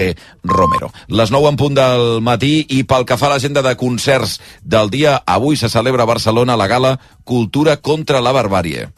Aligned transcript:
Jorge 0.00 0.16
Romero. 0.42 0.92
Les 1.08 1.30
9 1.30 1.48
en 1.48 1.56
punt 1.56 1.74
del 1.76 2.20
matí 2.24 2.64
i 2.68 2.82
pel 2.88 3.04
que 3.06 3.18
fa 3.20 3.28
a 3.28 3.34
l'agenda 3.34 3.62
de 3.62 3.76
concerts 3.76 4.40
del 4.62 4.90
dia, 4.90 5.20
avui 5.26 5.56
se 5.56 5.68
celebra 5.68 6.02
a 6.04 6.10
Barcelona 6.10 6.56
la 6.56 6.66
gala 6.66 6.98
Cultura 7.24 7.76
contra 7.76 8.20
la 8.20 8.32
barbàrie. 8.32 8.88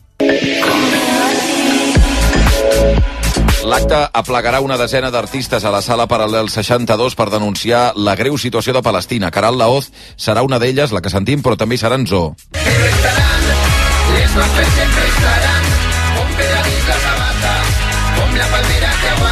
L'acte 3.63 3.99
aplegarà 4.13 4.61
una 4.61 4.77
desena 4.77 5.11
d'artistes 5.11 5.65
a 5.65 5.71
la 5.71 5.83
sala 5.83 6.09
Paral·lel 6.11 6.49
62 6.51 7.15
per 7.15 7.31
denunciar 7.31 7.93
la 7.97 8.17
greu 8.19 8.37
situació 8.37 8.75
de 8.75 8.83
Palestina. 8.83 9.31
Caral 9.31 9.59
Laoz 9.59 9.93
serà 10.17 10.43
una 10.43 10.59
d'elles, 10.59 10.93
la 10.93 11.01
que 11.01 11.11
sentim, 11.11 11.43
però 11.43 11.57
també 11.57 11.79
hi 11.79 11.83
serà 11.85 11.95
en 11.95 12.07
Zo. 12.07 12.35
Les 14.13 14.35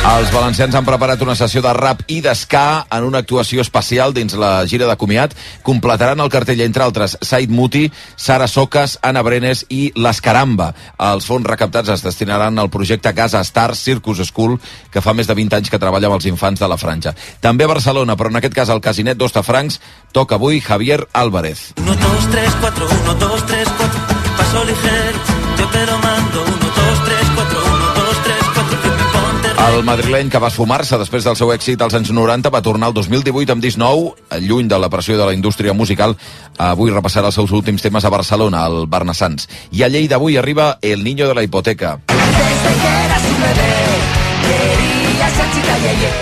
Els 0.01 0.31
valencians 0.33 0.73
han 0.73 0.87
preparat 0.87 1.21
una 1.21 1.35
sessió 1.37 1.61
de 1.61 1.73
rap 1.77 2.01
i 2.09 2.23
d'esca 2.25 2.87
en 2.97 3.05
una 3.05 3.21
actuació 3.21 3.61
especial 3.61 4.15
dins 4.17 4.33
la 4.33 4.65
gira 4.65 4.87
de 4.89 4.97
comiat. 4.97 5.35
Completaran 5.63 6.23
el 6.25 6.31
cartell, 6.33 6.63
entre 6.65 6.87
altres, 6.87 7.19
Said 7.21 7.53
Muti, 7.53 7.83
Sara 8.17 8.49
Socas, 8.49 8.97
Ana 9.05 9.21
Brenes 9.21 9.67
i 9.69 9.93
Les 10.01 10.23
Caramba. 10.25 10.71
Els 11.11 11.29
fons 11.29 11.45
recaptats 11.45 11.93
es 11.93 12.05
destinaran 12.07 12.57
al 12.59 12.71
projecte 12.73 13.13
Casa 13.13 13.45
Star 13.45 13.77
Circus 13.77 14.25
School, 14.31 14.57
que 14.91 15.05
fa 15.05 15.13
més 15.13 15.29
de 15.29 15.37
20 15.37 15.61
anys 15.61 15.69
que 15.69 15.83
treballa 15.83 16.09
amb 16.09 16.17
els 16.17 16.31
infants 16.33 16.65
de 16.65 16.73
la 16.73 16.81
franja. 16.81 17.13
També 17.45 17.69
a 17.69 17.73
Barcelona, 17.75 18.17
però 18.17 18.33
en 18.33 18.41
aquest 18.41 18.57
cas 18.57 18.73
al 18.73 18.81
Casinet 18.81 19.21
d'Ostafrancs, 19.21 19.83
toca 20.17 20.41
avui 20.41 20.65
Javier 20.65 21.03
Álvarez. 21.13 21.75
1, 21.77 21.93
2, 21.93 22.33
3, 22.33 22.59
4, 22.65 22.89
1, 23.05 23.19
2, 23.21 23.47
3, 23.53 23.77
4, 23.85 24.01
paso 24.39 24.65
ligero, 24.65 25.19
yo 25.59 25.69
te 25.69 25.87
lo 25.87 25.99
mando. 25.99 26.45
1, 26.57 26.70
El 29.61 29.83
madrileny 29.85 30.31
que 30.33 30.41
va 30.41 30.49
esfumar-se 30.49 30.97
després 30.97 31.27
del 31.27 31.37
seu 31.37 31.51
èxit 31.53 31.83
als 31.85 31.93
anys 31.99 32.11
90 32.17 32.49
va 32.53 32.63
tornar 32.65 32.89
el 32.89 32.95
2018 32.97 33.53
amb 33.53 33.65
disc 33.65 33.77
nou, 33.81 34.15
lluny 34.41 34.71
de 34.73 34.79
la 34.81 34.89
pressió 34.89 35.19
de 35.19 35.27
la 35.29 35.35
indústria 35.37 35.75
musical. 35.77 36.17
Avui 36.57 36.93
repassarà 36.95 37.29
els 37.29 37.37
seus 37.37 37.53
últims 37.53 37.85
temes 37.85 38.05
a 38.05 38.13
Barcelona, 38.15 38.65
al 38.65 38.87
Barnassans. 38.89 39.51
I 39.77 39.85
a 39.85 39.91
Lleida 39.93 40.17
avui 40.17 40.41
arriba 40.41 40.79
El 40.81 41.05
Niño 41.05 41.29
de 41.29 41.37
la 41.37 41.45
Hipoteca. 41.45 41.99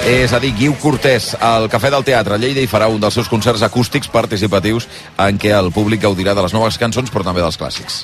És 0.09 0.33
a 0.33 0.43
dir, 0.43 0.55
Guiu 0.59 0.75
Cortés, 0.83 1.37
al 1.39 1.71
Cafè 1.71 1.95
del 1.95 2.07
Teatre 2.11 2.43
Lleida, 2.43 2.65
i 2.65 2.71
farà 2.71 2.91
un 2.91 2.99
dels 3.01 3.15
seus 3.15 3.31
concerts 3.31 3.63
acústics 3.63 4.11
participatius 4.11 4.91
en 5.17 5.39
què 5.39 5.55
el 5.55 5.71
públic 5.71 6.03
gaudirà 6.03 6.35
de 6.35 6.43
les 6.43 6.57
noves 6.59 6.79
cançons, 6.79 7.15
però 7.15 7.23
també 7.23 7.45
dels 7.45 7.61
clàssics. 7.61 8.03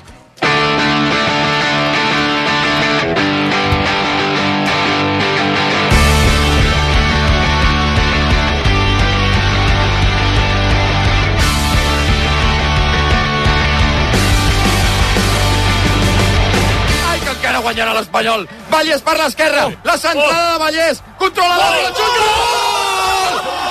Guanyarà 17.75 17.99
l'Espanyol. 17.99 18.47
Vallès 18.71 19.01
per 19.03 19.17
l'esquerra. 19.19 19.65
La 19.83 19.97
centrada 19.99 20.53
de 20.53 20.59
Vallès. 20.63 21.03
Controla 21.19 21.57
la 21.59 21.67
bola. 21.75 21.91
Xut. 21.99 22.15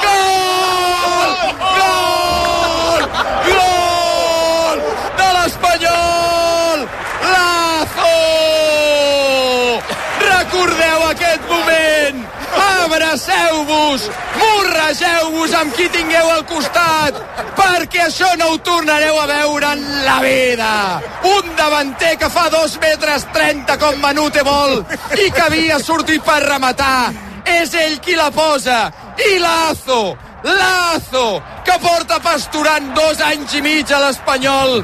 Gol! 0.03 0.43
Gol! 1.79 1.87
Gol! 1.87 3.03
Gol! 3.47 4.77
De 5.21 5.29
l'Espanyol! 5.37 6.79
Lazo! 7.31 8.11
Recordeu 10.27 10.99
aquest 11.13 11.43
moment! 11.53 12.17
Abraceu-vos! 13.23 14.09
Morregeu-vos 14.37 15.53
amb 15.55 15.73
qui 15.75 15.87
tingueu 15.89 16.29
al 16.29 16.43
costat! 16.45 17.19
Perquè 17.55 18.01
això 18.07 18.27
no 18.39 18.49
ho 18.51 18.57
tornareu 18.59 19.19
a 19.21 19.27
veure 19.29 19.69
en 19.77 19.83
la 20.03 20.17
vida! 20.19 20.71
Un 21.29 21.55
davanter 21.55 22.17
que 22.19 22.29
fa 22.29 22.49
dos 22.51 22.75
metres 22.81 23.25
30 23.31 23.77
com 23.79 24.01
Manute 24.01 24.43
vol 24.43 24.83
i 25.15 25.29
que 25.31 25.45
havia 25.45 25.79
sortit 25.79 26.23
per 26.25 26.41
rematar! 26.43 27.13
És 27.45 27.73
ell 27.79 27.99
qui 28.03 28.17
la 28.19 28.29
posa! 28.31 28.91
I 29.15 29.39
Lazo! 29.39 30.01
Lazo! 30.43 31.27
Que 31.63 31.79
porta 31.79 32.19
pasturant 32.19 32.91
dos 32.97 33.23
anys 33.23 33.55
i 33.55 33.63
mig 33.63 33.91
a 33.91 34.01
l'Espanyol! 34.03 34.83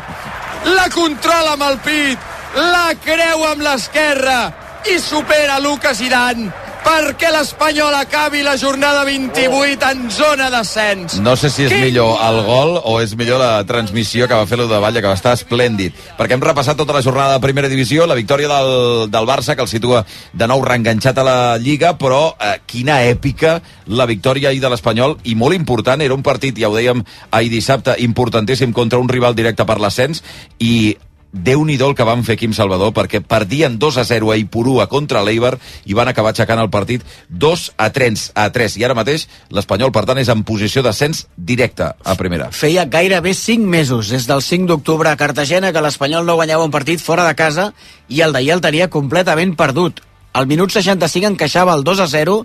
La 0.78 0.88
controla 0.96 1.58
amb 1.58 1.68
el 1.68 1.78
pit! 1.84 2.32
La 2.56 2.96
creu 3.04 3.46
amb 3.52 3.68
l'esquerra! 3.68 4.40
I 4.88 4.96
supera 5.04 5.60
Lucas 5.60 6.00
Iran 6.00 6.48
perquè 6.84 7.30
l'Espanyol 7.34 7.96
acabi 7.98 8.42
la 8.44 8.56
jornada 8.58 9.04
28 9.08 9.90
en 9.90 10.06
zona 10.14 10.50
d'ascens. 10.54 11.18
No 11.24 11.36
sé 11.40 11.50
si 11.52 11.66
és 11.66 11.74
Quin 11.74 11.84
millor 11.88 12.20
el 12.26 12.40
gol 12.48 12.76
o 12.84 12.98
és 13.04 13.16
millor 13.20 13.42
la 13.42 13.64
transmissió 13.70 14.28
que 14.28 14.38
va 14.38 14.48
fer 14.50 14.60
el 14.60 14.70
de 14.70 14.80
Valla, 14.82 15.02
que 15.02 15.12
va 15.12 15.18
estar 15.18 15.34
esplèndid. 15.38 15.96
Perquè 16.18 16.38
hem 16.38 16.46
repassat 16.46 16.80
tota 16.80 16.96
la 16.96 17.04
jornada 17.06 17.36
de 17.38 17.44
primera 17.44 17.72
divisió, 17.72 18.08
la 18.08 18.18
victòria 18.18 18.50
del, 18.52 19.10
del 19.12 19.30
Barça, 19.30 19.56
que 19.56 19.66
el 19.66 19.72
situa 19.72 20.06
de 20.34 20.48
nou 20.50 20.64
reenganxat 20.66 21.20
a 21.20 21.28
la 21.28 21.40
Lliga, 21.62 21.96
però 22.00 22.36
eh, 22.40 22.56
quina 22.70 23.02
èpica 23.08 23.60
la 23.88 24.08
victòria 24.10 24.50
ahir 24.50 24.64
de 24.64 24.72
l'Espanyol, 24.72 25.20
i 25.24 25.36
molt 25.36 25.58
important, 25.58 26.02
era 26.02 26.16
un 26.16 26.24
partit, 26.26 26.58
ja 26.60 26.72
ho 26.72 26.78
dèiem 26.78 27.04
ahir 27.32 27.52
dissabte, 27.54 27.98
importantíssim 28.06 28.74
contra 28.74 29.00
un 29.00 29.10
rival 29.10 29.36
directe 29.36 29.66
per 29.66 29.80
l'ascens, 29.80 30.24
i 30.60 30.98
déu 31.32 31.62
nhi 31.66 31.78
el 31.80 31.94
que 31.96 32.06
van 32.08 32.24
fer 32.26 32.38
Quim 32.40 32.54
Salvador, 32.58 32.92
perquè 32.96 33.22
perdien 33.22 33.78
2 33.80 33.98
a 34.02 34.06
0 34.08 34.32
a 34.32 34.38
Ipurua 34.40 34.88
contra 34.90 35.22
l'Eibar 35.24 35.58
i 35.86 35.94
van 35.94 36.10
acabar 36.10 36.34
aixecant 36.34 36.60
el 36.62 36.72
partit 36.74 37.06
2 37.30 37.66
a 37.78 37.90
3, 37.94 38.26
a 38.36 38.50
3. 38.56 38.78
I 38.82 38.86
ara 38.88 38.98
mateix 38.98 39.28
l'Espanyol, 39.54 39.94
per 39.94 40.06
tant, 40.10 40.18
és 40.18 40.30
en 40.30 40.44
posició 40.44 40.84
d'ascens 40.86 41.28
directe 41.36 41.92
a 41.94 42.18
primera. 42.18 42.50
Feia 42.52 42.86
gairebé 42.90 43.34
5 43.34 43.70
mesos, 43.70 44.10
des 44.10 44.26
del 44.28 44.42
5 44.42 44.68
d'octubre 44.68 45.10
a 45.10 45.18
Cartagena, 45.18 45.72
que 45.72 45.86
l'Espanyol 45.86 46.26
no 46.26 46.38
guanyava 46.40 46.66
un 46.66 46.74
partit 46.74 47.02
fora 47.02 47.28
de 47.28 47.38
casa 47.38 47.72
i 48.10 48.22
el 48.26 48.34
d'ahir 48.34 48.56
el 48.58 48.66
tenia 48.66 48.90
completament 48.90 49.56
perdut. 49.56 50.02
Al 50.34 50.48
minut 50.50 50.74
65 50.74 51.34
encaixava 51.34 51.74
el 51.78 51.84
2 51.84 52.06
a 52.06 52.08
0, 52.08 52.44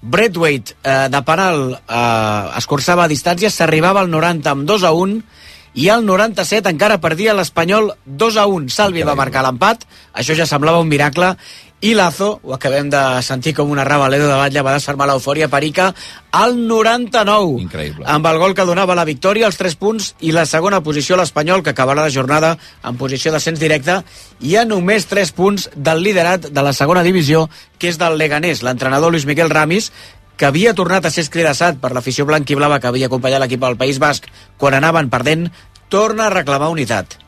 Braithwaite 0.00 0.74
eh, 0.82 1.08
de 1.12 1.20
penal 1.26 1.74
eh, 1.76 2.56
escurçava 2.56 3.04
a 3.04 3.10
distància, 3.10 3.50
s'arribava 3.52 4.00
al 4.00 4.10
90 4.10 4.48
amb 4.54 4.64
2 4.68 4.86
a 4.88 4.94
1 4.96 5.20
i 5.74 5.88
al 5.88 6.04
97 6.06 6.70
encara 6.70 7.00
perdia 7.00 7.34
l'Espanyol 7.36 7.92
2 8.04 8.38
a 8.40 8.46
1. 8.50 8.70
Salvi 8.74 9.06
va 9.06 9.18
marcar 9.18 9.44
l'empat, 9.46 9.86
això 10.12 10.34
ja 10.34 10.48
semblava 10.48 10.82
un 10.82 10.90
miracle, 10.90 11.36
i 11.80 11.94
Lazo, 11.94 12.40
ho 12.44 12.52
acabem 12.52 12.90
de 12.92 13.00
sentir 13.24 13.54
com 13.56 13.70
una 13.72 13.86
Ravaledo 13.88 14.26
de 14.28 14.34
Batlle, 14.36 14.60
va 14.60 14.74
desfermar 14.74 15.06
l'eufòria 15.08 15.46
perica 15.48 15.86
al 16.36 16.58
99. 16.68 17.54
Increïble. 17.62 18.04
Amb 18.04 18.28
el 18.28 18.36
gol 18.42 18.52
que 18.54 18.66
donava 18.68 18.96
la 18.98 19.06
victòria, 19.08 19.48
els 19.48 19.56
3 19.56 19.78
punts, 19.80 20.10
i 20.20 20.34
la 20.36 20.44
segona 20.44 20.82
posició 20.84 21.16
l'Espanyol, 21.16 21.64
que 21.64 21.72
acabarà 21.72 22.04
la 22.04 22.12
jornada 22.12 22.52
en 22.84 23.00
posició 23.00 23.32
d'ascens 23.32 23.62
directe, 23.62 23.96
i 24.44 24.58
a 24.60 24.66
només 24.68 25.08
3 25.08 25.32
punts 25.32 25.70
del 25.74 26.04
liderat 26.04 26.50
de 26.52 26.66
la 26.66 26.74
segona 26.76 27.06
divisió, 27.06 27.46
que 27.80 27.88
és 27.88 27.96
del 27.96 28.20
Leganés, 28.20 28.60
l'entrenador 28.60 29.16
Luis 29.16 29.24
Miguel 29.24 29.48
Ramis, 29.48 29.88
que 30.40 30.48
havia 30.48 30.72
tornat 30.72 31.04
a 31.04 31.10
ser 31.12 31.20
escridassat 31.26 31.76
per 31.82 31.90
l'afició 31.92 32.24
blanc 32.24 32.48
i 32.48 32.56
blava 32.56 32.78
que 32.80 32.88
havia 32.88 33.10
acompanyat 33.10 33.42
l'equip 33.42 33.60
del 33.60 33.74
País 33.76 33.98
Basc 34.00 34.24
quan 34.56 34.72
anaven 34.72 35.10
perdent, 35.12 35.50
torna 35.92 36.30
a 36.30 36.32
reclamar 36.32 36.70
unitat. 36.72 37.18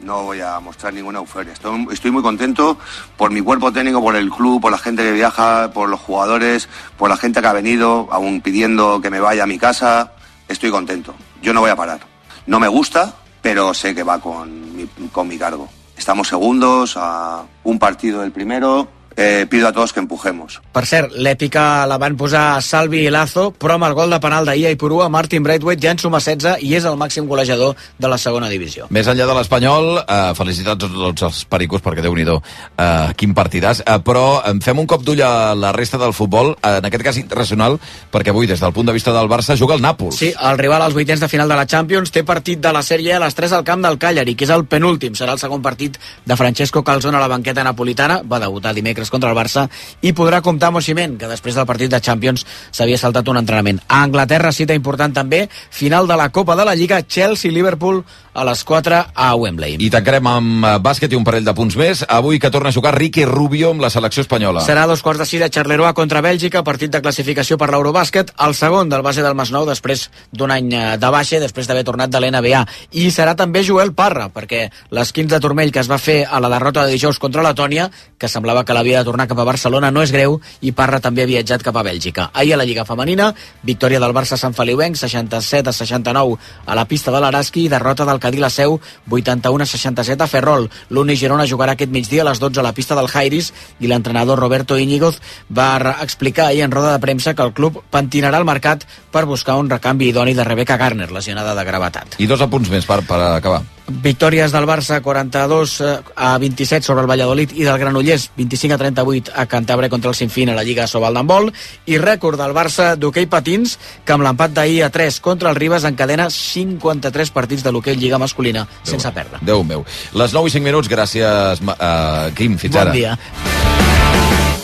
No 0.00 0.24
voy 0.24 0.42
a 0.44 0.60
mostrar 0.60 0.92
ninguna 0.92 1.20
euforia. 1.20 1.54
Estoy, 1.54 1.86
estoy 1.90 2.10
muy 2.10 2.22
contento 2.22 2.76
por 3.16 3.30
mi 3.30 3.40
cuerpo 3.40 3.72
técnico, 3.72 4.02
por 4.02 4.14
el 4.14 4.28
club, 4.28 4.60
por 4.60 4.72
la 4.72 4.76
gente 4.76 5.02
que 5.02 5.12
viaja, 5.12 5.70
por 5.72 5.88
los 5.88 6.00
jugadores, 6.00 6.68
por 6.98 7.08
la 7.08 7.16
gente 7.16 7.40
que 7.40 7.46
ha 7.46 7.54
venido, 7.54 8.08
aún 8.10 8.42
pidiendo 8.42 9.00
que 9.00 9.08
me 9.08 9.20
vaya 9.20 9.44
a 9.44 9.46
mi 9.46 9.58
casa. 9.58 10.12
Estoy 10.46 10.70
contento. 10.70 11.14
Yo 11.40 11.54
no 11.54 11.60
voy 11.60 11.70
a 11.70 11.76
parar. 11.76 12.00
No 12.46 12.60
me 12.60 12.68
gusta, 12.68 13.14
pero 13.40 13.72
sé 13.72 13.94
que 13.94 14.02
va 14.02 14.20
con 14.20 14.76
mi, 14.76 14.86
con 15.10 15.28
mi 15.28 15.38
cargo. 15.38 15.66
Estamos 15.96 16.28
segundos, 16.28 16.98
a 16.98 17.42
un 17.64 17.78
partido 17.78 18.20
del 18.20 18.32
primero. 18.32 18.99
Eh, 19.16 19.46
pido 19.50 19.68
a 19.68 19.72
todos 19.72 19.92
que 19.92 20.00
empujemos. 20.00 20.60
Per 20.72 20.84
cert, 20.86 21.12
l'èpica 21.18 21.84
la 21.90 21.98
van 21.98 22.16
posar 22.16 22.62
Salvi 22.62 23.02
i 23.04 23.10
Lazo, 23.10 23.50
però 23.52 23.74
amb 23.76 23.88
el 23.88 23.94
gol 23.98 24.12
de 24.14 24.20
penal 24.22 24.46
d'ahir 24.46 24.68
a 24.68 24.70
Ipurua, 24.70 25.08
Martin 25.10 25.42
Braithwaite 25.42 25.82
ja 25.82 25.94
en 25.94 25.98
suma 25.98 26.20
16 26.22 26.62
i 26.64 26.74
és 26.78 26.86
el 26.86 26.96
màxim 26.96 27.26
golejador 27.28 27.74
de 27.98 28.08
la 28.08 28.18
segona 28.18 28.48
divisió. 28.48 28.86
Més 28.90 29.10
enllà 29.10 29.26
de 29.26 29.34
l'Espanyol, 29.36 29.90
eh, 30.06 30.32
felicitats 30.38 30.86
a 30.86 30.88
tots 30.88 31.26
els 31.26 31.44
pericos, 31.44 31.82
perquè 31.82 32.04
déu 32.04 32.14
nhi 32.14 32.24
eh, 32.30 33.12
quin 33.16 33.34
partidàs. 33.34 33.82
Eh, 33.84 33.98
però 34.04 34.42
em 34.46 34.60
fem 34.60 34.78
un 34.78 34.86
cop 34.86 35.02
d'ull 35.02 35.22
a 35.22 35.54
la 35.54 35.72
resta 35.72 35.98
del 35.98 36.14
futbol, 36.14 36.54
eh, 36.62 36.78
en 36.78 36.84
aquest 36.84 37.04
cas 37.04 37.16
internacional, 37.16 37.78
perquè 38.12 38.30
avui, 38.30 38.46
des 38.46 38.60
del 38.60 38.72
punt 38.72 38.86
de 38.86 38.92
vista 38.92 39.12
del 39.12 39.28
Barça, 39.28 39.56
juga 39.56 39.74
el 39.74 39.82
Nàpols. 39.82 40.16
Sí, 40.16 40.32
el 40.32 40.58
rival 40.58 40.82
als 40.82 40.94
vuitens 40.94 41.20
de 41.20 41.28
final 41.28 41.48
de 41.48 41.56
la 41.56 41.66
Champions 41.66 42.10
té 42.10 42.22
partit 42.24 42.60
de 42.60 42.72
la 42.72 42.82
sèrie 42.82 43.14
a 43.14 43.20
les 43.20 43.34
3 43.34 43.52
al 43.52 43.64
camp 43.64 43.82
del 43.82 43.98
Cagliari, 43.98 44.34
que 44.34 44.44
és 44.44 44.50
el 44.50 44.66
penúltim. 44.66 45.14
Serà 45.14 45.32
el 45.32 45.42
segon 45.42 45.62
partit 45.62 45.98
de 46.24 46.36
Francesco 46.36 46.84
Calzone 46.84 47.16
a 47.16 47.20
la 47.20 47.28
banqueta 47.28 47.64
napolitana. 47.64 48.22
Va 48.22 48.38
debutar 48.38 48.74
dimecres 48.74 48.99
dimarts 49.00 49.10
contra 49.10 49.30
el 49.30 49.36
Barça 49.36 49.66
i 50.02 50.12
podrà 50.12 50.40
comptar 50.42 50.70
amb 50.70 50.80
Osimhen, 50.80 51.16
que 51.18 51.28
després 51.28 51.56
del 51.56 51.66
partit 51.66 51.90
de 51.90 52.00
Champions 52.00 52.44
s'havia 52.70 52.98
saltat 52.98 53.28
un 53.28 53.40
entrenament. 53.40 53.80
A 53.88 54.02
Anglaterra, 54.04 54.52
cita 54.52 54.74
important 54.74 55.14
també, 55.14 55.48
final 55.70 56.06
de 56.06 56.16
la 56.16 56.30
Copa 56.30 56.56
de 56.56 56.64
la 56.64 56.74
Lliga, 56.74 57.02
Chelsea-Liverpool 57.02 58.04
a 58.32 58.44
les 58.44 58.62
4 58.64 59.06
a 59.14 59.34
Wembley. 59.34 59.76
I 59.80 59.90
tancarem 59.90 60.26
amb 60.30 60.64
eh, 60.64 60.74
bàsquet 60.82 61.12
i 61.12 61.18
un 61.18 61.24
parell 61.26 61.46
de 61.46 61.54
punts 61.56 61.76
més. 61.76 62.04
Avui 62.08 62.38
que 62.38 62.50
torna 62.50 62.70
a 62.70 62.74
jugar 62.74 62.94
Ricky 62.94 63.24
Rubio 63.26 63.72
amb 63.74 63.82
la 63.82 63.90
selecció 63.90 64.22
espanyola. 64.22 64.62
Serà 64.66 64.86
dos 64.86 65.02
quarts 65.02 65.22
de 65.22 65.26
sis 65.26 65.42
a 65.42 65.50
Charleroi 65.50 65.92
contra 65.98 66.22
Bèlgica, 66.22 66.62
partit 66.66 66.92
de 66.94 67.02
classificació 67.02 67.58
per 67.58 67.70
l'Eurobàsquet, 67.72 68.32
el 68.46 68.54
segon 68.54 68.90
del 68.92 69.02
base 69.02 69.24
del 69.26 69.34
Masnou 69.34 69.66
després 69.66 70.08
d'un 70.30 70.54
any 70.54 70.70
eh, 70.72 70.84
de 71.00 71.10
baixa, 71.10 71.40
després 71.42 71.66
d'haver 71.66 71.84
tornat 71.88 72.12
de 72.12 72.22
l'NBA. 72.22 72.62
I 73.02 73.10
serà 73.14 73.34
també 73.38 73.64
Joel 73.66 73.94
Parra, 73.98 74.28
perquè 74.30 74.68
l'esquins 74.94 75.30
de 75.30 75.40
turmell 75.42 75.74
que 75.74 75.82
es 75.82 75.90
va 75.90 75.98
fer 75.98 76.22
a 76.28 76.40
la 76.40 76.52
derrota 76.52 76.86
de 76.86 76.94
dijous 76.94 77.18
contra 77.18 77.44
Letònia, 77.46 77.90
que 78.18 78.28
semblava 78.28 78.64
que 78.64 78.76
l'havia 78.76 78.89
de 78.98 79.04
tornar 79.04 79.28
cap 79.30 79.38
a 79.38 79.44
Barcelona, 79.46 79.90
no 79.90 80.02
és 80.02 80.10
greu, 80.10 80.40
i 80.60 80.72
Parra 80.72 81.00
també 81.00 81.22
ha 81.22 81.30
viatjat 81.30 81.62
cap 81.62 81.76
a 81.76 81.84
Bèlgica. 81.86 82.30
Ahir 82.34 82.54
a 82.54 82.58
la 82.58 82.66
Lliga 82.66 82.84
Femenina, 82.84 83.30
victòria 83.62 84.00
del 84.02 84.14
Barça 84.16 84.36
Sant 84.40 84.54
Feliuenc, 84.56 84.96
67 84.96 85.70
a 85.70 85.72
69 85.72 86.36
a 86.66 86.74
la 86.74 86.86
pista 86.90 87.14
de 87.14 87.20
l'Araski, 87.22 87.64
i 87.64 87.72
derrota 87.72 88.04
del 88.04 88.20
Cadí 88.20 88.42
la 88.42 88.50
Seu, 88.50 88.80
81 89.10 89.62
a 89.62 89.66
67 89.66 90.24
a 90.24 90.26
Ferrol. 90.26 90.68
L'Uni 90.90 91.16
Girona 91.16 91.46
jugarà 91.46 91.76
aquest 91.78 91.92
migdia 91.94 92.22
a 92.24 92.30
les 92.30 92.40
12 92.42 92.60
a 92.60 92.66
la 92.66 92.74
pista 92.74 92.98
del 92.98 93.08
Jairis 93.08 93.52
i 93.80 93.90
l'entrenador 93.90 94.38
Roberto 94.40 94.78
Íñigoz 94.78 95.20
va 95.56 95.96
explicar 96.02 96.48
ahir 96.48 96.62
en 96.66 96.70
roda 96.70 96.92
de 96.92 97.02
premsa 97.02 97.34
que 97.34 97.42
el 97.42 97.52
club 97.52 97.82
pentinarà 97.90 98.38
el 98.40 98.48
mercat 98.48 98.86
per 99.12 99.26
buscar 99.26 99.58
un 99.60 99.70
recanvi 99.70 100.10
idoni 100.10 100.34
de 100.34 100.44
Rebecca 100.44 100.76
Garner, 100.76 101.10
lesionada 101.12 101.54
de 101.54 101.64
gravetat. 101.64 102.18
I 102.18 102.26
dos 102.30 102.40
apunts 102.40 102.70
més 102.70 102.86
per, 102.86 103.02
per 103.06 103.20
acabar. 103.36 103.62
Victòries 103.90 104.52
del 104.54 104.66
Barça 104.68 105.00
42 105.02 105.80
eh, 105.80 105.98
a 106.16 106.38
27 106.38 106.86
sobre 106.86 107.02
el 107.02 107.10
Valladolid 107.10 107.52
i 107.58 107.64
del 107.66 107.78
Granollers 107.78 108.30
25 108.36 108.74
a 108.74 108.78
38 108.78 109.32
a 109.34 109.46
Cantabre 109.50 109.90
contra 109.90 110.10
el 110.10 110.14
Sinfín 110.14 110.50
a 110.50 110.54
la 110.54 110.62
Lliga 110.64 110.86
Sobal 110.86 111.14
d'handbol 111.18 111.50
i 111.90 111.98
rècord 111.98 112.38
del 112.40 112.54
Barça 112.56 112.94
d'hoquei 112.96 113.26
patins 113.30 113.76
que 114.04 114.14
amb 114.14 114.24
l'empat 114.26 114.54
d'ahir 114.54 114.84
a 114.86 114.90
3 114.94 115.20
contra 115.20 115.50
el 115.50 115.58
Ribes 115.58 115.84
encadena 115.88 116.30
53 116.30 117.34
partits 117.34 117.66
de 117.66 117.72
l'hoquei 117.74 117.98
Lliga 117.98 118.18
masculina 118.18 118.66
sense 118.82 119.10
perdre. 119.12 119.42
Déu 119.42 119.64
meu. 119.64 119.84
Les 120.14 120.32
9 120.32 120.48
i 120.48 120.54
5 120.54 120.64
minuts, 120.64 120.88
gràcies, 120.88 121.60
uh, 121.66 122.30
Quim. 122.36 122.56
Fins 122.58 122.74
Bon 122.74 122.82
ara. 122.86 122.92
dia. 122.92 123.18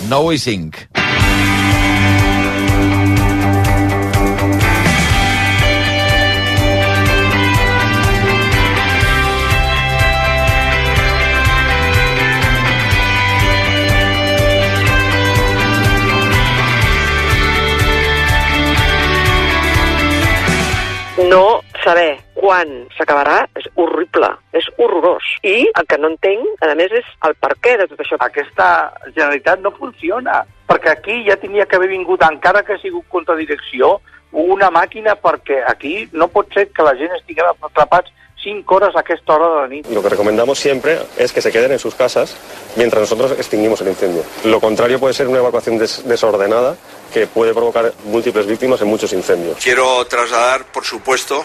9 0.08 0.34
i 0.34 0.38
5. 0.38 1.05
No 21.36 21.60
saber 21.84 22.16
quan 22.34 22.70
s'acabarà 22.96 23.42
és 23.60 23.68
horrible, 23.76 24.30
és 24.56 24.64
horrorós. 24.80 25.22
I 25.44 25.68
el 25.68 25.86
que 25.86 25.98
no 26.00 26.08
entenc, 26.14 26.48
a 26.64 26.72
més, 26.78 26.92
és 26.96 27.04
el 27.28 27.36
per 27.36 27.52
què 27.60 27.76
de 27.82 27.86
tot 27.92 28.00
això. 28.00 28.16
Aquesta 28.24 28.68
Generalitat 29.12 29.60
no 29.60 29.70
funciona, 29.76 30.42
perquè 30.66 30.94
aquí 30.96 31.20
ja 31.28 31.36
tenia 31.36 31.66
que 31.68 31.76
haver 31.76 31.90
vingut, 31.92 32.22
encara 32.24 32.64
que 32.64 32.74
ha 32.74 32.82
sigut 32.82 33.04
contra 33.12 33.36
direcció, 33.36 33.98
una 34.32 34.68
màquina 34.70 35.14
perquè 35.16 35.62
aquí 35.66 36.08
no 36.12 36.26
pot 36.28 36.50
ser 36.52 36.66
que 36.74 36.82
la 36.84 36.96
gent 36.98 37.12
estiguem 37.16 37.46
atrapats 37.68 38.10
5 38.42 38.74
hores 38.76 38.94
a 38.94 39.00
aquesta 39.00 39.32
hora 39.34 39.46
de 39.48 39.60
la 39.62 39.68
nit. 39.68 39.86
Lo 39.90 40.02
que 40.02 40.10
recomendamos 40.10 40.58
siempre 40.58 40.98
es 41.18 41.32
que 41.32 41.40
se 41.40 41.50
queden 41.50 41.72
en 41.72 41.78
sus 41.80 41.94
casas 41.96 42.36
mientras 42.76 43.00
nosotros 43.00 43.32
extinguimos 43.32 43.80
el 43.80 43.88
incendio. 43.88 44.22
Lo 44.44 44.60
contrario 44.60 45.00
puede 45.00 45.14
ser 45.14 45.26
una 45.26 45.38
evacuación 45.38 45.78
des- 45.78 46.06
desordenada 46.06 46.76
que 47.12 47.26
puede 47.26 47.52
provocar 47.52 47.92
múltiples 48.04 48.46
víctimas 48.46 48.80
en 48.80 48.88
muchos 48.88 49.12
incendios. 49.12 49.58
Quiero 49.62 50.04
trasladar, 50.06 50.64
por 50.72 50.84
supuesto, 50.84 51.44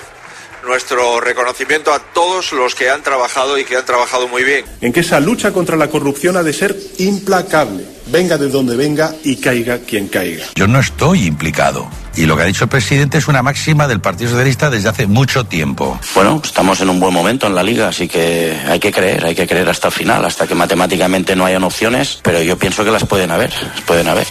nuestro 0.65 1.19
reconocimiento 1.19 1.93
a 1.93 1.99
todos 1.99 2.51
los 2.53 2.75
que 2.75 2.89
han 2.89 3.01
trabajado 3.01 3.57
y 3.57 3.65
que 3.65 3.77
han 3.77 3.85
trabajado 3.85 4.27
muy 4.27 4.43
bien. 4.43 4.65
en 4.81 4.93
que 4.93 5.01
esa 5.01 5.19
lucha 5.19 5.51
contra 5.51 5.75
la 5.75 5.87
corrupción 5.87 6.37
ha 6.37 6.43
de 6.43 6.53
ser 6.53 6.75
implacable, 6.99 7.85
venga 8.07 8.37
de 8.37 8.49
donde 8.49 8.75
venga 8.75 9.13
y 9.23 9.37
caiga 9.37 9.79
quien 9.79 10.07
caiga. 10.07 10.45
Yo 10.55 10.67
no 10.67 10.79
estoy 10.79 11.25
implicado. 11.25 11.89
Y 12.15 12.25
lo 12.25 12.35
que 12.35 12.43
ha 12.43 12.45
dicho 12.45 12.65
el 12.65 12.69
presidente 12.69 13.17
es 13.17 13.27
una 13.27 13.41
máxima 13.41 13.87
del 13.87 14.01
Partido 14.01 14.31
Socialista 14.31 14.69
desde 14.69 14.89
hace 14.89 15.07
mucho 15.07 15.45
tiempo. 15.45 15.97
Bueno, 16.13 16.41
estamos 16.43 16.81
en 16.81 16.89
un 16.89 16.99
buen 16.99 17.13
momento 17.13 17.47
en 17.47 17.55
la 17.55 17.63
liga, 17.63 17.87
así 17.87 18.07
que 18.07 18.57
hay 18.67 18.79
que 18.79 18.91
creer, 18.91 19.25
hay 19.25 19.33
que 19.33 19.47
creer 19.47 19.69
hasta 19.69 19.87
el 19.87 19.93
final, 19.93 20.25
hasta 20.25 20.45
que 20.45 20.53
matemáticamente 20.53 21.35
no 21.35 21.45
hayan 21.45 21.63
opciones, 21.63 22.19
pero 22.21 22.41
yo 22.41 22.57
pienso 22.57 22.83
que 22.83 22.91
las 22.91 23.05
pueden 23.05 23.31
haber, 23.31 23.53
las 23.53 23.81
pueden 23.81 24.09
haber. 24.09 24.27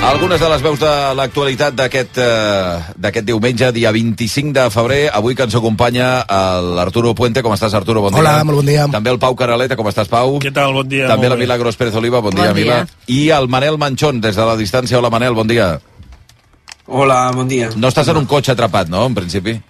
Algunes 0.00 0.40
de 0.40 0.48
les 0.48 0.62
veus 0.64 0.78
de 0.80 0.90
l'actualitat 1.14 1.74
d'aquest 1.76 2.16
eh, 2.18 2.78
d'aquest 2.96 3.26
diumenge, 3.28 3.68
dia 3.76 3.92
25 3.92 4.54
de 4.56 4.64
febrer, 4.72 5.00
avui 5.12 5.36
que 5.36 5.44
ens 5.44 5.54
acompanya 5.54 6.24
l'Arturo 6.78 7.12
Puente. 7.14 7.42
Com 7.44 7.52
estàs, 7.54 7.76
Arturo? 7.76 8.00
Bon 8.06 8.16
Hola, 8.16 8.38
dia. 8.38 8.46
molt 8.48 8.62
bon 8.62 8.66
dia. 8.66 8.86
També 8.90 9.12
el 9.12 9.20
Pau 9.20 9.36
Caraleta. 9.36 9.76
Com 9.76 9.90
estàs, 9.92 10.08
Pau? 10.08 10.38
Què 10.40 10.50
tal? 10.56 10.72
Bon 10.74 10.88
dia. 10.88 11.06
També 11.10 11.28
la. 11.28 11.36
Milagros 11.36 11.76
Pérez 11.76 11.94
Oliva. 12.00 12.22
Bon, 12.24 12.32
Bon 12.32 12.40
dia, 12.42 12.52
dia. 12.52 12.64
Mila. 12.64 12.80
I 13.12 13.20
el 13.36 13.48
Manel 13.52 13.76
Manchón, 13.78 14.22
des 14.24 14.34
de 14.40 14.46
la 14.48 14.56
distància. 14.56 14.98
Hola, 14.98 15.12
Manel, 15.12 15.36
bon 15.36 15.46
dia. 15.46 15.74
Hola, 16.88 17.30
bon 17.36 17.46
dia. 17.46 17.68
No 17.76 17.92
estàs 17.92 18.08
en 18.08 18.16
un 18.16 18.26
cotxe 18.26 18.56
atrapat, 18.56 18.88
no, 18.90 19.04
en 19.06 19.14
principi? 19.14 19.60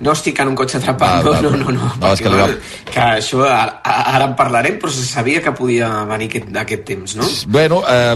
No 0.00 0.12
estic 0.12 0.38
en 0.40 0.48
un 0.48 0.54
cotxe 0.54 0.76
atrapat, 0.76 1.06
Ah, 1.16 1.22
no, 1.24 1.40
no, 1.40 1.50
no, 1.56 1.70
no. 1.72 1.92
No, 2.00 2.12
és 2.12 2.20
que 2.20 2.28
va- 2.28 2.48
que 2.92 3.00
això 3.00 3.42
ara, 3.48 3.80
ara 3.82 4.24
en 4.26 4.34
parlarem, 4.36 4.78
però 4.78 4.90
se 4.90 5.04
sabia 5.04 5.40
que 5.40 5.52
podia 5.52 5.88
venir 6.04 6.28
aquest, 6.28 6.54
aquest 6.56 6.84
temps, 6.84 7.16
no? 7.16 7.24
Bueno, 7.46 7.82
eh, 7.88 8.14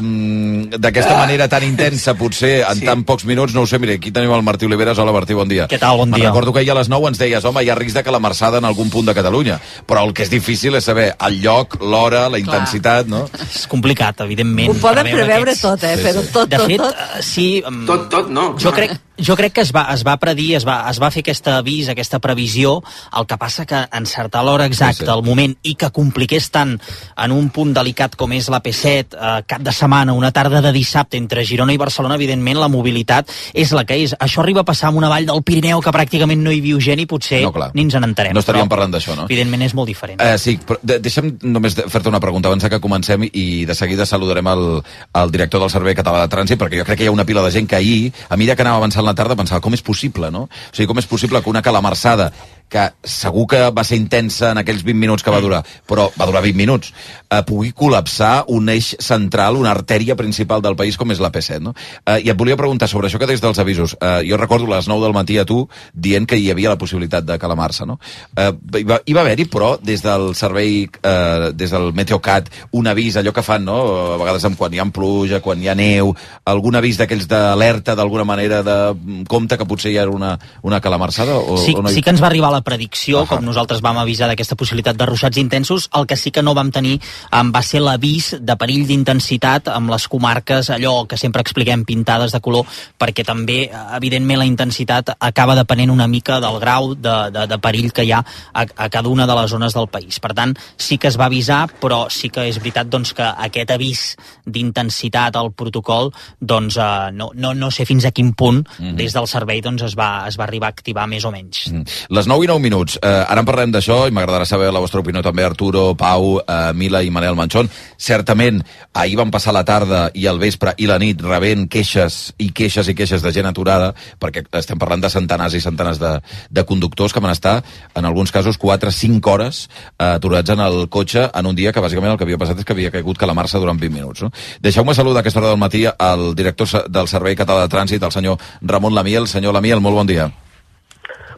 d'aquesta 0.79 1.15
Ah. 1.17 1.21
manera 1.25 1.49
tan 1.49 1.63
intensa, 1.65 2.15
potser, 2.15 2.65
en 2.69 2.79
Sí. 2.79 2.85
tan 2.85 3.05
pocs 3.05 3.25
minuts, 3.25 3.55
no 3.55 3.63
ho 3.63 3.67
sé, 3.67 3.79
mira, 3.79 3.95
aquí 3.95 4.11
tenim 4.11 4.31
el 4.33 4.43
Martí 4.43 4.67
Oliveres. 4.67 4.99
Hola, 4.99 5.13
Martí, 5.13 5.33
bon 5.35 5.49
dia. 5.49 5.67
Què 5.69 5.79
tal? 5.79 5.97
Bon 5.97 6.11
dia. 6.11 6.27
recordo 6.29 6.53
que 6.53 6.61
ahir 6.61 6.71
a 6.71 6.75
les 6.75 6.89
9 6.89 7.09
ens 7.09 7.19
deies, 7.19 7.45
home, 7.45 7.63
hi 7.65 7.71
ha 7.71 7.75
risc 7.75 7.97
de 7.97 8.03
que 8.05 8.11
la 8.11 8.19
marçada 8.21 8.59
en 8.59 8.65
algun 8.65 8.91
punt 8.91 9.07
de 9.07 9.15
Catalunya, 9.15 9.59
però 9.87 10.05
el 10.07 10.13
que 10.13 10.23
és 10.25 10.31
difícil 10.31 10.75
és 10.75 10.85
saber 10.85 11.17
el 11.27 11.41
lloc, 11.41 11.81
l'hora, 11.81 12.29
la 12.29 12.39
intensitat, 12.39 13.07
no? 13.07 13.29
És 13.55 13.67
complicat, 13.67 14.21
evidentment. 14.21 14.71
Ho 14.71 14.75
poden 14.75 15.05
preveure 15.05 15.25
preveure 15.25 15.51
aquests- 15.53 15.63
tot, 15.63 15.83
eh? 15.85 15.97
Sí, 15.97 16.03
Però 16.05 16.21
sí. 16.21 16.29
tot, 16.33 16.49
De 16.49 16.57
tot, 16.57 16.67
fet, 16.67 16.77
tot. 16.79 16.95
eh, 16.95 17.23
sí... 17.23 17.65
Tot, 17.87 18.09
tot, 18.11 18.29
no. 18.29 18.55
Jo 18.59 18.73
crec, 18.73 18.91
jo 19.23 19.37
crec 19.37 19.53
que 19.55 19.61
es 19.63 19.73
va, 19.75 19.87
es 19.95 20.03
va 20.07 20.17
predir, 20.21 20.55
es 20.57 20.67
va, 20.67 20.83
es 20.91 21.01
va 21.03 21.11
fer 21.11 21.21
aquest 21.25 21.47
avís, 21.53 21.89
aquesta 21.93 22.19
previsió, 22.21 22.83
el 23.19 23.27
que 23.27 23.37
passa 23.39 23.67
que 23.67 23.81
encertar 23.93 24.45
l'hora 24.45 24.67
exacta, 24.67 25.05
Sí, 25.05 25.05
sí, 25.07 25.13
el 25.13 25.23
moment, 25.25 25.55
i 25.63 25.75
que 25.79 25.91
compliqués 25.95 26.51
tant 26.51 26.75
en 27.17 27.33
un 27.33 27.51
punt 27.55 27.73
delicat 27.77 28.17
com 28.17 28.33
és 28.33 28.49
la 28.53 28.61
P7, 28.63 29.15
eh, 29.15 29.43
cap 29.47 29.63
de 29.63 29.73
setmana, 29.73 30.13
una 30.13 30.33
tarda 30.33 30.61
de 30.61 30.73
dissabte 30.73 31.17
entre 31.21 31.45
Girona 31.45 31.73
i 31.73 31.79
Barcelona, 31.81 32.17
evidentment 32.17 32.59
la 32.61 32.69
mobilitat 32.69 33.31
és 33.55 33.73
la 33.73 33.85
que 33.85 33.97
és. 34.03 34.15
Això 34.19 34.41
arriba 34.43 34.61
a 34.63 34.65
passar 34.69 34.89
amb 34.91 34.99
una 34.99 35.09
vall 35.09 35.27
del 35.27 35.43
Pirineu 35.43 35.81
que 35.81 35.91
pràcticament 35.95 36.41
no 36.43 36.51
hi 36.53 36.61
viu 36.61 36.81
gent 36.81 37.01
i 37.01 37.07
potser 37.07 37.43
No, 37.45 37.53
clar. 37.53 37.71
ni 37.75 37.83
ens 37.83 37.95
n'entarem. 37.95 38.35
No 38.35 38.41
estaríem 38.41 38.67
però, 38.67 38.77
parlant 38.77 38.93
d'això, 38.95 39.17
no? 39.17 39.25
Evidentment 39.31 39.63
és 39.63 39.75
molt 39.75 39.89
diferent. 39.89 40.21
Eh, 40.21 40.37
sí, 40.39 40.59
però 40.67 40.79
de, 40.83 40.99
deixa'm 41.01 41.39
només 41.43 41.75
de- 41.77 41.89
fer-te 41.89 42.09
una 42.09 42.21
pregunta 42.21 42.49
abans 42.49 42.65
que 42.71 42.81
comencem 42.81 43.25
i 43.33 43.65
de 43.67 43.75
seguida 43.75 44.07
saludarem 44.07 44.47
el, 44.47 44.83
el 45.15 45.31
director 45.31 45.61
del 45.61 45.71
Servei 45.71 45.95
Català 45.95 46.23
de 46.27 46.29
Trànsit 46.35 46.59
perquè 46.61 46.79
jo 46.79 46.85
crec 46.85 46.99
que 46.99 47.05
hi 47.05 47.09
ha 47.09 47.13
una 47.13 47.25
pila 47.25 47.43
de 47.43 47.51
gent 47.51 47.67
que 47.69 47.77
ahir, 47.77 48.13
a 48.29 48.37
mesura 48.37 48.57
que 48.57 48.63
anava 48.63 48.77
avançant 48.79 49.05
la 49.11 49.19
tarda, 49.19 49.39
pensava 49.39 49.63
com 49.65 49.77
és 49.77 49.85
possible, 49.85 50.31
no? 50.33 50.47
O 50.47 50.75
sigui, 50.75 50.89
com 50.91 51.03
és 51.03 51.11
possible 51.11 51.43
que 51.43 51.53
una 51.53 51.63
calamarsada 51.67 52.31
que 52.71 52.87
segur 53.03 53.47
que 53.51 53.61
va 53.75 53.85
ser 53.85 53.99
intensa 53.99 54.53
en 54.55 54.61
aquells 54.63 54.85
20 54.87 55.01
minuts 55.01 55.27
que 55.27 55.35
va 55.35 55.43
durar, 55.43 55.61
però 55.89 56.09
va 56.15 56.29
durar 56.29 56.43
20 56.45 56.57
minuts, 56.57 56.93
eh, 57.29 57.43
pugui 57.47 57.73
col·lapsar 57.77 58.47
un 58.55 58.71
eix 58.71 58.95
central, 59.03 59.59
una 59.59 59.73
artèria 59.75 60.17
principal 60.17 60.63
del 60.63 60.77
país 60.79 60.97
com 60.97 61.11
és 61.11 61.21
la 61.21 61.33
P7, 61.35 61.61
no? 61.65 61.75
Eh, 62.07 62.21
I 62.25 62.31
et 62.31 62.39
volia 62.39 62.59
preguntar 62.59 62.89
sobre 62.89 63.09
això 63.09 63.19
que 63.19 63.29
des 63.29 63.43
dels 63.43 63.59
avisos. 63.59 63.97
Eh, 64.01 64.23
jo 64.29 64.39
recordo 64.39 64.71
a 64.71 64.77
les 64.77 64.89
9 64.89 65.05
del 65.05 65.17
matí 65.17 65.39
a 65.39 65.45
tu 65.45 65.65
dient 65.93 66.27
que 66.27 66.39
hi 66.39 66.51
havia 66.51 66.71
la 66.71 66.79
possibilitat 66.79 67.27
de 67.27 67.39
calamar-se, 67.39 67.87
no? 67.87 67.99
Eh, 68.37 68.53
hi 68.79 68.85
va, 68.87 69.01
hi 69.05 69.17
va 69.17 69.25
haver-hi, 69.27 69.49
però, 69.51 69.75
des 69.83 70.03
del 70.03 70.35
servei, 70.39 70.85
eh, 71.03 71.51
des 71.55 71.71
del 71.75 71.93
Meteocat, 71.93 72.51
un 72.79 72.87
avís, 72.87 73.17
allò 73.17 73.35
que 73.35 73.43
fan, 73.43 73.65
no? 73.67 73.81
A 74.15 74.19
vegades 74.21 74.47
amb 74.47 74.59
quan 74.59 74.75
hi 74.75 74.79
ha 74.79 74.87
pluja, 74.95 75.41
quan 75.41 75.61
hi 75.63 75.69
ha 75.69 75.77
neu, 75.79 76.15
algun 76.51 76.79
avís 76.79 76.99
d'aquells 77.01 77.29
d'alerta, 77.31 77.95
d'alguna 77.99 78.25
manera, 78.25 78.63
de 78.67 78.79
mm, 78.95 79.25
compte 79.31 79.59
que 79.59 79.67
potser 79.67 79.93
hi 79.93 79.99
ha 79.99 80.09
una, 80.09 80.37
una 80.63 80.81
calamarsada? 80.81 81.37
O, 81.39 81.59
sí, 81.59 81.75
o 81.77 81.83
no 81.83 81.91
hi... 81.91 81.99
sí 81.99 82.03
que 82.03 82.15
ens 82.15 82.23
va 82.23 82.29
arribar 82.31 82.53
la 82.53 82.60
predicció, 82.63 83.21
uh 83.21 83.25
-huh. 83.25 83.37
com 83.37 83.45
nosaltres 83.45 83.81
vam 83.81 83.99
avisar 83.99 84.29
d'aquesta 84.29 84.57
possibilitat 84.57 84.97
de 84.97 85.07
ruixats 85.07 85.37
intensos, 85.37 85.89
el 85.95 86.07
que 86.07 86.17
sí 86.17 86.31
que 86.31 86.43
no 86.43 86.55
vam 86.55 86.71
tenir 86.71 87.01
um, 87.33 87.53
va 87.53 87.63
ser 87.63 87.81
l'avís 87.81 88.37
de 88.41 88.57
perill 88.57 88.87
d'intensitat 88.87 89.69
amb 89.69 89.91
les 89.91 90.09
comarques, 90.09 90.71
allò 90.71 91.07
que 91.07 91.17
sempre 91.17 91.41
expliquem, 91.41 91.85
pintades 91.85 92.33
de 92.33 92.41
color, 92.41 92.67
perquè 92.99 93.25
també, 93.25 93.71
evidentment, 93.97 94.39
la 94.39 94.47
intensitat 94.47 95.17
acaba 95.19 95.55
depenent 95.55 95.91
una 95.91 96.07
mica 96.07 96.41
del 96.41 96.59
grau 96.61 96.95
de, 96.95 97.31
de, 97.31 97.47
de 97.47 97.59
perill 97.59 97.93
que 97.93 98.05
hi 98.05 98.13
ha 98.13 98.25
a, 98.53 98.67
a 98.77 98.89
cada 98.89 99.09
una 99.09 99.27
de 99.27 99.35
les 99.35 99.51
zones 99.51 99.75
del 99.75 99.89
país. 99.89 100.21
Per 100.21 100.35
tant, 100.35 100.57
sí 100.77 100.99
que 100.99 101.09
es 101.09 101.19
va 101.19 101.27
avisar, 101.27 101.69
però 101.81 102.09
sí 102.11 102.29
que 102.29 102.49
és 102.49 102.59
veritat 102.59 102.89
doncs, 102.89 103.13
que 103.13 103.23
aquest 103.23 103.71
avís 103.71 104.17
d'intensitat 104.47 105.37
al 105.37 105.53
protocol, 105.53 106.13
doncs 106.41 106.77
uh, 106.77 107.11
no, 107.13 107.31
no, 107.35 107.55
no 107.55 107.71
sé 107.71 107.85
fins 107.85 108.05
a 108.05 108.11
quin 108.11 108.33
punt 108.33 108.65
Mhm. 108.79 108.97
des 108.97 109.13
del 109.13 109.27
servei 109.27 109.61
doncs, 109.61 109.83
es, 109.83 109.97
va, 109.97 110.27
es 110.29 110.39
va 110.39 110.45
arribar 110.45 110.71
a 110.71 110.75
activar 110.75 111.07
més 111.11 111.25
o 111.25 111.33
menys. 111.35 111.67
Mm. 111.71 111.85
Les 112.17 112.29
9 112.31 112.45
i 112.45 112.50
29 112.51 112.63
minuts. 112.63 112.99
Eh, 113.03 113.07
ara 113.07 113.41
en 113.41 113.47
parlem 113.47 113.71
d'això 113.71 114.09
i 114.09 114.15
m'agradarà 114.15 114.47
saber 114.49 114.73
la 114.75 114.81
vostra 114.83 115.01
opinió 115.01 115.23
també, 115.23 115.45
Arturo, 115.45 115.95
Pau, 115.95 116.41
eh, 116.41 116.73
Mila 116.75 117.03
i 117.03 117.11
Manel 117.11 117.37
Manchón. 117.37 117.69
Certament, 117.97 118.63
ahir 118.93 119.17
van 119.17 119.31
passar 119.31 119.55
la 119.55 119.65
tarda 119.65 120.11
i 120.15 120.27
el 120.27 120.39
vespre 120.39 120.75
i 120.79 120.89
la 120.91 120.99
nit 120.99 121.21
rebent 121.23 121.69
queixes 121.71 122.35
i 122.39 122.51
queixes 122.51 122.89
i 122.89 122.95
queixes 122.95 123.23
de 123.23 123.33
gent 123.33 123.47
aturada, 123.47 123.95
perquè 124.19 124.43
estem 124.59 124.79
parlant 124.79 125.01
de 125.01 125.11
centenars 125.11 125.55
i 125.55 125.61
centenars 125.61 126.01
de, 126.01 126.19
de 126.51 126.65
conductors 126.65 127.13
que 127.13 127.21
van 127.21 127.31
estar, 127.31 127.63
en 127.95 128.05
alguns 128.05 128.33
casos, 128.33 128.59
4-5 128.59 129.31
hores 129.31 129.69
eh, 129.99 130.05
aturats 130.17 130.51
en 130.51 130.61
el 130.61 130.89
cotxe 130.89 131.31
en 131.33 131.47
un 131.47 131.55
dia 131.55 131.73
que 131.73 131.81
bàsicament 131.81 132.13
el 132.13 132.19
que 132.19 132.27
havia 132.27 132.41
passat 132.41 132.59
és 132.59 132.67
que 132.67 132.75
havia 132.75 132.91
caigut 132.91 133.19
calamarsa 133.19 133.63
durant 133.63 133.79
20 133.79 133.95
minuts. 133.95 134.23
No? 134.23 134.33
Deixeu-me 134.61 134.95
saludar 134.95 135.21
a 135.21 135.27
aquesta 135.27 135.41
hora 135.41 135.55
del 135.55 135.63
matí 135.63 135.87
al 135.87 136.35
director 136.35 136.89
del 136.91 137.09
Servei 137.09 137.37
Català 137.37 137.63
de 137.67 137.73
Trànsit, 137.73 138.03
el 138.03 138.13
senyor 138.13 138.39
Ramon 138.63 138.95
Lamiel. 138.95 139.29
Senyor 139.29 139.55
Lamiel, 139.55 139.81
molt 139.81 140.03
bon 140.03 140.07
dia. 140.07 140.33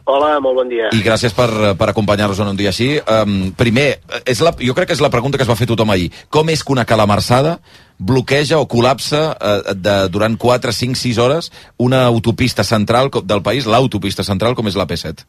Hola, 0.03 0.35
molt 0.43 0.57
bon 0.59 0.67
dia. 0.67 0.89
I 0.91 0.99
gràcies 0.99 1.31
per, 1.35 1.47
per 1.79 1.87
acompanyar-nos 1.87 2.41
en 2.43 2.49
un 2.51 2.57
dia 2.59 2.73
així. 2.73 2.89
Um, 3.07 3.53
primer, 3.55 4.01
és 4.27 4.41
la, 4.43 4.51
jo 4.59 4.75
crec 4.75 4.89
que 4.91 4.97
és 4.97 5.03
la 5.03 5.11
pregunta 5.13 5.39
que 5.39 5.45
es 5.45 5.51
va 5.51 5.55
fer 5.55 5.67
tothom 5.69 5.93
ahir. 5.93 6.09
Com 6.33 6.51
és 6.51 6.63
que 6.63 6.73
una 6.75 6.83
calamarsada 6.83 7.55
bloqueja 8.03 8.59
o 8.59 8.67
col·lapsa 8.67 9.21
eh, 9.31 9.75
de, 9.79 9.93
durant 10.11 10.35
4, 10.35 10.73
5, 10.75 10.99
6 10.99 11.21
hores 11.23 11.51
una 11.79 12.03
autopista 12.09 12.65
central 12.67 13.11
del 13.23 13.43
país, 13.45 13.69
l'autopista 13.69 14.25
central 14.27 14.57
com 14.59 14.67
és 14.67 14.75
la 14.75 14.87
P7? 14.89 15.23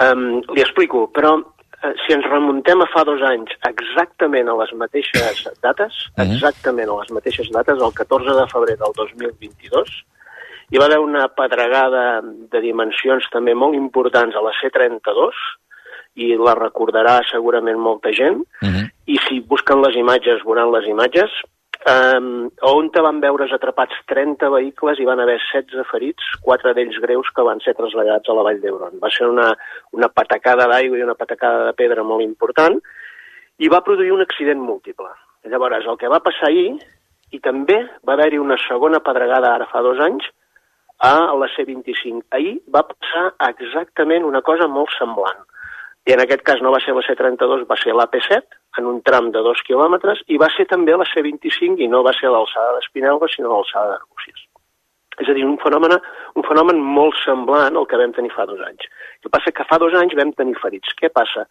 Um, 0.00 0.40
li 0.56 0.64
explico, 0.64 1.04
però 1.12 1.34
eh, 1.36 1.92
si 2.06 2.16
ens 2.16 2.24
remuntem 2.32 2.80
a 2.80 2.88
fa 2.94 3.04
dos 3.04 3.20
anys 3.28 3.52
exactament 3.68 4.48
a 4.48 4.56
les 4.62 4.72
mateixes 4.78 5.44
dates, 5.60 6.00
exactament 6.24 6.88
a 6.88 6.96
les 7.02 7.12
mateixes 7.12 7.52
dates, 7.52 7.76
el 7.76 7.92
14 8.00 8.38
de 8.40 8.48
febrer 8.54 8.78
del 8.80 8.96
2022, 8.96 9.92
hi 10.72 10.80
va 10.80 10.86
haver 10.88 11.02
una 11.04 11.26
pedregada 11.36 12.22
de 12.24 12.60
dimensions 12.64 13.26
també 13.32 13.52
molt 13.52 13.76
importants 13.76 14.36
a 14.36 14.40
la 14.40 14.54
C32, 14.56 15.40
i 16.16 16.34
la 16.36 16.54
recordarà 16.56 17.18
segurament 17.28 17.80
molta 17.80 18.12
gent, 18.16 18.40
i 19.06 19.18
si 19.26 19.40
busquen 19.48 19.82
les 19.84 19.96
imatges, 20.00 20.44
veuran 20.48 20.72
les 20.72 20.88
imatges, 20.88 21.34
um, 21.92 22.48
on 22.68 22.90
te 22.94 23.04
van 23.04 23.20
veure's 23.20 23.52
atrapats 23.52 24.00
30 24.08 24.48
vehicles 24.56 25.00
i 25.00 25.08
van 25.08 25.20
haver 25.20 25.38
16 25.44 25.88
ferits, 25.90 26.32
quatre 26.40 26.74
d'ells 26.76 26.98
greus 27.04 27.28
que 27.36 27.44
van 27.44 27.60
ser 27.64 27.76
traslladats 27.76 28.28
a 28.28 28.36
la 28.36 28.44
Vall 28.48 28.60
d'Hebron. 28.60 28.96
Va 29.02 29.12
ser 29.12 29.28
una, 29.28 29.52
una 29.92 30.08
patacada 30.08 30.68
d'aigua 30.72 31.00
i 31.00 31.04
una 31.04 31.18
patacada 31.18 31.66
de 31.68 31.76
pedra 31.76 32.04
molt 32.04 32.24
important 32.24 32.80
i 33.58 33.68
va 33.68 33.84
produir 33.84 34.12
un 34.12 34.24
accident 34.24 34.60
múltiple. 34.60 35.08
Llavors, 35.44 35.84
el 35.84 35.98
que 35.98 36.08
va 36.08 36.22
passar 36.24 36.48
ahir, 36.48 36.78
i 37.32 37.40
també 37.40 37.82
va 38.06 38.14
haver-hi 38.14 38.38
una 38.38 38.56
segona 38.68 39.00
pedregada 39.04 39.52
ara 39.56 39.68
fa 39.70 39.82
dos 39.84 40.00
anys, 40.00 40.28
a 41.02 41.34
la 41.34 41.48
C25. 41.50 42.22
Ahir 42.30 42.60
va 42.74 42.84
passar 42.86 43.32
exactament 43.48 44.24
una 44.24 44.40
cosa 44.46 44.68
molt 44.70 44.92
semblant. 44.94 45.40
I 46.06 46.14
en 46.14 46.22
aquest 46.22 46.44
cas 46.46 46.62
no 46.62 46.70
va 46.74 46.80
ser 46.82 46.94
la 46.94 47.02
C32, 47.06 47.66
va 47.66 47.78
ser 47.78 47.94
l'AP7, 47.94 48.58
en 48.78 48.86
un 48.90 49.02
tram 49.06 49.30
de 49.34 49.42
dos 49.42 49.60
quilòmetres, 49.66 50.22
i 50.30 50.38
va 50.38 50.48
ser 50.54 50.66
també 50.70 50.94
la 50.94 51.06
C25, 51.10 51.82
i 51.82 51.90
no 51.90 52.04
va 52.06 52.14
ser 52.18 52.30
l'alçada 52.30 52.76
d'Espinelva, 52.76 53.30
sinó 53.30 53.50
l'alçada 53.50 53.96
d'Arbúcies. 53.96 54.46
És 55.22 55.28
a 55.28 55.34
dir, 55.36 55.44
un 55.46 55.58
fenomen, 55.62 55.96
un 56.38 56.46
fenomen 56.46 56.78
molt 56.98 57.18
semblant 57.22 57.76
al 57.76 57.86
que 57.90 57.98
vam 58.00 58.14
tenir 58.14 58.30
fa 58.34 58.46
dos 58.46 58.62
anys. 58.66 58.86
El 59.18 59.26
que 59.26 59.34
passa 59.34 59.54
que 59.58 59.66
fa 59.68 59.78
dos 59.82 59.98
anys 59.98 60.14
vam 60.18 60.32
tenir 60.38 60.54
ferits. 60.62 60.94
Què 60.98 61.10
passa? 61.10 61.44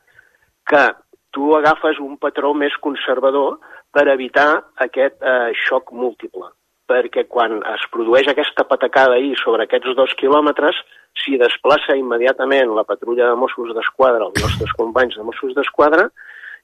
Que 0.68 0.88
tu 1.36 1.52
agafes 1.60 2.00
un 2.04 2.16
patró 2.24 2.56
més 2.56 2.76
conservador 2.84 3.60
per 3.92 4.08
evitar 4.16 4.50
aquest 4.88 5.20
eh, 5.20 5.52
xoc 5.68 5.92
múltiple 5.96 6.50
perquè 6.92 7.26
quan 7.32 7.62
es 7.74 7.86
produeix 7.94 8.28
aquesta 8.28 8.68
patacada 8.68 9.16
ahir 9.16 9.38
sobre 9.40 9.66
aquests 9.66 9.96
dos 9.96 10.14
quilòmetres, 10.20 10.78
s'hi 11.22 11.38
desplaça 11.40 11.98
immediatament 12.00 12.76
la 12.76 12.86
patrulla 12.88 13.32
de 13.32 13.40
Mossos 13.40 13.74
d'Esquadra, 13.76 14.28
els 14.28 14.44
nostres 14.44 14.76
companys 14.80 15.18
de 15.18 15.26
Mossos 15.28 15.56
d'Esquadra, 15.58 16.10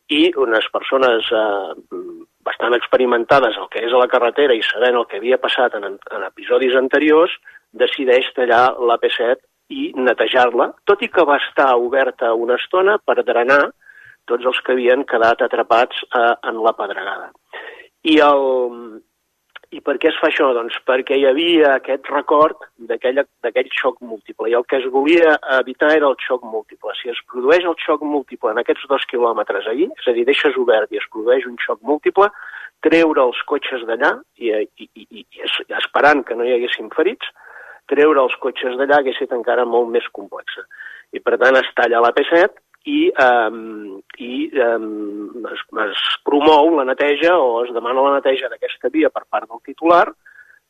i 0.08 0.22
unes 0.40 0.68
persones 0.72 1.28
eh, 1.36 1.98
bastant 2.48 2.76
experimentades 2.78 3.58
el 3.60 3.68
que 3.74 3.84
és 3.84 3.92
a 3.92 4.00
la 4.00 4.08
carretera 4.12 4.56
i 4.56 4.64
sabent 4.64 4.96
el 4.96 5.08
que 5.10 5.20
havia 5.20 5.40
passat 5.42 5.76
en, 5.80 5.98
en 5.98 6.28
episodis 6.30 6.78
anteriors, 6.80 7.34
decideix 7.76 8.30
tallar 8.36 8.78
la 8.80 8.96
P7 9.02 9.42
i 9.76 9.90
netejar-la, 10.00 10.70
tot 10.88 11.04
i 11.04 11.10
que 11.12 11.26
va 11.28 11.42
estar 11.44 11.74
oberta 11.76 12.32
una 12.40 12.56
estona 12.56 12.96
per 13.04 13.20
drenar 13.28 13.66
tots 14.28 14.48
els 14.48 14.62
que 14.64 14.76
havien 14.76 15.04
quedat 15.08 15.44
atrapats 15.44 16.00
eh, 16.08 16.34
en 16.52 16.64
la 16.64 16.76
pedregada. 16.80 17.30
I 18.08 18.20
el, 18.24 18.48
i 19.76 19.82
per 19.84 19.98
què 20.00 20.08
es 20.12 20.18
fa 20.22 20.30
això? 20.30 20.48
Doncs 20.56 20.78
perquè 20.88 21.18
hi 21.20 21.26
havia 21.28 21.74
aquest 21.76 22.08
record 22.12 22.62
d'aquell 22.90 23.70
xoc 23.76 23.98
múltiple, 24.02 24.50
i 24.50 24.56
el 24.56 24.64
que 24.70 24.80
es 24.80 24.86
volia 24.94 25.34
evitar 25.58 25.90
era 25.96 26.08
el 26.08 26.16
xoc 26.24 26.46
múltiple. 26.48 26.94
Si 27.02 27.10
es 27.12 27.20
produeix 27.32 27.66
el 27.68 27.76
xoc 27.84 28.06
múltiple 28.06 28.54
en 28.54 28.62
aquests 28.64 28.88
dos 28.88 29.04
quilòmetres 29.12 29.68
allí, 29.68 29.90
és 30.00 30.08
a 30.08 30.16
dir, 30.16 30.26
deixes 30.30 30.56
obert 30.58 30.92
i 30.92 31.02
es 31.02 31.10
produeix 31.12 31.46
un 31.50 31.58
xoc 31.66 31.82
múltiple, 31.82 32.30
treure 32.86 33.24
els 33.26 33.42
cotxes 33.50 33.84
d'allà, 33.90 34.14
i, 34.38 34.54
i, 34.54 34.88
i, 34.88 35.08
i, 35.10 35.26
i 35.26 35.44
es- 35.44 35.64
esperant 35.82 36.24
que 36.24 36.38
no 36.38 36.46
hi 36.48 36.54
haguessin 36.56 36.92
ferits, 36.96 37.28
treure 37.92 38.24
els 38.24 38.36
cotxes 38.44 38.78
d'allà 38.80 39.02
hagués 39.02 39.20
estat 39.20 39.36
encara 39.38 39.66
molt 39.66 39.90
més 39.92 40.08
complexa. 40.16 40.64
I 41.16 41.20
per 41.24 41.38
tant 41.42 41.56
es 41.56 41.68
talla 41.76 42.02
la 42.04 42.14
P7 42.16 42.50
i, 42.86 43.00
um, 43.24 43.98
i 44.22 44.48
um, 44.64 45.48
es, 45.52 45.64
es 45.88 46.06
promou 46.28 46.72
la 46.78 46.86
neteja 46.88 47.36
o 47.40 47.64
es 47.66 47.74
demana 47.76 48.06
la 48.06 48.18
neteja 48.20 48.52
d'aquesta 48.52 48.92
via 48.94 49.10
per 49.10 49.26
part 49.30 49.50
del 49.50 49.64
titular 49.66 50.06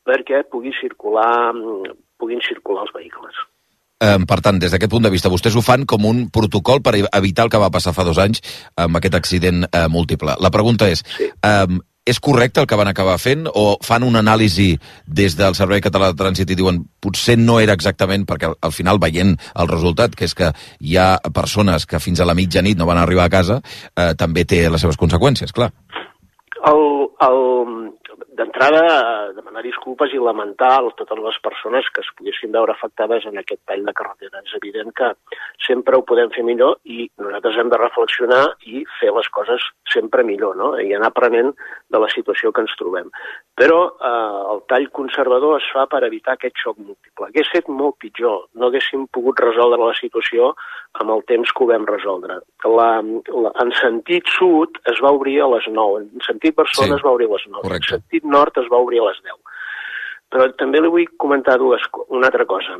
perquè 0.07 0.45
pugui 0.47 0.71
circular, 0.79 1.51
puguin 2.17 2.41
circular 2.45 2.85
els 2.87 2.95
vehicles. 2.95 3.43
Eh, 3.97 4.19
per 4.29 4.37
tant, 4.45 4.59
des 4.61 4.71
d'aquest 4.71 4.91
punt 4.93 5.03
de 5.03 5.11
vista, 5.11 5.29
vostès 5.33 5.55
ho 5.57 5.63
fan 5.65 5.83
com 5.89 6.05
un 6.05 6.27
protocol 6.33 6.83
per 6.85 6.93
evitar 7.01 7.47
el 7.47 7.51
que 7.51 7.61
va 7.61 7.71
passar 7.73 7.95
fa 7.97 8.05
dos 8.05 8.19
anys 8.21 8.43
amb 8.77 8.99
aquest 8.99 9.17
accident 9.17 9.65
eh, 9.65 9.87
múltiple. 9.89 10.37
La 10.39 10.53
pregunta 10.53 10.89
és, 10.93 11.01
sí. 11.17 11.31
eh, 11.33 11.79
és 12.07 12.19
correcte 12.23 12.61
el 12.63 12.67
que 12.69 12.77
van 12.79 12.87
acabar 12.87 13.17
fent 13.19 13.45
o 13.51 13.65
fan 13.83 14.05
una 14.07 14.21
anàlisi 14.23 14.69
des 15.05 15.35
del 15.37 15.57
Servei 15.59 15.83
Català 15.83 16.11
de 16.11 16.19
Trànsit 16.21 16.51
i 16.53 16.57
diuen 16.57 16.79
potser 17.03 17.35
no 17.39 17.59
era 17.59 17.75
exactament, 17.75 18.23
perquè 18.29 18.47
al, 18.49 18.55
al 18.63 18.75
final 18.75 19.01
veient 19.03 19.35
el 19.35 19.71
resultat, 19.71 20.15
que 20.15 20.27
és 20.29 20.35
que 20.37 20.53
hi 20.79 20.95
ha 20.97 21.09
persones 21.35 21.85
que 21.85 21.99
fins 22.03 22.21
a 22.23 22.27
la 22.29 22.37
mitjanit 22.37 22.79
no 22.79 22.87
van 22.87 23.01
arribar 23.01 23.27
a 23.27 23.33
casa, 23.33 23.59
eh, 23.95 24.13
també 24.17 24.45
té 24.47 24.63
les 24.71 24.81
seves 24.81 24.99
conseqüències, 24.99 25.51
clar. 25.51 25.71
El, 26.67 26.81
el, 27.27 27.43
D'entrada, 28.38 28.84
eh, 28.86 29.34
demanar 29.38 29.63
disculpes 29.65 30.13
i 30.13 30.22
lamentar 30.22 30.75
totes 30.98 31.20
les 31.24 31.38
persones 31.46 31.88
que 31.94 32.01
es 32.03 32.10
poguessin 32.17 32.51
veure 32.51 32.74
afectades 32.74 33.25
en 33.29 33.38
aquest 33.39 33.62
tall 33.70 33.86
de 33.86 33.94
carretera. 33.98 34.41
És 34.46 34.53
evident 34.60 34.94
que 34.98 35.12
sempre 35.65 35.98
ho 35.98 36.03
podem 36.06 36.29
fer 36.36 36.44
millor 36.48 36.77
i 36.84 37.08
nosaltres 37.22 37.58
hem 37.58 37.72
de 37.74 37.79
reflexionar 37.82 38.44
i 38.65 38.84
fer 39.00 39.12
les 39.15 39.29
coses 39.34 39.63
sempre 39.94 40.25
millor, 40.27 40.56
no? 40.60 40.74
i 40.79 40.94
anar 40.96 41.12
aprenent 41.13 41.53
de 41.89 42.01
la 42.03 42.10
situació 42.13 42.51
que 42.51 42.65
ens 42.65 42.75
trobem. 42.79 43.10
Però 43.58 43.79
eh, 43.89 44.41
el 44.53 44.63
tall 44.72 44.89
conservador 45.00 45.58
es 45.62 45.70
fa 45.74 45.88
per 45.91 46.03
evitar 46.08 46.38
aquest 46.38 46.60
xoc 46.63 46.77
múltiple. 46.77 47.29
Hauria 47.29 47.46
estat 47.46 47.70
molt 47.70 47.98
pitjor, 48.03 48.48
no 48.56 48.70
haguéssim 48.70 49.08
pogut 49.13 49.39
resoldre 49.41 49.82
la 49.82 49.98
situació 49.98 50.53
amb 51.01 51.13
el 51.13 51.24
temps 51.29 51.51
que 51.53 51.63
ho 51.63 51.70
vam 51.70 51.86
resoldre. 51.89 52.39
La, 52.65 52.89
la, 53.01 53.51
en 53.63 53.74
sentit 53.77 54.29
sud 54.38 54.79
es 54.91 55.01
va 55.03 55.13
obrir 55.15 55.38
a 55.44 55.50
les 55.56 55.67
9, 55.70 56.06
en 56.06 56.25
sentit 56.25 56.58
Barcelona 56.58 56.96
Sí, 56.96 57.00
es 57.00 57.06
va 57.06 57.13
obrir 57.15 57.27
a 57.29 57.36
les 57.36 57.46
9, 57.50 57.63
correcte. 57.63 57.98
en 57.98 58.01
sentit 58.01 58.26
nord 58.27 58.60
es 58.62 58.69
va 58.72 58.81
obrir 58.84 59.01
a 59.01 59.10
les 59.10 59.22
10. 59.24 59.39
Però 60.34 60.50
també 60.60 60.81
li 60.84 60.91
vull 60.91 61.07
comentar 61.24 61.57
dues, 61.62 61.84
una 62.07 62.27
altra 62.27 62.46
cosa. 62.46 62.77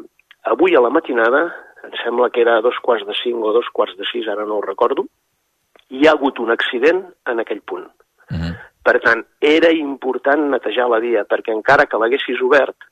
Avui 0.52 0.76
a 0.76 0.84
la 0.84 0.92
matinada, 0.94 1.46
em 1.88 1.96
sembla 2.04 2.30
que 2.34 2.44
era 2.44 2.58
a 2.58 2.66
dos 2.66 2.78
quarts 2.84 3.08
de 3.08 3.16
cinc 3.22 3.44
o 3.44 3.54
dos 3.56 3.70
quarts 3.74 3.96
de 3.98 4.08
sis, 4.12 4.28
ara 4.28 4.46
no 4.46 4.60
ho 4.60 4.66
recordo, 4.66 5.08
hi 5.90 6.08
ha 6.08 6.14
hagut 6.16 6.40
un 6.44 6.52
accident 6.52 7.06
en 7.32 7.40
aquell 7.44 7.64
punt. 7.64 7.88
Per 8.88 9.00
tant, 9.04 9.24
era 9.44 9.72
important 9.76 10.46
netejar 10.52 10.88
la 10.92 11.00
via, 11.04 11.26
perquè 11.28 11.52
encara 11.56 11.88
que 11.92 12.00
l'haguessis 12.00 12.40
obert, 12.44 12.88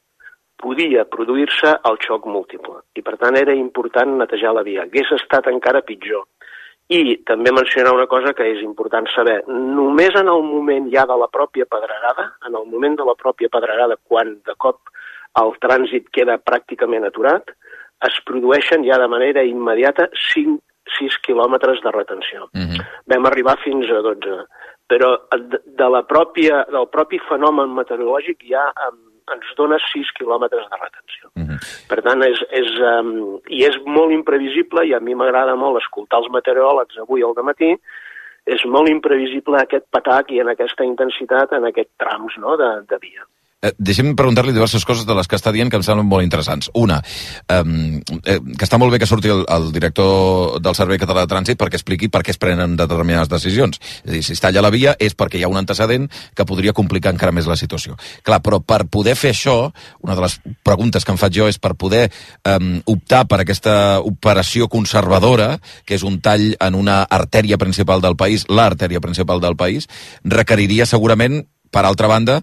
podia 0.59 1.05
produir-se 1.07 1.71
el 1.89 1.99
xoc 2.03 2.25
múltiple. 2.31 2.81
I 2.95 3.03
per 3.05 3.15
tant 3.21 3.37
era 3.39 3.55
important 3.55 4.15
netejar 4.19 4.53
la 4.55 4.63
via. 4.67 4.83
Hagués 4.83 5.11
estat 5.19 5.47
encara 5.51 5.83
pitjor. 5.87 6.25
I 6.93 7.17
també 7.25 7.49
mencionar 7.49 7.95
una 7.95 8.05
cosa 8.05 8.33
que 8.37 8.45
és 8.45 8.59
important 8.61 9.07
saber. 9.09 9.39
Només 9.49 10.13
en 10.19 10.29
el 10.29 10.43
moment 10.45 10.91
ja 10.93 11.07
de 11.09 11.15
la 11.17 11.27
pròpia 11.33 11.65
pedregada, 11.65 12.27
en 12.45 12.53
el 12.53 12.67
moment 12.69 12.97
de 12.99 13.07
la 13.07 13.15
pròpia 13.17 13.49
pedregada, 13.49 13.97
quan 14.05 14.35
de 14.45 14.53
cop 14.61 14.91
el 15.41 15.55
trànsit 15.63 16.11
queda 16.13 16.37
pràcticament 16.37 17.07
aturat, 17.07 17.49
es 18.05 18.19
produeixen 18.27 18.85
ja 18.85 18.99
de 19.01 19.07
manera 19.09 19.43
immediata 19.43 20.07
5, 20.33 20.59
6 20.99 21.17
quilòmetres 21.25 21.81
de 21.81 21.91
retenció. 21.95 22.49
Vam 23.09 23.25
arribar 23.25 23.57
fins 23.63 23.89
a 23.89 24.03
12. 24.05 24.45
Però 24.85 25.09
de, 25.33 25.87
la 25.89 26.03
pròpia, 26.05 26.61
del 26.69 26.85
propi 26.93 27.17
fenomen 27.25 27.73
meteorològic 27.73 28.45
ja 28.45 28.67
em, 28.87 28.99
ens 29.33 29.53
dona 29.57 29.79
6 29.81 30.11
quilòmetres 30.19 30.67
de 30.69 30.79
retenció. 30.81 31.29
Per 31.89 32.01
tant, 32.05 32.21
és, 32.25 32.41
és, 32.53 32.73
um, 32.91 33.39
i 33.49 33.63
és 33.65 33.77
molt 33.85 34.13
imprevisible, 34.13 34.85
i 34.85 34.93
a 34.93 35.01
mi 35.01 35.15
m'agrada 35.17 35.55
molt 35.57 35.81
escoltar 35.81 36.21
els 36.21 36.31
meteoròlegs 36.33 36.99
avui 37.01 37.25
al 37.25 37.33
matí, 37.43 37.71
és 38.45 38.65
molt 38.69 38.89
imprevisible 38.89 39.57
aquest 39.57 39.87
patac 39.89 40.29
i 40.31 40.41
en 40.43 40.51
aquesta 40.53 40.85
intensitat 40.85 41.55
en 41.57 41.65
aquests 41.71 41.95
trams 41.97 42.37
no, 42.37 42.53
de, 42.61 42.69
de 42.89 43.01
via. 43.01 43.25
Eh, 43.63 43.71
deixem 43.79 44.11
preguntar-li 44.17 44.53
diverses 44.53 44.83
coses 44.85 45.07
de 45.07 45.15
les 45.15 45.29
que 45.31 45.37
està 45.39 45.51
dient 45.55 45.71
que 45.71 45.79
em 45.79 45.83
semblen 45.85 46.07
molt 46.09 46.25
interessants. 46.25 46.67
Una, 46.75 46.99
eh, 47.49 47.61
eh, 48.25 48.39
que 48.43 48.67
està 48.67 48.77
molt 48.77 48.93
bé 48.93 48.99
que 48.99 49.07
surti 49.09 49.31
el, 49.31 49.45
el 49.49 49.71
director 49.73 50.59
del 50.61 50.75
Servei 50.75 50.99
Català 51.01 51.23
de 51.23 51.31
Trànsit 51.31 51.59
perquè 51.61 51.79
expliqui 51.79 52.09
per 52.11 52.21
què 52.25 52.33
es 52.35 52.41
prenen 52.41 52.75
determinades 52.77 53.31
decisions. 53.31 53.79
És 54.03 54.09
a 54.09 54.13
dir, 54.13 54.23
si 54.27 54.35
es 54.35 54.43
talla 54.43 54.63
la 54.65 54.73
via 54.73 54.95
és 54.99 55.15
perquè 55.17 55.39
hi 55.39 55.45
ha 55.47 55.51
un 55.51 55.57
antecedent 55.61 56.09
que 56.35 56.45
podria 56.45 56.75
complicar 56.77 57.15
encara 57.15 57.33
més 57.35 57.49
la 57.49 57.57
situació. 57.57 57.97
Clar, 58.27 58.41
però 58.45 58.59
per 58.61 58.83
poder 58.91 59.15
fer 59.15 59.33
això, 59.33 59.71
una 60.03 60.19
de 60.19 60.27
les 60.27 60.37
preguntes 60.67 61.05
que 61.05 61.15
em 61.15 61.21
faig 61.21 61.39
jo 61.39 61.49
és 61.49 61.57
per 61.57 61.73
poder 61.79 62.05
eh, 62.09 62.59
optar 62.91 63.23
per 63.31 63.41
aquesta 63.41 64.01
operació 64.03 64.69
conservadora, 64.69 65.55
que 65.85 65.97
és 65.97 66.03
un 66.03 66.19
tall 66.21 66.51
en 66.59 66.75
una 66.75 67.01
artèria 67.09 67.57
principal 67.57 68.03
del 68.03 68.19
país, 68.19 68.45
l'artèria 68.49 69.01
principal 69.01 69.41
del 69.41 69.57
país, 69.57 69.89
requeriria 70.23 70.85
segurament 70.85 71.45
per 71.71 71.83
altra 71.83 72.07
banda, 72.07 72.41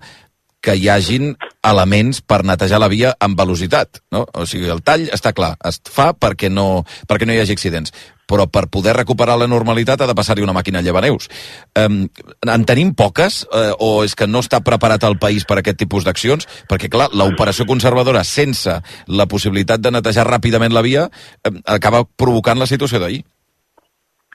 que 0.62 0.76
hi 0.78 0.88
hagin 0.88 1.34
elements 1.66 2.22
per 2.22 2.42
netejar 2.46 2.80
la 2.80 2.90
via 2.92 3.12
amb 3.20 3.38
velocitat. 3.38 4.02
No? 4.14 4.24
O 4.38 4.46
sigui, 4.46 4.70
el 4.72 4.82
tall 4.86 5.08
està 5.14 5.34
clar, 5.36 5.56
es 5.68 5.80
fa 5.90 6.12
perquè 6.14 6.50
no, 6.50 6.84
perquè 7.10 7.26
no 7.26 7.34
hi 7.34 7.42
hagi 7.42 7.56
accidents 7.58 7.94
però 8.32 8.46
per 8.48 8.70
poder 8.72 8.94
recuperar 8.96 9.34
la 9.36 9.48
normalitat 9.50 10.00
ha 10.00 10.08
de 10.08 10.16
passar-hi 10.16 10.44
una 10.44 10.54
màquina 10.56 10.80
llevaneus. 10.80 11.28
Um, 11.76 12.06
en 12.48 12.64
tenim 12.64 12.94
poques 12.96 13.42
uh, 13.44 13.74
o 13.76 13.90
és 14.06 14.16
que 14.16 14.28
no 14.30 14.40
està 14.40 14.62
preparat 14.64 15.04
el 15.04 15.18
país 15.20 15.44
per 15.44 15.58
aquest 15.60 15.76
tipus 15.82 16.06
d'accions? 16.06 16.48
Perquè, 16.70 16.88
clar, 16.88 17.10
l'operació 17.12 17.66
conservadora 17.68 18.24
sense 18.24 18.78
la 19.12 19.28
possibilitat 19.28 19.84
de 19.84 19.92
netejar 19.92 20.24
ràpidament 20.30 20.72
la 20.72 20.84
via 20.86 21.04
um, 21.10 21.60
acaba 21.76 22.06
provocant 22.06 22.62
la 22.62 22.70
situació 22.70 23.02
d'ahir. 23.02 23.20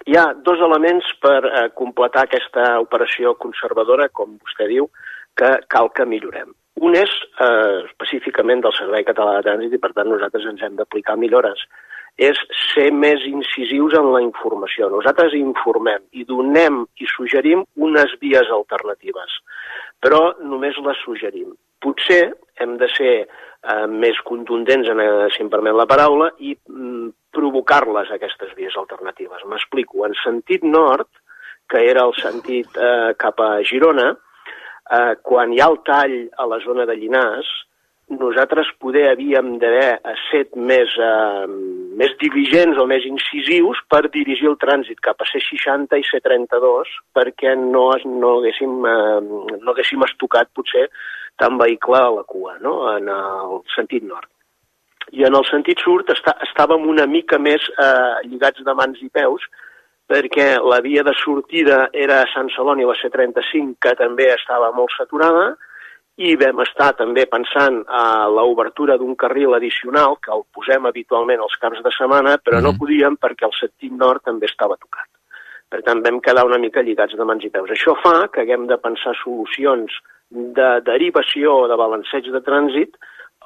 Hi 0.08 0.16
ha 0.16 0.30
dos 0.46 0.62
elements 0.64 1.08
per 1.20 1.42
eh, 1.44 1.66
completar 1.76 2.22
aquesta 2.24 2.78
operació 2.80 3.34
conservadora, 3.36 4.06
com 4.16 4.38
vostè 4.38 4.70
diu, 4.70 4.86
que 5.38 5.52
cal 5.74 5.92
que 5.96 6.06
millorem. 6.10 6.54
Un 6.78 6.94
és 6.98 7.10
eh, 7.42 7.84
específicament 7.88 8.62
del 8.62 8.76
Servei 8.78 9.06
Català 9.06 9.38
de 9.38 9.46
Trànsit 9.48 9.74
i, 9.74 9.82
per 9.82 9.94
tant, 9.98 10.10
nosaltres 10.12 10.46
ens 10.52 10.62
hem 10.66 10.76
d'aplicar 10.78 11.18
millores. 11.18 11.64
És 12.18 12.38
ser 12.74 12.88
més 12.94 13.22
incisius 13.30 13.94
en 13.98 14.12
la 14.14 14.22
informació. 14.26 14.90
Nosaltres 14.90 15.36
informem 15.38 16.06
i 16.18 16.26
donem 16.26 16.84
i 17.02 17.10
suggerim 17.10 17.64
unes 17.90 18.14
vies 18.22 18.50
alternatives, 18.54 19.38
però 20.02 20.22
només 20.42 20.78
les 20.86 21.02
suggerim. 21.06 21.54
Potser 21.82 22.24
hem 22.62 22.78
de 22.82 22.90
ser 22.94 23.14
eh, 23.26 23.86
més 23.90 24.18
contundents, 24.26 24.90
en, 24.90 25.02
eh, 25.02 25.30
si 25.34 25.46
em 25.46 25.50
permet 25.54 25.78
la 25.78 25.90
paraula, 25.90 26.32
i 26.42 26.56
mm, 26.58 27.10
provocar-les, 27.38 28.14
aquestes 28.14 28.54
vies 28.58 28.78
alternatives. 28.82 29.46
M'explico. 29.50 30.06
En 30.06 30.18
sentit 30.24 30.66
nord, 30.66 31.10
que 31.70 31.84
era 31.90 32.06
el 32.06 32.18
sentit 32.22 32.78
eh, 32.78 33.14
cap 33.22 33.42
a 33.46 33.52
Girona, 33.66 34.14
eh, 34.92 35.16
quan 35.24 35.54
hi 35.54 35.62
ha 35.62 35.70
el 35.72 35.80
tall 35.88 36.18
a 36.38 36.46
la 36.50 36.60
zona 36.66 36.86
de 36.86 36.96
Llinars, 36.98 37.50
nosaltres 38.08 38.68
poder 38.80 39.10
havíem 39.12 39.58
d'haver 39.60 40.00
set 40.30 40.56
més, 40.56 40.94
eh, 40.96 41.48
més 42.00 42.14
diligents 42.22 42.80
o 42.80 42.86
més 42.88 43.04
incisius 43.06 43.82
per 43.92 44.08
dirigir 44.14 44.48
el 44.48 44.58
trànsit 44.62 45.02
cap 45.04 45.20
a 45.20 45.28
C60 45.28 46.00
i 46.00 46.08
C32 46.08 46.94
perquè 47.18 47.56
no, 47.60 47.90
no, 48.06 48.38
haguéssim, 48.40 48.80
eh, 48.88 49.60
no 49.60 49.74
haguéssim 49.74 50.08
estocat 50.08 50.54
potser 50.56 50.88
tant 51.38 51.60
vehicle 51.60 52.00
a 52.00 52.10
la 52.16 52.24
cua, 52.24 52.58
no? 52.64 52.80
en 52.96 53.12
el 53.12 53.62
sentit 53.76 54.04
nord. 54.04 54.30
I 55.12 55.24
en 55.28 55.36
el 55.36 55.46
sentit 55.48 55.80
sud 55.84 56.10
està, 56.12 56.34
estàvem 56.48 56.88
una 56.88 57.06
mica 57.08 57.38
més 57.40 57.64
eh, 57.76 58.28
lligats 58.28 58.64
de 58.64 58.74
mans 58.76 59.04
i 59.04 59.12
peus 59.12 59.44
perquè 60.08 60.56
la 60.64 60.80
via 60.82 61.04
de 61.04 61.14
sortida 61.20 61.88
era 61.94 62.22
a 62.22 62.30
Sant 62.32 62.50
Celoni, 62.56 62.86
la 62.88 62.96
C35, 62.96 63.76
que 63.84 63.94
també 64.00 64.30
estava 64.34 64.72
molt 64.76 64.96
saturada, 64.96 65.52
i 66.18 66.34
vam 66.40 66.64
estar 66.64 66.94
també 66.98 67.28
pensant 67.30 67.84
a 67.94 68.26
l'obertura 68.32 68.96
d'un 68.98 69.14
carril 69.20 69.54
addicional, 69.54 70.18
que 70.24 70.32
el 70.34 70.48
posem 70.56 70.88
habitualment 70.90 71.44
els 71.46 71.60
caps 71.62 71.84
de 71.86 71.94
setmana, 71.94 72.38
però 72.42 72.62
no 72.64 72.74
podíem 72.80 73.20
perquè 73.22 73.46
el 73.46 73.54
sentit 73.60 73.94
nord 73.94 74.26
també 74.26 74.50
estava 74.50 74.80
tocat. 74.80 75.10
Per 75.70 75.84
tant, 75.84 76.02
vam 76.02 76.22
quedar 76.24 76.48
una 76.48 76.58
mica 76.58 76.82
lligats 76.82 77.14
de 77.20 77.28
mans 77.28 77.44
i 77.44 77.52
peus. 77.54 77.70
Això 77.70 77.94
fa 78.02 78.16
que 78.34 78.42
haguem 78.42 78.66
de 78.72 78.80
pensar 78.82 79.14
solucions 79.20 79.94
de 80.32 80.70
derivació 80.88 81.54
o 81.64 81.68
de 81.70 81.78
balanceig 81.80 82.32
de 82.32 82.42
trànsit 82.44 82.96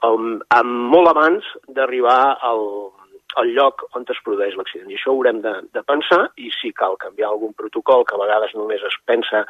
um, 0.06 0.38
amb 0.54 0.94
molt 0.94 1.12
abans 1.12 1.48
d'arribar 1.68 2.38
al, 2.46 2.64
al 3.40 3.52
lloc 3.56 3.86
on 3.98 4.06
es 4.10 4.22
produeix 4.26 4.56
l'accident. 4.58 4.90
I 4.92 4.98
això 4.98 5.12
ho 5.12 5.20
haurem 5.20 5.42
de, 5.44 5.54
de 5.74 5.84
pensar 5.88 6.24
i 6.38 6.52
si 6.60 6.74
cal 6.78 6.98
canviar 7.02 7.32
algun 7.32 7.54
protocol, 7.54 8.06
que 8.06 8.16
a 8.16 8.22
vegades 8.22 8.56
només 8.58 8.84
es 8.88 8.98
pensa 9.06 9.46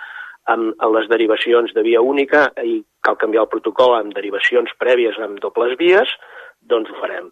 en, 0.49 0.71
en 0.73 0.93
les 0.95 1.09
derivacions 1.09 1.73
de 1.73 1.83
via 1.85 2.01
única 2.01 2.47
i 2.63 2.81
cal 3.05 3.17
canviar 3.21 3.45
el 3.45 3.51
protocol 3.51 3.95
amb 3.97 4.15
derivacions 4.17 4.73
prèvies 4.81 5.19
amb 5.21 5.41
dobles 5.43 5.77
vies, 5.79 6.09
doncs 6.61 6.89
ho 6.91 6.99
farem. 7.01 7.29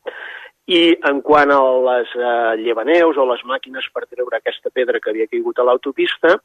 I 0.70 0.82
en 1.10 1.24
quant 1.26 1.50
a 1.50 1.60
les 1.88 2.12
eh, 2.14 2.56
llevaneus 2.62 3.18
o 3.18 3.26
les 3.26 3.42
màquines 3.50 3.88
per 3.94 4.06
treure 4.06 4.38
aquesta 4.38 4.70
pedra 4.70 5.02
que 5.02 5.10
havia 5.10 5.30
caigut 5.30 5.58
a 5.58 5.66
l'autopista, 5.66 6.36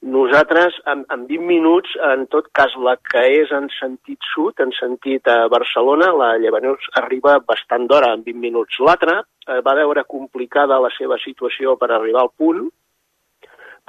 nosaltres, 0.00 0.74
en, 0.86 1.04
en 1.12 1.26
20 1.28 1.46
minuts, 1.46 1.92
en 2.12 2.26
tot 2.32 2.48
cas, 2.56 2.72
la 2.80 2.96
que 2.96 3.22
és 3.40 3.50
en 3.52 3.68
sentit 3.76 4.18
sud, 4.32 4.60
en 4.64 4.72
sentit 4.76 5.28
a 5.28 5.46
Barcelona, 5.52 6.10
la 6.16 6.30
Llevaneus 6.40 6.88
arriba 7.00 7.38
bastant 7.46 7.86
d'hora, 7.88 8.14
en 8.16 8.24
20 8.24 8.40
minuts. 8.40 8.80
L'altra 8.80 9.20
eh, 9.20 9.60
va 9.66 9.76
veure 9.78 10.06
complicada 10.08 10.80
la 10.80 10.92
seva 10.96 11.20
situació 11.20 11.76
per 11.80 11.90
arribar 11.92 12.24
al 12.24 12.32
punt, 12.36 12.64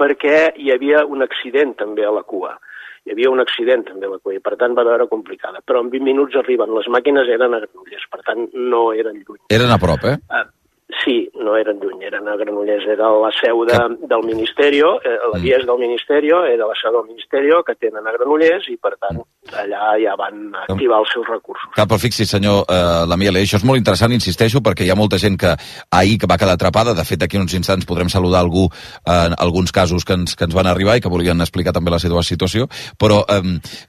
perquè 0.01 0.51
hi 0.57 0.71
havia 0.73 1.05
un 1.05 1.23
accident 1.23 1.75
també 1.79 2.05
a 2.05 2.13
la 2.15 2.23
cua. 2.27 2.57
Hi 3.05 3.15
havia 3.15 3.31
un 3.33 3.41
accident 3.41 3.83
també 3.87 4.05
a 4.05 4.13
la 4.13 4.19
cua 4.21 4.35
i 4.35 4.41
per 4.43 4.57
tant 4.61 4.75
va 4.77 4.85
veure 4.85 5.07
complicada. 5.09 5.63
Però 5.65 5.81
en 5.81 5.89
20 5.89 6.05
minuts 6.05 6.37
arriben, 6.37 6.73
les 6.77 6.89
màquines 6.93 7.29
eren 7.33 7.55
a 7.55 7.61
Granollers, 7.63 8.07
per 8.11 8.21
tant 8.27 8.49
no 8.53 8.89
eren 8.93 9.23
lluny. 9.23 9.45
Eren 9.49 9.73
a 9.73 9.79
prop, 9.81 10.05
eh? 10.11 10.19
Uh, 10.29 10.45
Sí, 10.99 11.15
no 11.39 11.55
eren 11.55 11.79
lluny, 11.79 12.03
eren 12.09 12.27
a 12.27 12.35
Granollers, 12.39 12.83
era 12.89 13.07
la 13.15 13.29
seu 13.37 13.63
de, 13.67 13.77
del 14.11 14.25
Ministeri, 14.27 14.81
eh, 14.81 15.13
la 15.31 15.39
via 15.39 15.59
és 15.61 15.65
del 15.67 15.79
Ministeri, 15.79 16.31
era 16.51 16.67
la 16.67 16.75
seu 16.79 16.91
del 16.97 17.07
Ministeri 17.07 17.53
que 17.67 17.75
tenen 17.79 18.07
a 18.07 18.13
Granollers 18.15 18.67
i, 18.71 18.75
per 18.81 18.93
tant, 18.99 19.21
allà 19.61 19.93
ja 20.01 20.15
van 20.19 20.51
activar 20.65 20.99
els 21.01 21.13
seus 21.15 21.27
recursos. 21.29 21.71
Clar, 21.75 21.87
però 21.87 21.99
fixi, 22.01 22.27
senyor 22.27 22.65
eh, 22.67 23.05
Lamiel, 23.09 23.39
això 23.39 23.59
és 23.61 23.65
molt 23.67 23.79
interessant, 23.79 24.13
insisteixo, 24.15 24.61
perquè 24.65 24.85
hi 24.85 24.91
ha 24.91 24.99
molta 24.99 25.19
gent 25.21 25.39
que 25.39 25.55
ahir 25.95 26.19
que 26.21 26.29
va 26.29 26.39
quedar 26.41 26.57
atrapada, 26.59 26.95
de 26.97 27.07
fet, 27.07 27.23
aquí 27.23 27.39
uns 27.39 27.55
instants 27.57 27.87
podrem 27.87 28.11
saludar 28.11 28.43
algú 28.43 28.67
en 28.67 29.31
eh, 29.31 29.39
alguns 29.39 29.71
casos 29.71 30.05
que 30.05 30.19
ens, 30.19 30.35
que 30.35 30.47
ens 30.49 30.57
van 30.57 30.67
arribar 30.67 30.97
i 30.97 31.03
que 31.03 31.11
volien 31.11 31.39
explicar 31.41 31.73
també 31.77 31.93
la 31.93 32.01
seva 32.03 32.23
situació, 32.27 32.67
però 32.99 33.23
eh, 33.31 33.43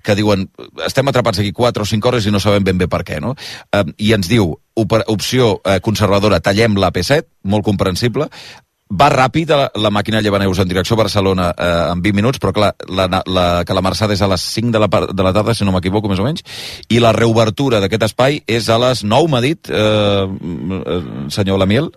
que 0.05 0.19
diuen, 0.19 0.47
estem 0.87 1.11
atrapats 1.11 1.43
aquí 1.43 1.53
4 1.53 1.83
o 1.83 1.93
5 1.97 2.12
hores 2.12 2.27
i 2.27 2.35
no 2.35 2.41
sabem 2.41 2.65
ben 2.65 2.79
bé 2.79 2.88
per 2.88 3.03
què, 3.03 3.19
no? 3.21 3.35
Eh, 3.73 3.87
I 3.99 4.15
ens 4.15 4.31
diu, 4.31 4.55
opció 4.74 5.61
eh, 5.64 5.80
conservadora, 5.80 6.40
tallem 6.40 6.76
la 6.80 6.92
P7, 6.92 7.26
molt 7.44 7.64
comprensible, 7.64 8.28
va 8.92 9.08
ràpid 9.12 9.50
la, 9.52 9.68
la 9.80 9.90
màquina 9.94 10.20
Llevaneus 10.20 10.61
en 10.61 10.68
direcció 10.68 10.96
a 10.96 11.02
Barcelona 11.02 11.50
eh, 11.56 11.92
en 11.92 12.02
20 12.04 12.18
minuts, 12.18 12.40
però 12.42 12.52
clar, 12.56 12.72
la, 12.88 13.08
la, 13.08 13.46
que 13.64 13.76
la 13.76 13.85
Mercedes 13.85 14.22
a 14.22 14.28
les 14.28 14.44
5 14.58 14.72
de 14.74 14.82
la, 14.82 14.88
de 15.08 15.24
la 15.24 15.32
tarda, 15.32 15.54
si 15.56 15.64
no 15.64 15.72
m'equivoco, 15.72 16.11
més 16.12 16.20
o 16.20 16.26
menys, 16.26 16.44
i 16.92 17.00
la 17.00 17.14
reobertura 17.16 17.80
d'aquest 17.80 18.08
espai 18.11 18.42
és 18.46 18.68
a 18.68 18.78
les 18.82 19.04
9, 19.04 19.30
m'ha 19.32 19.42
dit, 19.44 19.72
eh, 19.72 20.26
eh, 20.26 21.00
senyor 21.32 21.62
Lamiel? 21.62 21.88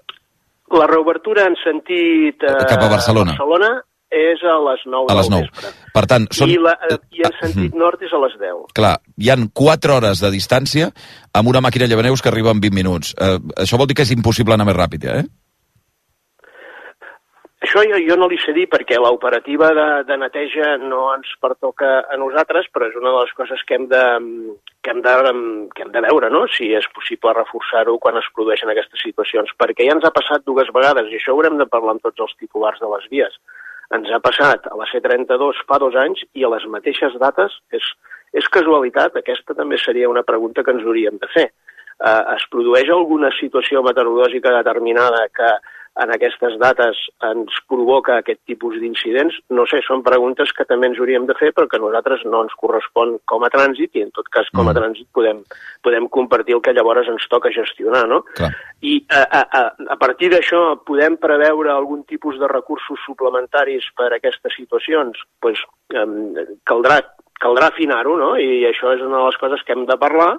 La 0.75 0.87
reobertura 0.89 1.45
en 1.49 1.59
sentit... 1.63 2.43
Eh, 2.43 2.55
Cap 2.69 2.87
a 2.87 2.93
Barcelona. 2.95 3.35
Barcelona 3.35 3.73
és 4.15 4.43
a 4.47 4.57
les 4.67 4.83
9 4.87 5.11
a 5.11 5.17
les 5.19 5.31
9. 5.33 5.41
del 5.41 5.49
vespre. 5.51 5.91
Per 5.95 6.05
tant, 6.11 6.27
són... 6.35 6.51
I, 6.51 6.57
la, 6.61 6.75
eh, 6.89 6.99
I 7.15 7.25
en 7.29 7.37
sentit 7.41 7.77
nord 7.79 8.03
és 8.05 8.13
a 8.15 8.21
les 8.25 8.35
10. 8.41 8.67
Clar, 8.77 8.95
hi 9.21 9.31
han 9.33 9.47
4 9.53 9.97
hores 9.97 10.23
de 10.23 10.33
distància 10.33 10.91
amb 11.35 11.51
una 11.51 11.63
màquina 11.65 11.89
Llevaneus 11.91 12.23
que 12.23 12.31
arriba 12.33 12.53
en 12.55 12.61
20 12.63 12.77
minuts. 12.77 13.15
Eh, 13.19 13.39
això 13.65 13.81
vol 13.81 13.91
dir 13.91 13.97
que 13.99 14.07
és 14.07 14.15
impossible 14.15 14.57
anar 14.57 14.69
més 14.69 14.79
ràpid, 14.79 15.09
eh? 15.11 15.25
Això 17.65 17.81
jo, 17.87 17.97
jo 17.97 18.15
no 18.19 18.27
li 18.29 18.37
sé 18.43 18.53
dir 18.53 18.67
perquè 18.69 18.99
l'operativa 19.01 19.71
de, 19.73 19.85
de 20.05 20.15
neteja 20.21 20.75
no 20.77 21.07
ens 21.15 21.31
pertoca 21.41 22.03
a 22.13 22.17
nosaltres, 22.21 22.67
però 22.69 22.85
és 22.91 22.97
una 22.99 23.13
de 23.13 23.23
les 23.23 23.31
coses 23.37 23.63
que 23.65 23.79
hem 23.79 23.87
de, 23.89 24.01
que 24.85 24.93
hem 24.93 25.01
de, 25.01 25.15
que 25.73 25.85
hem 25.85 25.93
de 25.95 26.03
veure, 26.05 26.29
no? 26.29 26.43
si 26.53 26.69
és 26.77 26.85
possible 26.93 27.33
reforçar-ho 27.33 27.97
quan 28.03 28.19
es 28.21 28.27
produeixen 28.37 28.69
aquestes 28.69 29.01
situacions, 29.07 29.49
perquè 29.57 29.87
ja 29.87 29.95
ens 29.97 30.05
ha 30.05 30.13
passat 30.13 30.45
dues 30.45 30.69
vegades, 30.75 31.09
i 31.09 31.17
això 31.17 31.33
haurem 31.33 31.57
de 31.57 31.65
parlar 31.71 31.95
amb 31.95 32.05
tots 32.05 32.27
els 32.27 32.37
titulars 32.43 32.83
de 32.83 32.91
les 32.91 33.09
vies. 33.15 33.39
Ens 33.93 34.09
ha 34.09 34.19
passat 34.23 34.65
a 34.71 34.75
la 34.79 34.87
C32 34.89 35.61
fa 35.69 35.77
dos 35.81 35.95
anys 35.99 36.23
i 36.33 36.45
a 36.45 36.49
les 36.55 36.65
mateixes 36.71 37.13
dates, 37.21 37.53
és, 37.75 37.85
és 38.33 38.49
casualitat, 38.49 39.17
aquesta 39.19 39.53
també 39.53 39.77
seria 39.77 40.09
una 40.09 40.25
pregunta 40.25 40.63
que 40.63 40.73
ens 40.73 40.85
hauríem 40.85 41.21
de 41.21 41.29
fer. 41.33 41.45
Eh, 41.95 42.21
es 42.35 42.47
produeix 42.51 42.89
alguna 42.89 43.29
situació 43.39 43.83
meteorològica 43.85 44.55
determinada 44.57 45.27
que 45.35 45.51
en 46.03 46.11
aquestes 46.11 46.57
dates 46.59 46.99
ens 47.23 47.55
provoca 47.69 48.17
aquest 48.19 48.41
tipus 48.49 48.75
d'incidents? 48.81 49.37
No 49.55 49.63
sé, 49.69 49.79
són 49.85 50.03
preguntes 50.03 50.51
que 50.55 50.65
també 50.67 50.89
ens 50.89 50.99
hauríem 50.99 51.27
de 51.29 51.35
fer, 51.39 51.53
però 51.55 51.69
que 51.71 51.79
a 51.79 51.83
nosaltres 51.83 52.25
no 52.27 52.43
ens 52.45 52.55
correspon 52.59 53.15
com 53.31 53.45
a 53.45 53.51
trànsit 53.53 53.95
i 53.95 54.03
en 54.03 54.11
tot 54.15 54.27
cas 54.33 54.49
com 54.55 54.67
a 54.67 54.75
trànsit 54.75 55.07
podem, 55.15 55.39
podem 55.85 56.09
compartir 56.11 56.57
el 56.57 56.63
que 56.65 56.73
llavors 56.75 57.07
ens 57.11 57.27
toca 57.31 57.53
gestionar, 57.55 58.05
no? 58.11 58.21
Clar. 58.35 58.51
I 58.83 58.97
a, 59.07 59.23
a, 59.23 59.63
a, 59.95 59.97
partir 60.01 60.33
d'això 60.33 60.61
podem 60.87 61.15
preveure 61.21 61.71
algun 61.71 62.03
tipus 62.09 62.39
de 62.41 62.51
recursos 62.51 62.99
suplementaris 63.07 63.87
per 63.95 64.11
a 64.11 64.19
aquestes 64.19 64.57
situacions? 64.59 65.23
Pues, 65.39 65.63
um, 65.95 66.35
caldrà, 66.67 66.99
caldrà 67.39 67.71
afinar-ho, 67.71 68.19
no? 68.19 68.35
I 68.35 68.65
això 68.67 68.91
és 68.97 69.03
una 69.05 69.21
de 69.21 69.25
les 69.29 69.41
coses 69.41 69.63
que 69.63 69.75
hem 69.77 69.87
de 69.87 69.99
parlar 70.01 70.33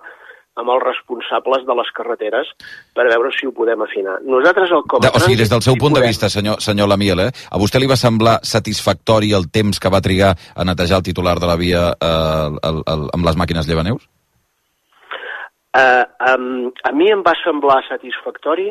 amb 0.57 0.73
els 0.73 0.83
responsables 0.85 1.65
de 1.69 1.77
les 1.79 1.91
carreteres 1.97 2.51
per 2.97 3.07
veure 3.11 3.31
si 3.37 3.49
ho 3.49 3.53
podem 3.57 3.83
afinar. 3.85 4.17
Nosaltres, 4.25 4.73
el 4.73 4.85
com 4.89 5.03
a 5.03 5.07
De, 5.07 5.13
o 5.13 5.23
sigui, 5.23 5.39
des 5.41 5.53
del 5.53 5.65
seu 5.65 5.77
sí 5.77 5.81
punt 5.81 5.95
de 5.95 6.01
podem. 6.01 6.15
vista, 6.15 6.31
senyor, 6.33 6.61
senyor 6.65 6.89
Lamiel, 6.89 7.27
eh, 7.27 7.31
a 7.51 7.61
vostè 7.61 7.81
li 7.83 7.91
va 7.91 7.99
semblar 8.01 8.39
satisfactori 8.43 9.33
el 9.37 9.51
temps 9.53 9.81
que 9.81 9.93
va 9.93 10.01
trigar 10.01 10.35
a 10.35 10.65
netejar 10.65 11.03
el 11.03 11.09
titular 11.11 11.37
de 11.41 11.51
la 11.51 11.57
via 11.61 11.89
eh, 11.93 12.49
el, 12.71 12.83
el, 12.87 13.09
amb 13.13 13.29
les 13.29 13.37
màquines 13.37 13.69
llevaneus? 13.69 14.09
Uh, 15.77 16.09
um, 16.33 16.73
a 16.89 16.93
mi 16.97 17.11
em 17.13 17.21
va 17.21 17.35
semblar 17.43 17.83
satisfactori 17.85 18.71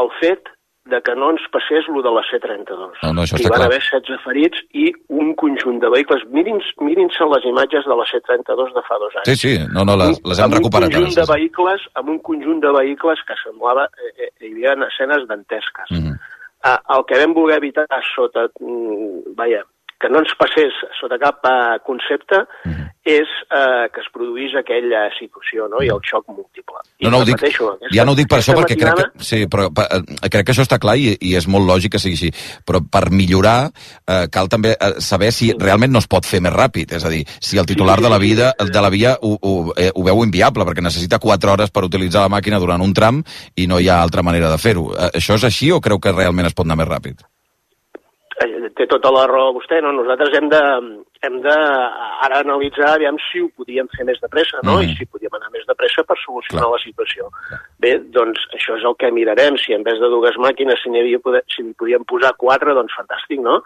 el 0.00 0.08
fet 0.20 0.48
de 0.88 1.00
que 1.02 1.14
no 1.14 1.30
ens 1.34 1.42
passés 1.52 1.86
lo 1.92 2.00
de 2.02 2.10
la 2.10 2.22
C-32. 2.30 2.96
No, 3.02 3.12
no, 3.12 3.24
això 3.26 3.36
Hi 3.38 3.48
van 3.50 3.60
clar. 3.60 3.66
haver 3.68 3.80
16 3.84 4.22
ferits 4.24 4.62
i 4.72 4.86
un 5.12 5.34
conjunt 5.40 5.78
de 5.82 5.90
vehicles. 5.92 6.24
Mirin-se 6.32 6.72
mirin 6.86 7.10
les 7.12 7.48
imatges 7.52 7.84
de 7.84 7.96
la 7.98 8.06
C-32 8.08 8.72
de 8.74 8.84
fa 8.88 8.98
dos 9.02 9.18
anys. 9.20 9.28
Sí, 9.28 9.36
sí, 9.36 9.52
no, 9.74 9.84
no, 9.84 9.96
les, 10.00 10.20
les 10.24 10.40
hem 10.40 10.56
recuperat. 10.56 10.88
un 10.88 10.96
conjunt 10.96 11.18
de 11.20 11.26
vehicles, 11.32 11.86
amb 12.00 12.14
un 12.16 12.18
conjunt 12.18 12.60
de 12.64 12.72
vehicles 12.80 13.24
que 13.28 13.36
semblava... 13.44 13.88
Eh, 14.00 14.12
eh, 14.16 14.30
hi 14.40 14.52
havia 14.54 14.88
escenes 14.88 15.28
dantesques. 15.28 15.92
Mhm. 15.92 16.16
Eh, 16.64 16.78
el 16.96 17.04
que 17.08 17.20
vam 17.20 17.36
voler 17.36 17.60
evitar 17.60 17.86
sota... 18.14 18.48
Mm, 18.60 19.36
vaja, 19.36 19.62
que 20.00 20.08
no 20.08 20.20
ens 20.22 20.32
passés 20.40 20.72
sota 21.00 21.18
cap 21.20 21.44
eh, 21.44 21.78
concepte 21.84 22.38
Mhm. 22.64 22.86
és 23.04 23.28
eh, 23.50 23.88
que 23.92 24.00
es 24.00 24.06
produís 24.12 24.54
aquella 24.56 25.10
situació 25.18 25.68
no? 25.68 25.82
i 25.82 25.88
el 25.88 26.00
xoc 26.04 26.24
múltiple. 26.28 26.76
I 27.00 27.04
No, 27.04 27.10
no, 27.10 27.18
ho 27.18 27.24
dic, 27.24 27.36
aquesta- 27.36 27.76
ja 27.92 28.04
no 28.04 28.12
ho 28.12 28.14
dic 28.14 28.28
per 28.28 28.38
això, 28.38 28.54
perquè 28.54 28.76
crec 28.76 28.78
que, 28.78 28.84
matinada- 28.86 29.12
sí, 29.24 29.46
però, 29.46 29.68
pa- 29.74 29.88
eh, 29.90 30.28
crec 30.30 30.46
que 30.46 30.52
això 30.52 30.62
està 30.64 30.78
clar 30.78 30.96
i, 30.96 31.16
i 31.20 31.34
és 31.36 31.46
molt 31.48 31.66
lògic 31.68 31.92
que 31.92 31.98
sigui 31.98 32.14
així. 32.16 32.30
Però 32.64 32.80
per 32.90 33.10
millorar 33.10 33.70
eh, 34.06 34.26
cal 34.32 34.48
també 34.48 34.72
eh, 34.78 35.00
saber 35.00 35.32
si 35.32 35.52
realment 35.58 35.92
no 35.92 35.98
es 35.98 36.06
pot 36.08 36.24
fer 36.24 36.40
més 36.40 36.52
ràpid. 36.52 36.92
És 36.96 37.04
a 37.04 37.08
dir, 37.10 37.24
si 37.40 37.58
el 37.58 37.66
titular 37.66 37.96
Sí, 37.98 38.04
sí, 38.04 38.08
de 38.08 38.10
la, 38.10 38.18
vida, 38.18 38.54
de 38.58 38.80
la 38.80 38.90
via 38.90 39.16
ho, 39.20 39.36
ho, 39.40 39.72
eh, 39.76 39.90
ho 39.94 40.02
veu 40.04 40.24
inviable, 40.24 40.64
perquè 40.64 40.82
necessita 40.82 41.18
4 41.18 41.52
hores 41.52 41.70
per 41.70 41.84
utilitzar 41.84 42.22
la 42.22 42.28
màquina 42.32 42.58
durant 42.58 42.80
un 42.80 42.92
tram 42.94 43.22
i 43.56 43.66
no 43.66 43.78
hi 43.80 43.88
ha 43.88 44.00
altra 44.00 44.22
manera 44.22 44.48
de 44.50 44.58
fer-ho. 44.58 44.92
Eh, 44.96 45.10
això 45.18 45.34
és 45.34 45.44
així 45.44 45.70
o 45.72 45.80
creu 45.80 45.98
que 46.00 46.12
realment 46.12 46.46
es 46.46 46.54
pot 46.54 46.64
anar 46.66 46.76
més 46.76 46.88
ràpid? 46.88 47.20
Eh, 48.40 48.70
té 48.76 48.86
tota 48.88 49.10
la 49.12 49.26
raó 49.28 49.52
vostè, 49.52 49.82
no? 49.84 49.90
Nosaltres 49.92 50.32
hem 50.38 50.46
de, 50.48 50.60
hem 51.26 51.34
de 51.44 51.56
ara 52.24 52.38
analitzar 52.40 52.94
aviam 52.94 53.18
si 53.26 53.42
ho 53.44 53.50
podíem 53.58 53.88
fer 53.92 54.06
més 54.08 54.20
de 54.22 54.30
pressa, 54.32 54.62
no? 54.64 54.78
Mhm. 54.78 54.86
I 54.88 54.96
si 54.96 55.06
podíem 55.12 55.36
anar 55.36 55.50
més 55.52 55.66
de 55.68 55.76
pressa 55.76 56.04
per 56.08 56.16
solucionar 56.24 56.70
la 56.70 56.80
situació. 56.80 57.28
Bé, 57.78 57.98
doncs 58.16 58.46
això 58.56 58.78
és 58.78 58.84
el 58.88 58.96
que 58.96 59.12
mirarem. 59.12 59.58
Si 59.60 59.76
en 59.76 59.84
vez 59.84 60.00
de 60.00 60.08
dues 60.08 60.36
màquines 60.40 60.80
si 60.80 60.88
n'hi 60.88 61.04
si 61.54 61.62
podíem 61.76 62.04
posar 62.04 62.32
quatre, 62.36 62.72
doncs 62.74 62.96
fantàstic, 62.96 63.40
no? 63.44 63.60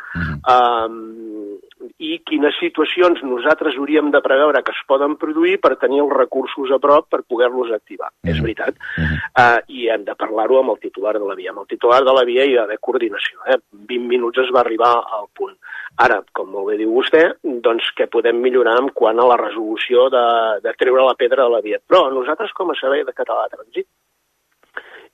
um, 0.55 1.59
I 1.99 2.19
quines 2.29 2.57
situacions 2.61 3.23
nosaltres 3.27 3.77
hauríem 3.79 4.11
de 4.15 4.21
preveure 4.25 4.63
que 4.65 4.75
es 4.75 4.83
poden 4.89 5.17
produir 5.21 5.57
per 5.63 5.75
tenir 5.81 6.03
els 6.05 6.15
recursos 6.17 6.73
a 6.75 6.81
prop 6.83 7.09
per 7.13 7.23
poder-los 7.23 7.73
activar. 7.77 8.11
És 8.27 8.41
veritat. 8.43 8.79
Uh, 8.99 9.61
I 9.69 9.89
hem 9.95 10.07
de 10.09 10.17
parlar-ho 10.19 10.61
amb 10.61 10.75
el 10.75 10.81
titular 10.83 11.15
de 11.19 11.25
la 11.25 11.37
via. 11.39 11.53
Amb 11.53 11.65
el 11.65 11.71
titular 11.71 12.03
de 12.07 12.15
la 12.17 12.25
via 12.29 12.47
hi 12.47 12.57
ha 12.57 12.65
d'haver 12.65 12.81
coordinació. 12.81 13.41
Eh? 13.47 13.61
20 13.93 14.11
minuts 14.11 14.43
es 14.45 14.53
va 14.55 14.63
arribar 14.65 14.93
al 15.19 15.29
punt. 15.37 15.57
Ara, 16.05 16.21
com 16.35 16.49
molt 16.51 16.73
bé 16.73 16.79
diu 16.81 16.91
vostè, 16.91 17.23
doncs 17.43 17.93
què 17.99 18.09
podem 18.11 18.41
millorar 18.43 18.79
en 18.81 18.89
quant 18.97 19.21
a 19.21 19.29
la 19.31 19.39
resolució 19.39 20.09
de, 20.11 20.25
de 20.65 20.73
treure 20.81 21.05
la 21.07 21.19
pedra 21.19 21.45
de 21.47 21.55
la 21.55 21.63
via. 21.63 21.79
Però 21.79 22.09
nosaltres, 22.11 22.55
com 22.57 22.73
a 22.73 22.79
servei 22.81 23.05
de 23.07 23.15
català 23.15 23.47
de 23.47 23.61
trànsit, 23.61 23.87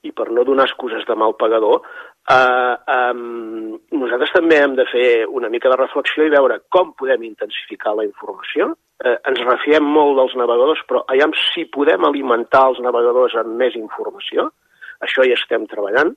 i 0.08 0.12
per 0.16 0.30
no 0.32 0.46
donar 0.48 0.64
excuses 0.64 1.04
de 1.04 1.16
mal 1.22 1.34
pagador, 1.36 1.82
eh, 2.34 2.74
um, 3.12 3.78
nosaltres 4.00 4.32
també 4.34 4.60
hem 4.62 4.76
de 4.78 4.86
fer 4.90 5.08
una 5.26 5.50
mica 5.52 5.70
de 5.72 5.78
reflexió 5.80 6.26
i 6.26 6.32
veure 6.32 6.60
com 6.72 6.94
podem 6.98 7.26
intensificar 7.28 7.96
la 7.96 8.06
informació. 8.06 8.72
Eh, 9.04 9.16
ens 9.30 9.44
refiem 9.46 9.86
molt 9.98 10.18
dels 10.18 10.34
navegadors, 10.38 10.82
però 10.88 11.04
aviam 11.08 11.32
si 11.52 11.66
podem 11.72 12.04
alimentar 12.06 12.66
els 12.70 12.82
navegadors 12.84 13.36
amb 13.40 13.56
més 13.60 13.76
informació, 13.78 14.50
això 15.00 15.24
hi 15.24 15.32
estem 15.36 15.64
treballant, 15.70 16.12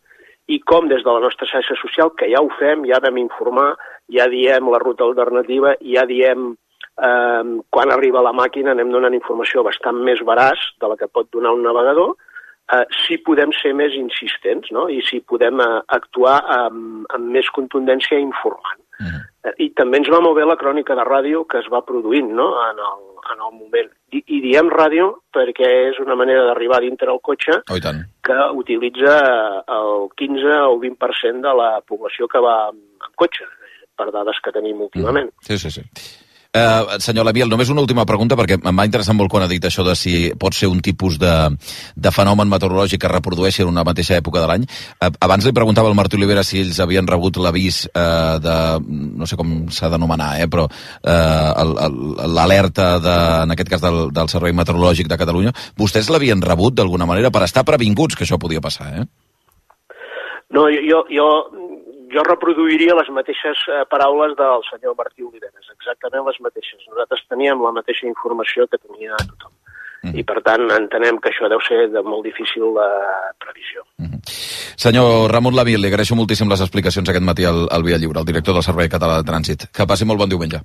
i 0.52 0.60
com 0.68 0.90
des 0.92 1.06
de 1.06 1.12
la 1.12 1.22
nostra 1.24 1.48
xarxa 1.48 1.78
social, 1.80 2.12
que 2.20 2.28
ja 2.32 2.42
ho 2.44 2.50
fem, 2.60 2.84
ja 2.90 3.00
vam 3.04 3.22
informar, 3.22 3.70
ja 4.12 4.28
diem 4.28 4.68
la 4.72 4.82
ruta 4.84 5.06
alternativa, 5.08 5.78
ja 5.80 6.04
diem 6.10 6.52
eh, 6.52 7.44
quan 7.72 7.96
arriba 7.96 8.26
la 8.26 8.36
màquina 8.36 8.76
anem 8.76 8.92
donant 8.92 9.16
informació 9.16 9.64
bastant 9.64 10.04
més 10.04 10.20
veraç 10.28 10.68
de 10.84 10.92
la 10.92 11.00
que 11.00 11.08
pot 11.08 11.32
donar 11.32 11.56
un 11.56 11.64
navegador, 11.64 12.18
eh, 12.72 12.86
si 13.04 13.20
podem 13.26 13.52
ser 13.60 13.74
més 13.78 13.96
insistents 13.98 14.72
no? 14.76 14.88
i 14.90 15.02
si 15.08 15.22
podem 15.28 15.62
eh, 15.64 15.82
actuar 15.98 16.40
amb, 16.60 17.06
amb 17.14 17.32
més 17.36 17.50
contundència 17.56 18.20
informant. 18.22 18.80
Eh, 19.44 19.56
I 19.66 19.70
també 19.76 20.00
ens 20.00 20.12
va 20.14 20.22
molt 20.24 20.38
bé 20.38 20.46
la 20.48 20.60
crònica 20.60 20.96
de 20.96 21.06
ràdio 21.08 21.44
que 21.50 21.60
es 21.60 21.68
va 21.72 21.84
produint 21.86 22.32
no? 22.38 22.48
en, 22.70 22.80
el, 22.80 23.04
en 23.34 23.44
el 23.48 23.58
moment. 23.58 23.92
I, 24.14 24.22
I 24.22 24.42
diem 24.46 24.70
ràdio 24.72 25.10
perquè 25.34 25.70
és 25.90 26.00
una 26.04 26.16
manera 26.20 26.46
d'arribar 26.50 26.84
dintre 26.84 27.12
el 27.12 27.20
cotxe 27.26 27.60
Oh, 27.74 27.80
que 28.24 28.40
utilitza 28.60 29.18
el 29.68 30.08
15 30.20 30.60
o 30.70 30.78
20% 30.80 31.42
de 31.44 31.56
la 31.60 31.72
població 31.88 32.30
que 32.32 32.42
va 32.44 32.58
amb, 32.70 33.10
cotxe, 33.20 33.48
per 33.98 34.10
dades 34.14 34.40
que 34.44 34.54
tenim 34.56 34.82
últimament. 34.82 35.30
Sí, 35.46 35.58
sí, 35.58 35.70
sí. 35.74 35.84
Uh, 36.54 37.00
senyor 37.02 37.26
Lamiel, 37.26 37.50
només 37.50 37.72
una 37.74 37.82
última 37.82 38.04
pregunta, 38.06 38.36
perquè 38.38 38.60
em 38.60 38.78
va 38.78 38.84
interessar 38.86 39.16
molt 39.18 39.32
quan 39.34 39.42
ha 39.42 39.50
dit 39.50 39.64
això 39.66 39.82
de 39.82 39.96
si 39.98 40.12
pot 40.38 40.54
ser 40.54 40.68
un 40.70 40.84
tipus 40.86 41.16
de, 41.18 41.32
de 41.98 42.12
fenomen 42.14 42.46
meteorològic 42.52 43.02
que 43.02 43.10
es 43.10 43.14
reprodueixi 43.16 43.64
en 43.64 43.72
una 43.72 43.82
mateixa 43.88 44.20
època 44.22 44.38
de 44.44 44.52
l'any. 44.52 44.68
Uh, 45.02 45.10
abans 45.26 45.48
li 45.50 45.56
preguntava 45.58 45.90
al 45.90 45.98
Martí 45.98 46.20
Olivera 46.20 46.44
si 46.46 46.62
ells 46.62 46.78
havien 46.84 47.10
rebut 47.10 47.42
l'avís 47.42 47.88
uh, 47.90 48.38
de... 48.38 48.56
no 49.18 49.26
sé 49.26 49.40
com 49.40 49.56
s'ha 49.74 49.90
d'anomenar, 49.90 50.30
eh, 50.44 50.48
però 50.54 50.68
uh, 50.70 51.90
l'alerta, 52.38 52.88
en 53.48 53.58
aquest 53.58 53.74
cas, 53.74 53.82
del, 53.82 54.04
del 54.14 54.30
Servei 54.30 54.54
Meteorològic 54.54 55.10
de 55.10 55.18
Catalunya. 55.18 55.58
Vostès 55.82 56.14
l'havien 56.14 56.46
rebut 56.46 56.78
d'alguna 56.78 57.10
manera 57.10 57.34
per 57.34 57.48
estar 57.50 57.66
previnguts 57.66 58.14
que 58.14 58.30
això 58.30 58.38
podia 58.38 58.62
passar, 58.62 58.94
eh? 59.02 59.10
No, 60.54 60.68
jo, 60.70 61.02
jo, 61.10 61.28
jo 62.14 62.24
reproduiria 62.28 62.96
les 63.00 63.10
mateixes 63.16 63.66
eh, 63.70 63.84
paraules 63.90 64.36
del 64.40 64.64
senyor 64.70 64.96
Martí 65.00 65.26
Oliveres, 65.26 65.72
exactament 65.74 66.26
les 66.28 66.40
mateixes. 66.46 66.86
Nosaltres 66.92 67.26
teníem 67.30 67.62
la 67.64 67.74
mateixa 67.76 68.08
informació 68.10 68.68
que 68.70 68.80
tenia 68.80 69.18
tothom. 69.26 69.52
Mm. 70.04 70.18
I, 70.20 70.24
per 70.28 70.42
tant, 70.44 70.68
entenem 70.76 71.18
que 71.24 71.32
això 71.32 71.48
deu 71.52 71.62
ser 71.64 71.86
de 71.94 72.02
molt 72.04 72.26
difícil 72.28 72.76
eh, 72.84 73.34
previsió. 73.40 73.86
Senyor 74.84 75.32
Ramon 75.32 75.56
Lamiel, 75.56 75.80
li 75.80 75.92
agraeixo 75.92 76.18
moltíssim 76.20 76.50
les 76.52 76.64
explicacions 76.66 77.10
aquest 77.10 77.24
matí 77.24 77.48
al, 77.48 77.66
al 77.72 77.86
Via 77.88 78.00
Lliure, 78.02 78.20
el 78.20 78.28
director 78.28 78.58
del 78.58 78.66
Servei 78.66 78.92
Català 78.92 79.22
de 79.22 79.28
Trànsit. 79.30 79.70
Que 79.72 79.88
passi 79.88 80.08
molt 80.10 80.20
bon 80.20 80.32
diumenge. 80.32 80.64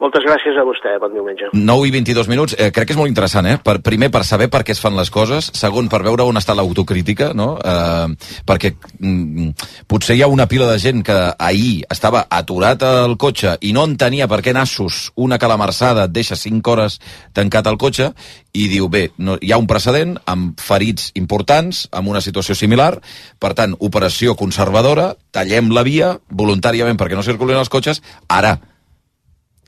Moltes 0.00 0.24
gràcies 0.24 0.56
a 0.56 0.62
vostè, 0.64 0.94
bon 0.96 1.12
diumenge. 1.12 1.50
9 1.52 1.88
i 1.88 1.90
22 1.92 2.28
minuts, 2.32 2.54
eh, 2.56 2.70
crec 2.72 2.88
que 2.88 2.94
és 2.94 2.96
molt 2.96 3.10
interessant, 3.10 3.44
eh? 3.44 3.58
Per, 3.60 3.82
primer, 3.84 4.08
per 4.10 4.22
saber 4.24 4.48
per 4.48 4.62
què 4.64 4.72
es 4.72 4.80
fan 4.80 4.96
les 4.96 5.10
coses, 5.12 5.50
segon, 5.52 5.90
per 5.92 6.00
veure 6.06 6.24
on 6.24 6.40
està 6.40 6.54
l'autocrítica, 6.56 7.34
no? 7.36 7.58
Eh, 7.60 8.14
perquè 8.48 8.70
mm, 8.96 9.50
potser 9.86 10.16
hi 10.16 10.22
ha 10.24 10.30
una 10.32 10.46
pila 10.48 10.70
de 10.72 10.78
gent 10.80 11.04
que 11.04 11.18
ahir 11.36 11.84
estava 11.92 12.24
aturat 12.30 12.80
al 12.82 13.18
cotxe 13.20 13.58
i 13.60 13.74
no 13.76 13.84
entenia 13.84 14.26
per 14.26 14.40
què 14.40 14.56
nassos 14.56 15.10
una 15.16 15.36
calamarsada 15.36 16.08
et 16.08 16.16
deixa 16.16 16.34
5 16.34 16.72
hores 16.72 16.96
tancat 17.36 17.68
al 17.68 17.76
cotxe 17.76 18.14
i 18.56 18.68
diu, 18.72 18.88
bé, 18.88 19.10
no, 19.18 19.36
hi 19.36 19.52
ha 19.52 19.60
un 19.60 19.68
precedent 19.68 20.16
amb 20.24 20.56
ferits 20.64 21.12
importants, 21.20 21.84
amb 21.92 22.08
una 22.08 22.24
situació 22.24 22.56
similar, 22.56 22.94
per 23.38 23.52
tant, 23.52 23.76
operació 23.78 24.32
conservadora, 24.32 25.12
tallem 25.30 25.68
la 25.76 25.84
via 25.84 26.14
voluntàriament 26.30 26.96
perquè 26.96 27.20
no 27.20 27.26
circulin 27.26 27.60
els 27.60 27.68
cotxes, 27.68 28.00
ara, 28.32 28.56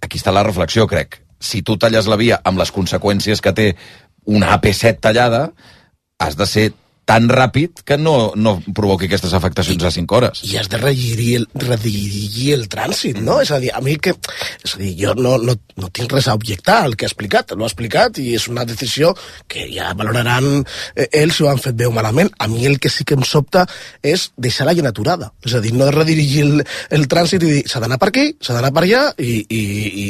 aquí 0.03 0.21
està 0.21 0.35
la 0.35 0.45
reflexió, 0.45 0.87
crec. 0.91 1.21
Si 1.43 1.63
tu 1.63 1.79
talles 1.81 2.09
la 2.11 2.19
via 2.21 2.41
amb 2.45 2.61
les 2.61 2.71
conseqüències 2.75 3.41
que 3.43 3.55
té 3.57 3.69
una 4.27 4.53
AP7 4.57 5.01
tallada, 5.03 5.47
has 6.23 6.37
de 6.39 6.47
ser 6.47 6.67
tan 7.09 7.29
ràpid 7.29 7.83
que 7.85 7.99
no, 7.99 8.33
no 8.37 8.57
provoqui 8.75 9.09
aquestes 9.09 9.35
afectacions 9.35 9.83
a 9.85 9.91
5 9.91 10.17
hores. 10.17 10.43
i 10.47 10.57
has 10.57 10.69
de 10.71 10.79
redirigir 10.79 11.37
el, 11.41 11.47
redirigir 11.55 12.53
el 12.55 12.69
trànsit, 12.73 13.19
no? 13.21 13.41
És 13.43 13.51
a 13.51 13.59
dir, 13.63 13.73
a 13.75 13.81
mi 13.85 13.97
que... 13.99 14.15
És 14.63 14.77
a 14.77 14.81
dir, 14.83 14.93
jo 15.01 15.15
no, 15.19 15.37
no, 15.43 15.57
no 15.77 15.91
tinc 15.95 16.13
res 16.13 16.29
a 16.29 16.37
objectar 16.39 16.83
al 16.85 16.97
que 16.97 17.07
ha 17.07 17.11
explicat, 17.11 17.55
l'ho 17.57 17.67
ha 17.67 17.71
explicat 17.71 18.21
i 18.23 18.33
és 18.37 18.47
una 18.49 18.65
decisió 18.69 19.13
que 19.51 19.67
ja 19.73 19.93
valoraran 19.99 20.63
eh, 20.63 21.09
ells 21.23 21.41
si 21.41 21.45
ho 21.45 21.51
han 21.51 21.61
fet 21.63 21.77
bé 21.79 21.89
o 21.89 21.95
malament. 21.95 22.31
A 22.39 22.49
mi 22.49 22.67
el 22.69 22.79
que 22.83 22.91
sí 22.93 23.07
que 23.09 23.17
em 23.19 23.25
sobta 23.27 23.65
és 24.03 24.31
deixar 24.37 24.69
la 24.69 24.77
gent 24.79 24.89
aturada. 24.91 25.33
És 25.47 25.57
a 25.57 25.63
dir, 25.65 25.75
no 25.75 25.91
redirigir 25.91 26.47
el, 26.47 26.65
el 26.95 27.09
trànsit 27.11 27.43
i 27.43 27.51
dir 27.51 27.63
s'ha 27.69 27.83
d'anar 27.83 27.99
per 28.01 28.11
aquí, 28.13 28.29
s'ha 28.41 28.57
d'anar 28.57 28.73
per 28.75 28.85
allà 28.85 29.03
i, 29.19 29.41
i, 29.43 29.63
i, 30.05 30.07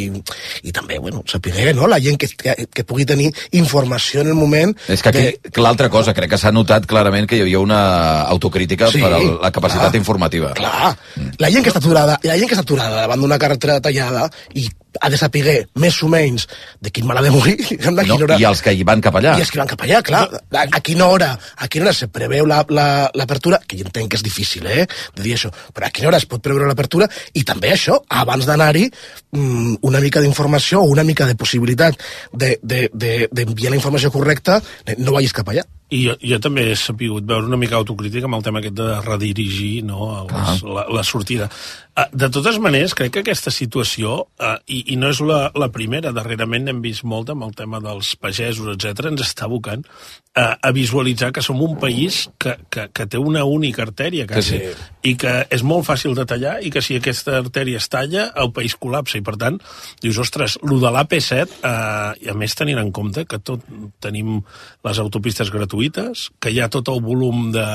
i 0.68 0.74
també, 0.74 0.98
bueno, 1.02 1.24
saber, 1.30 1.74
no?, 1.76 1.88
la 1.88 2.00
gent 2.02 2.18
que, 2.20 2.28
que, 2.38 2.54
que 2.72 2.84
pugui 2.88 3.06
tenir 3.08 3.30
informació 3.58 4.22
en 4.22 4.32
el 4.32 4.38
moment 4.38 4.74
És 4.92 5.02
que 5.04 5.12
de, 5.14 5.24
que 5.48 5.64
l'altra 5.64 5.88
cosa, 5.92 6.14
crec 6.16 6.34
que 6.34 6.40
s'ha 6.40 6.52
notat 6.54 6.81
notat 6.82 6.90
clarament 6.90 7.28
que 7.28 7.36
hi 7.38 7.42
havia 7.42 7.60
una 7.62 8.22
autocrítica 8.28 8.90
Sí, 8.90 9.00
per 9.00 9.12
al- 9.12 9.38
la 9.40 9.50
capacitat 9.50 9.90
clar, 9.90 10.00
informativa. 10.00 10.52
Clar, 10.54 10.96
la 11.38 11.50
gent 11.50 11.62
que 11.64 11.70
està 11.70 11.78
aturada, 11.78 12.18
la 12.22 12.36
gent 12.36 12.48
que 12.48 12.54
està 12.56 12.62
aturada 12.62 12.96
davant 13.02 13.20
d'una 13.20 13.38
carretera 13.38 13.80
tallada 13.80 14.28
i 14.54 14.68
ha 15.00 15.08
de 15.10 15.16
saber 15.16 15.66
més 15.80 15.96
o 16.02 16.08
menys 16.12 16.46
de 16.80 16.90
quin 16.90 17.06
mal 17.06 17.18
ha 17.18 17.22
de 17.24 17.30
morir, 17.30 17.56
de 17.70 17.90
No, 17.90 18.02
quina 18.02 18.14
hora... 18.26 18.38
I 18.38 18.44
els 18.50 18.62
que 18.62 18.72
hi 18.74 18.82
van 18.84 19.00
cap 19.00 19.16
allà. 19.20 19.36
I 19.38 19.44
els 19.44 19.50
que 19.50 19.58
van 19.62 19.70
cap 19.70 19.80
allà, 19.86 20.02
clar. 20.02 20.22
A, 20.52 20.64
a 20.68 20.80
quina 20.84 21.06
hora, 21.08 21.32
a 21.56 21.68
quina 21.68 21.86
hora 21.88 21.94
se 21.96 22.08
preveu 22.12 22.46
la- 22.46 22.64
la- 22.68 23.10
l'apertura, 23.14 23.58
la, 23.60 23.66
que 23.66 23.78
jo 23.80 23.86
entenc 23.88 24.10
que 24.12 24.20
és 24.20 24.24
difícil, 24.26 24.66
eh, 24.66 24.86
de 25.16 25.22
dir 25.22 25.34
això, 25.38 25.50
però 25.74 25.88
a 25.88 25.90
quina 25.94 26.08
hora 26.12 26.20
es 26.20 26.26
pot 26.28 26.42
preveure 26.44 26.68
l'apertura, 26.68 27.08
i 27.34 27.44
també 27.44 27.72
això, 27.72 28.00
abans 28.08 28.46
d'anar-hi, 28.48 28.88
mm, 29.32 29.76
una 29.82 30.00
mica 30.00 30.20
d'informació 30.20 30.80
o 30.82 30.90
una 30.92 31.04
mica 31.04 31.26
de 31.26 31.34
possibilitat 31.36 31.96
d'enviar 32.32 32.58
de, 32.62 32.88
de, 32.92 33.28
d'enviar 33.32 33.70
la 33.72 33.78
informació 33.80 34.10
correcta, 34.12 34.60
eh, 34.86 34.96
no 34.98 35.12
vagis 35.16 35.32
cap 35.32 35.48
allà. 35.48 35.64
I 35.92 36.06
jo, 36.06 36.14
jo 36.24 36.38
també 36.40 36.62
he 36.70 36.76
sabut 36.80 37.20
veure 37.28 37.44
una 37.44 37.58
mica 37.60 37.76
autocrítica 37.76 38.24
amb 38.24 38.38
el 38.38 38.44
tema 38.46 38.62
aquest 38.62 38.78
de 38.78 38.86
redirigir 39.04 39.82
no, 39.84 40.26
les, 40.30 40.62
la, 40.64 40.86
la 40.88 41.02
sortida. 41.04 41.50
Uh, 41.92 42.06
de 42.16 42.30
totes 42.32 42.56
maneres, 42.64 42.94
crec 42.96 43.12
que 43.12 43.20
aquesta 43.20 43.52
situació, 43.52 44.14
uh, 44.40 44.54
i, 44.72 44.81
i 44.86 44.96
no 44.98 45.10
és 45.12 45.20
la, 45.24 45.50
la 45.58 45.68
primera, 45.74 46.12
darrerament 46.14 46.66
n'hem 46.66 46.82
vist 46.84 47.04
molt 47.08 47.30
amb 47.32 47.46
el 47.46 47.54
tema 47.58 47.80
dels 47.82 48.14
pagesos, 48.20 48.68
etc 48.74 49.10
ens 49.12 49.24
està 49.24 49.46
abocant 49.46 49.84
uh, 49.84 50.54
a 50.54 50.72
visualitzar 50.74 51.32
que 51.34 51.44
som 51.44 51.60
un 51.62 51.76
país 51.80 52.24
que, 52.40 52.56
que, 52.72 52.88
que 52.94 53.06
té 53.06 53.20
una 53.20 53.44
única 53.44 53.84
artèria, 53.86 54.26
quasi, 54.30 54.58
sí. 54.58 54.88
i 55.10 55.14
que 55.20 55.34
és 55.52 55.64
molt 55.66 55.86
fàcil 55.88 56.16
de 56.18 56.26
tallar, 56.28 56.58
i 56.62 56.72
que 56.72 56.82
si 56.84 56.98
aquesta 56.98 57.38
artèria 57.40 57.80
es 57.82 57.88
talla, 57.92 58.28
el 58.42 58.52
país 58.56 58.76
col·lapsa, 58.78 59.18
i 59.18 59.26
per 59.26 59.36
tant, 59.40 59.60
dius, 60.02 60.20
ostres, 60.22 60.58
lo 60.66 60.78
de 60.82 60.92
l'AP7, 60.94 61.60
eh, 61.62 62.26
i 62.26 62.32
a 62.32 62.36
més 62.38 62.56
tenint 62.58 62.80
en 62.82 62.92
compte 62.94 63.26
que 63.28 63.40
tot 63.42 63.64
tenim 64.02 64.40
les 64.86 65.02
autopistes 65.02 65.52
gratuïtes, 65.54 66.28
que 66.40 66.52
hi 66.52 66.60
ha 66.62 66.70
tot 66.72 66.90
el 66.92 67.02
volum 67.04 67.50
de 67.54 67.68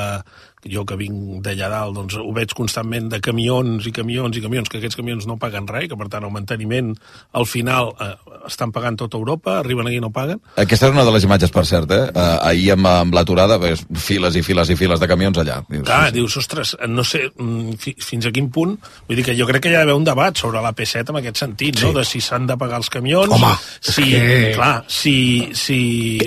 jo 0.66 0.84
que 0.88 0.98
vinc 0.98 1.44
d'allà 1.46 1.70
dalt, 1.70 1.94
doncs 1.96 2.18
ho 2.18 2.32
veig 2.34 2.54
constantment 2.58 3.12
de 3.12 3.20
camions 3.24 3.86
i 3.86 3.94
camions 3.94 4.38
i 4.38 4.42
camions, 4.42 4.70
que 4.70 4.80
aquests 4.80 4.98
camions 4.98 5.28
no 5.30 5.38
paguen 5.38 5.68
res, 5.70 5.88
que 5.92 5.98
per 6.00 6.08
tant 6.10 6.26
el 6.26 6.34
manteniment 6.34 6.94
al 7.38 7.46
final 7.46 7.92
eh, 8.02 8.14
estan 8.50 8.74
pagant 8.74 8.98
tota 8.98 9.20
Europa, 9.20 9.60
arriben 9.62 9.88
aquí 9.88 10.00
i 10.00 10.04
no 10.04 10.10
paguen. 10.14 10.42
Aquesta 10.58 10.90
és 10.90 10.96
una 10.96 11.06
de 11.06 11.14
les 11.14 11.28
imatges, 11.28 11.54
per 11.54 11.66
cert, 11.70 11.92
eh? 11.94 12.08
Uh, 12.10 12.40
ahir 12.50 12.72
amb, 12.74 12.90
amb 12.90 13.16
l'aturada, 13.16 13.60
files 13.94 14.40
i 14.40 14.44
files 14.46 14.72
i 14.74 14.78
files 14.80 15.02
de 15.02 15.10
camions 15.10 15.38
allà. 15.44 15.60
Dius, 15.70 15.86
Clar, 15.86 16.12
dius, 16.16 16.38
ostres, 16.42 16.74
no 16.90 17.06
sé 17.08 17.28
mm, 17.30 17.78
fi, 17.82 17.96
fins 18.02 18.30
a 18.30 18.34
quin 18.34 18.50
punt... 18.54 18.78
Vull 19.08 19.20
dir 19.20 19.24
que 19.24 19.36
jo 19.38 19.46
crec 19.48 19.64
que 19.64 19.72
hi 19.72 19.76
ha 19.78 19.84
d'haver 19.84 19.96
un 19.96 20.06
debat 20.08 20.36
sobre 20.38 20.62
la 20.64 20.74
P7 20.76 21.14
en 21.14 21.20
aquest 21.22 21.40
sentit, 21.44 21.78
sí. 21.80 21.86
no? 21.86 21.94
De 21.96 22.04
si 22.08 22.20
s'han 22.24 22.48
de 22.50 22.58
pagar 22.60 22.82
els 22.82 22.90
camions... 22.94 23.32
Home, 23.38 23.54
si, 23.80 24.10
que- 24.12 24.52
Clar, 24.58 24.74
si... 24.92 25.16
si, 25.56 25.80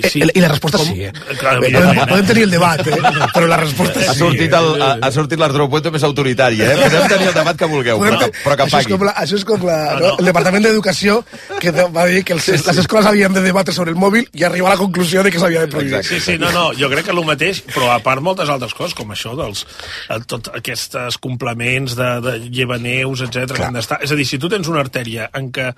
si 0.07 0.23
I 0.23 0.41
la 0.41 0.53
resposta 0.53 0.81
sí, 0.85 1.03
eh? 1.09 1.11
Clar, 1.39 1.57
Podem, 1.61 2.25
tenir 2.27 2.47
el 2.47 2.55
debat, 2.55 2.81
eh? 2.87 2.97
però 3.35 3.49
la 3.49 3.59
resposta 3.61 4.01
Ha 4.01 4.15
sí. 4.15 4.20
Sortit, 4.21 4.53
el, 4.57 4.69
ha, 4.81 4.89
ha 5.03 5.11
sortit 5.15 5.41
l'Arturo 5.41 5.67
Puente 5.73 5.91
més 5.93 6.05
autoritari, 6.07 6.61
eh? 6.63 6.75
Podem 6.79 7.07
tenir 7.15 7.27
el 7.31 7.35
debat 7.37 7.59
que 7.59 7.69
vulgueu, 7.71 7.99
Podem 8.01 8.15
però, 8.15 8.29
que- 8.31 8.43
però 8.45 8.55
que 8.61 8.65
això 8.67 8.79
és 8.81 8.85
pagui. 8.87 8.93
com, 8.95 9.05
la, 9.09 9.13
això 9.23 9.39
és 9.41 9.45
com 9.49 9.65
la, 9.67 9.77
no? 9.99 10.13
el 10.21 10.29
Departament 10.31 10.65
d'Educació 10.67 11.17
que 11.59 11.73
de- 11.75 11.87
va 11.95 12.05
dir 12.09 12.23
que 12.27 12.37
els, 12.37 12.47
les 12.53 12.81
escoles 12.85 13.09
havien 13.09 13.33
de 13.35 13.43
debatre 13.45 13.73
sobre 13.75 13.91
el 13.95 13.99
mòbil 13.99 14.27
i 14.33 14.45
arribar 14.47 14.71
a 14.71 14.75
la 14.77 14.81
conclusió 14.81 15.23
de 15.25 15.31
que 15.35 15.39
s'havia 15.41 15.65
de 15.65 15.71
prohibir. 15.73 16.03
Sí, 16.07 16.19
sí, 16.23 16.37
no, 16.41 16.51
no, 16.55 16.69
jo 16.77 16.89
crec 16.93 17.05
que 17.09 17.15
el 17.15 17.23
mateix, 17.27 17.63
però 17.73 17.91
a 17.95 17.99
part 18.05 18.21
moltes 18.23 18.49
altres 18.49 18.73
coses, 18.77 18.93
com 18.97 19.11
això 19.15 19.35
dels 19.39 19.65
eh, 20.09 20.19
tot 20.27 20.51
aquests 20.55 21.17
complements 21.21 21.95
de, 21.99 22.11
de 22.25 22.37
llevaneus, 22.49 23.21
etc 23.27 23.51
que 23.57 23.65
han 23.67 23.75
d'estar... 23.79 23.99
És 24.05 24.11
a 24.13 24.17
dir, 24.19 24.25
si 24.29 24.39
tu 24.41 24.49
tens 24.51 24.67
una 24.71 24.81
artèria 24.85 25.29
en 25.37 25.51
què 25.55 25.71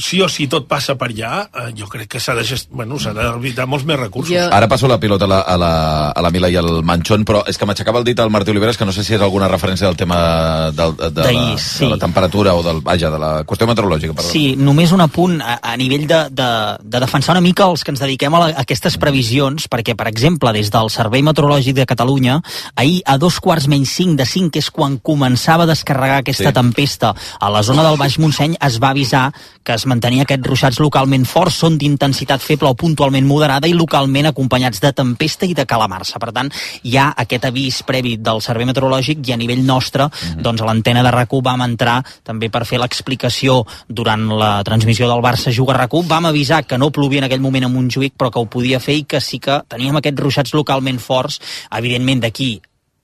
sí 0.00 0.20
o 0.22 0.28
sí 0.28 0.46
tot 0.46 0.68
passa 0.70 0.94
per 0.98 1.08
allà, 1.10 1.48
eh, 1.52 1.72
jo 1.76 1.88
crec 1.90 2.08
que 2.14 2.20
s'ha 2.20 2.34
de, 2.38 2.44
gest... 2.46 2.68
bueno, 2.70 2.98
s'ha 3.02 3.12
d'evitar 3.16 3.66
molts 3.66 3.84
més 3.88 3.98
recursos. 3.98 4.32
Jo- 4.34 4.48
Ara 4.54 4.68
passo 4.68 4.88
la 4.88 4.98
pilota 5.02 5.24
a 5.26 5.28
la, 5.28 5.40
a 5.40 5.56
la, 5.58 5.72
a 6.10 6.22
la 6.22 6.30
Mila 6.30 6.48
i 6.50 6.56
al 6.56 6.82
Manchón, 6.86 7.24
però 7.26 7.42
és 7.50 7.58
que 7.58 7.66
m'aixecava 7.66 7.98
el 7.98 8.04
dit 8.06 8.18
al 8.22 8.30
Martí 8.30 8.50
Oliveres 8.54 8.78
que 8.78 8.86
no 8.86 8.92
sé 8.94 9.02
si 9.04 9.14
és 9.16 9.20
alguna 9.20 9.48
referència 9.50 9.86
del 9.88 9.96
tema 9.96 10.70
del, 10.70 10.94
de, 10.96 11.10
de, 11.10 11.26
la, 11.32 11.58
sí. 11.58 11.84
de 11.84 11.90
la 11.94 11.98
temperatura 11.98 12.54
o 12.54 12.62
del, 12.62 12.80
vaja, 12.80 13.10
de 13.10 13.18
la 13.18 13.32
qüestió 13.44 13.66
meteorològica. 13.66 14.14
Perdó. 14.14 14.28
Sí, 14.30 14.54
només 14.56 14.92
un 14.92 15.02
apunt 15.04 15.40
a, 15.42 15.58
a 15.62 15.76
nivell 15.76 16.06
de, 16.06 16.20
de, 16.30 16.48
de 16.82 17.00
defensar 17.02 17.34
una 17.36 17.42
mica 17.44 17.66
els 17.70 17.82
que 17.84 17.90
ens 17.94 18.00
dediquem 18.04 18.34
a, 18.34 18.44
la, 18.44 18.50
a 18.54 18.62
aquestes 18.66 18.96
previsions, 19.02 19.66
perquè, 19.72 19.96
per 19.98 20.06
exemple, 20.10 20.52
des 20.54 20.70
del 20.72 20.90
Servei 20.94 21.22
Meteorològic 21.26 21.76
de 21.80 21.86
Catalunya, 21.90 22.38
ahir 22.76 23.00
a 23.06 23.18
dos 23.18 23.40
quarts 23.42 23.66
menys 23.68 23.92
cinc 23.98 24.16
de 24.20 24.26
cinc, 24.28 24.52
que 24.54 24.62
és 24.62 24.70
quan 24.70 24.98
començava 25.02 25.66
a 25.66 25.70
descarregar 25.72 26.22
aquesta 26.22 26.50
sí. 26.50 26.56
tempesta 26.56 27.12
a 27.40 27.50
la 27.50 27.62
zona 27.66 27.82
del 27.86 27.98
Baix 28.00 28.18
Montseny, 28.22 28.56
es 28.62 28.78
va 28.82 28.90
avisar 28.94 29.30
que 29.62 29.71
es 29.74 29.86
mantenia 29.90 30.26
aquests 30.26 30.48
ruixats 30.48 30.80
localment 30.82 31.24
forts, 31.28 31.58
són 31.62 31.78
d'intensitat 31.80 32.42
feble 32.42 32.70
o 32.70 32.78
puntualment 32.78 33.26
moderada 33.26 33.68
i 33.70 33.76
localment 33.76 34.30
acompanyats 34.30 34.82
de 34.82 34.92
tempesta 34.96 35.46
i 35.48 35.54
de 35.58 35.66
calamarsa. 35.68 36.20
Per 36.22 36.32
tant, 36.34 36.50
hi 36.82 36.96
ha 36.96 37.10
aquest 37.24 37.46
avís 37.48 37.82
previ 37.88 38.16
del 38.18 38.42
Servei 38.44 38.68
Meteorològic 38.68 39.22
i 39.28 39.34
a 39.34 39.40
nivell 39.40 39.64
nostre, 39.66 40.08
doncs 40.38 40.62
a 40.62 40.68
l'antena 40.68 41.04
de 41.04 41.12
rac 41.14 41.32
vam 41.42 41.62
entrar 41.64 42.00
també 42.24 42.50
per 42.52 42.64
fer 42.68 42.80
l'explicació 42.82 43.62
durant 43.88 44.26
la 44.38 44.52
transmissió 44.66 45.08
del 45.08 45.24
Barça 45.24 45.52
Juga 45.52 45.78
rac 45.78 45.92
Vam 45.92 46.26
avisar 46.26 46.64
que 46.64 46.78
no 46.78 46.90
plovia 46.90 47.22
en 47.22 47.28
aquell 47.28 47.40
moment 47.40 47.64
a 47.64 47.72
Montjuïc, 47.72 48.14
però 48.16 48.30
que 48.30 48.40
ho 48.40 48.48
podia 48.50 48.80
fer 48.80 48.96
i 49.00 49.06
que 49.08 49.20
sí 49.20 49.38
que 49.38 49.62
teníem 49.68 49.96
aquests 49.96 50.20
ruixats 50.20 50.54
localment 50.54 51.00
forts, 51.00 51.40
evidentment 51.70 52.22
d'aquí 52.24 52.52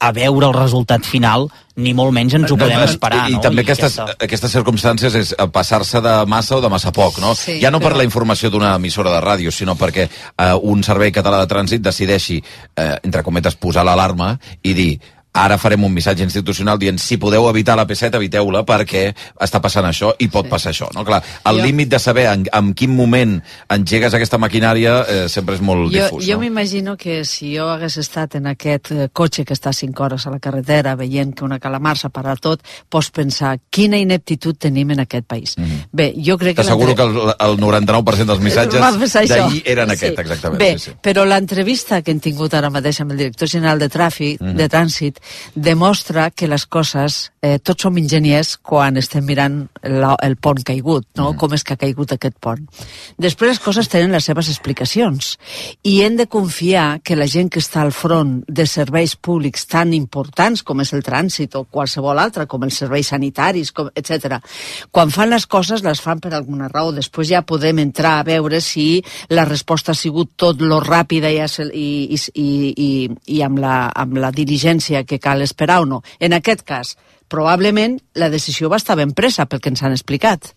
a 0.01 0.13
veure 0.15 0.47
el 0.47 0.55
resultat 0.55 1.03
final, 1.03 1.49
ni 1.75 1.91
molt 1.95 2.13
menys 2.15 2.35
ens 2.39 2.53
ho 2.53 2.57
podem 2.59 2.85
esperar. 2.85 3.25
I, 3.27 3.33
i 3.33 3.35
no? 3.35 3.41
també 3.43 3.65
aquestes, 3.65 3.97
aquesta- 3.99 4.25
aquestes 4.29 4.53
circumstàncies 4.55 5.15
és 5.19 5.33
eh, 5.35 5.47
passar-se 5.51 6.01
de 6.01 6.13
massa 6.31 6.57
o 6.57 6.61
de 6.63 6.71
massa 6.71 6.93
poc, 6.95 7.19
no? 7.19 7.35
Sí, 7.35 7.59
ja 7.61 7.71
no 7.75 7.81
per 7.81 7.91
però- 7.93 7.99
la 7.99 8.07
informació 8.07 8.51
d'una 8.51 8.77
emissora 8.79 9.11
de 9.11 9.21
ràdio, 9.21 9.51
sinó 9.51 9.75
perquè 9.75 10.07
eh, 10.09 10.55
un 10.63 10.85
servei 10.87 11.11
català 11.11 11.41
de 11.43 11.51
trànsit 11.51 11.83
decideixi, 11.83 12.39
eh, 12.77 12.97
entre 13.03 13.25
cometes, 13.27 13.57
posar 13.59 13.85
l'alarma 13.85 14.37
i 14.63 14.73
dir 14.75 14.93
ara 15.33 15.59
farem 15.59 15.85
un 15.85 15.93
missatge 15.93 16.23
institucional 16.25 16.79
dient 16.79 16.99
si 16.99 17.17
podeu 17.17 17.49
evitar 17.49 17.77
la 17.77 17.87
P7, 17.87 18.17
eviteu-la 18.17 18.65
perquè 18.67 19.15
està 19.41 19.61
passant 19.61 19.85
això 19.87 20.15
i 20.19 20.29
pot 20.29 20.47
sí. 20.47 20.51
passar 20.51 20.73
això. 20.73 20.89
No? 20.95 21.05
Clar, 21.05 21.23
el 21.45 21.59
Jo- 21.61 21.65
límit 21.65 21.89
de 21.89 21.99
saber 21.99 22.27
en, 22.27 22.47
en 22.53 22.73
quin 22.75 22.91
moment 22.97 23.41
engegues 23.69 24.15
aquesta 24.15 24.39
maquinària 24.39 25.05
eh, 25.09 25.29
sempre 25.29 25.55
és 25.55 25.61
molt 25.61 25.93
Jo, 25.93 26.05
difús. 26.09 26.27
jo 26.27 26.35
no? 26.35 26.41
m'imagino 26.41 26.97
que 26.97 27.25
si 27.25 27.57
jo 27.57 27.69
hagués 27.71 27.97
estat 27.99 28.35
en 28.35 28.47
aquest 28.47 28.91
eh, 28.93 29.09
cotxe 29.13 29.45
que 29.45 29.55
està 29.55 29.73
5 29.73 30.03
hores 30.03 30.27
a 30.27 30.31
la 30.31 30.39
carretera 30.41 30.97
veient 30.97 31.35
que 31.35 31.45
una 31.45 31.59
calamar 31.59 31.97
para 32.13 32.35
tot, 32.37 32.61
pots 32.89 33.11
pensar 33.11 33.59
quina 33.71 33.97
ineptitud 33.99 34.57
tenim 34.59 34.91
en 34.91 35.01
aquest 35.01 35.27
país. 35.27 35.55
Mm 35.59 35.65
-hmm. 35.65 35.87
Bé, 35.93 36.15
jo 36.17 36.37
crec 36.39 36.57
que... 36.57 36.63
T'asseguro 36.63 36.95
que 36.95 37.03
el, 37.03 37.17
el 37.39 37.59
99% 37.59 38.25
dels 38.27 38.41
missatges 38.41 38.81
d'ahir 39.29 39.63
eren 39.65 39.91
aquest, 39.91 40.19
exactament. 40.19 40.59
Bé, 40.59 40.79
sí, 40.79 40.91
sí. 40.91 40.97
però 41.03 41.25
l'entrevista 41.25 42.03
que 42.03 42.11
hem 42.11 42.21
tingut 42.21 42.55
ara 42.55 42.71
mateix 42.71 43.01
amb 43.01 43.13
el 43.13 43.19
director 43.19 43.49
general 43.49 43.79
de 43.79 43.89
tràfic, 43.89 44.41
Mhm. 44.41 44.57
de 44.57 44.69
trànsit, 44.69 45.19
demostra 45.55 46.31
que 46.31 46.49
les 46.49 46.67
coses, 46.67 47.33
eh, 47.43 47.59
tots 47.59 47.87
som 47.87 47.97
enginyers 47.99 48.57
quan 48.63 48.97
estem 49.01 49.25
mirant 49.27 49.61
la, 49.83 50.15
el 50.25 50.37
pont 50.37 50.63
caigut, 50.65 51.07
no? 51.17 51.33
Mhm. 51.33 51.39
Com 51.39 51.55
és 51.55 51.65
que 51.65 51.75
ha 51.75 51.81
caigut 51.81 52.13
aquest 52.13 52.37
pont. 52.41 52.65
Després 53.19 53.55
les 53.55 53.61
coses 53.63 53.89
tenen 53.89 54.13
les 54.13 54.25
seves 54.25 54.49
explicacions 54.49 55.37
i 55.83 56.03
hem 56.03 56.17
de 56.17 56.27
confiar 56.27 57.01
que 57.03 57.17
la 57.17 57.27
gent 57.27 57.51
que 57.51 57.61
està 57.61 57.83
al 57.83 57.93
front 57.93 58.43
de 58.49 58.67
serveis 58.67 59.15
públics 59.17 59.67
tan 59.67 59.93
importants 59.95 60.63
com 60.63 60.81
és 60.81 60.93
el 60.93 61.03
trànsit 61.03 61.55
o 61.57 61.65
qualsevol 61.65 62.19
altre, 62.19 62.47
com 62.47 62.63
els 62.65 62.77
serveis 62.77 63.09
sanitaris, 63.09 63.73
com, 63.73 63.91
etc. 63.95 64.41
Quan 64.91 65.11
fan 65.11 65.31
les 65.31 65.47
coses 65.47 65.83
les 65.83 66.01
fan 66.01 66.21
per 66.21 66.35
alguna 66.35 66.69
raó. 66.69 66.93
Després 66.93 67.29
ja 67.31 67.43
podem 67.43 67.79
entrar 67.79 68.19
a 68.19 68.27
veure 68.27 68.61
si 68.61 69.03
la 69.31 69.45
resposta 69.45 69.93
ha 69.93 69.99
sigut 69.99 70.35
tot 70.37 70.61
lo 70.61 70.81
ràpida 70.81 71.31
i, 71.31 71.39
i, 71.39 72.19
i, 72.35 72.49
i, 72.89 72.91
i 73.37 73.43
amb, 73.43 73.59
la, 73.63 73.77
amb 73.95 74.19
la 74.19 74.33
diligència 74.35 75.05
que 75.05 75.21
cal 75.23 75.43
esperar 75.43 75.83
o 75.83 75.87
no. 75.87 76.03
En 76.19 76.35
aquest 76.37 76.65
cas, 76.67 76.97
probablement 77.29 77.99
la 78.15 78.31
decisió 78.33 78.69
va 78.73 78.77
estar 78.81 78.97
ben 78.97 79.13
presa 79.13 79.47
pel 79.47 79.61
que 79.61 79.69
ens 79.69 79.83
han 79.83 79.93
explicat. 79.93 80.55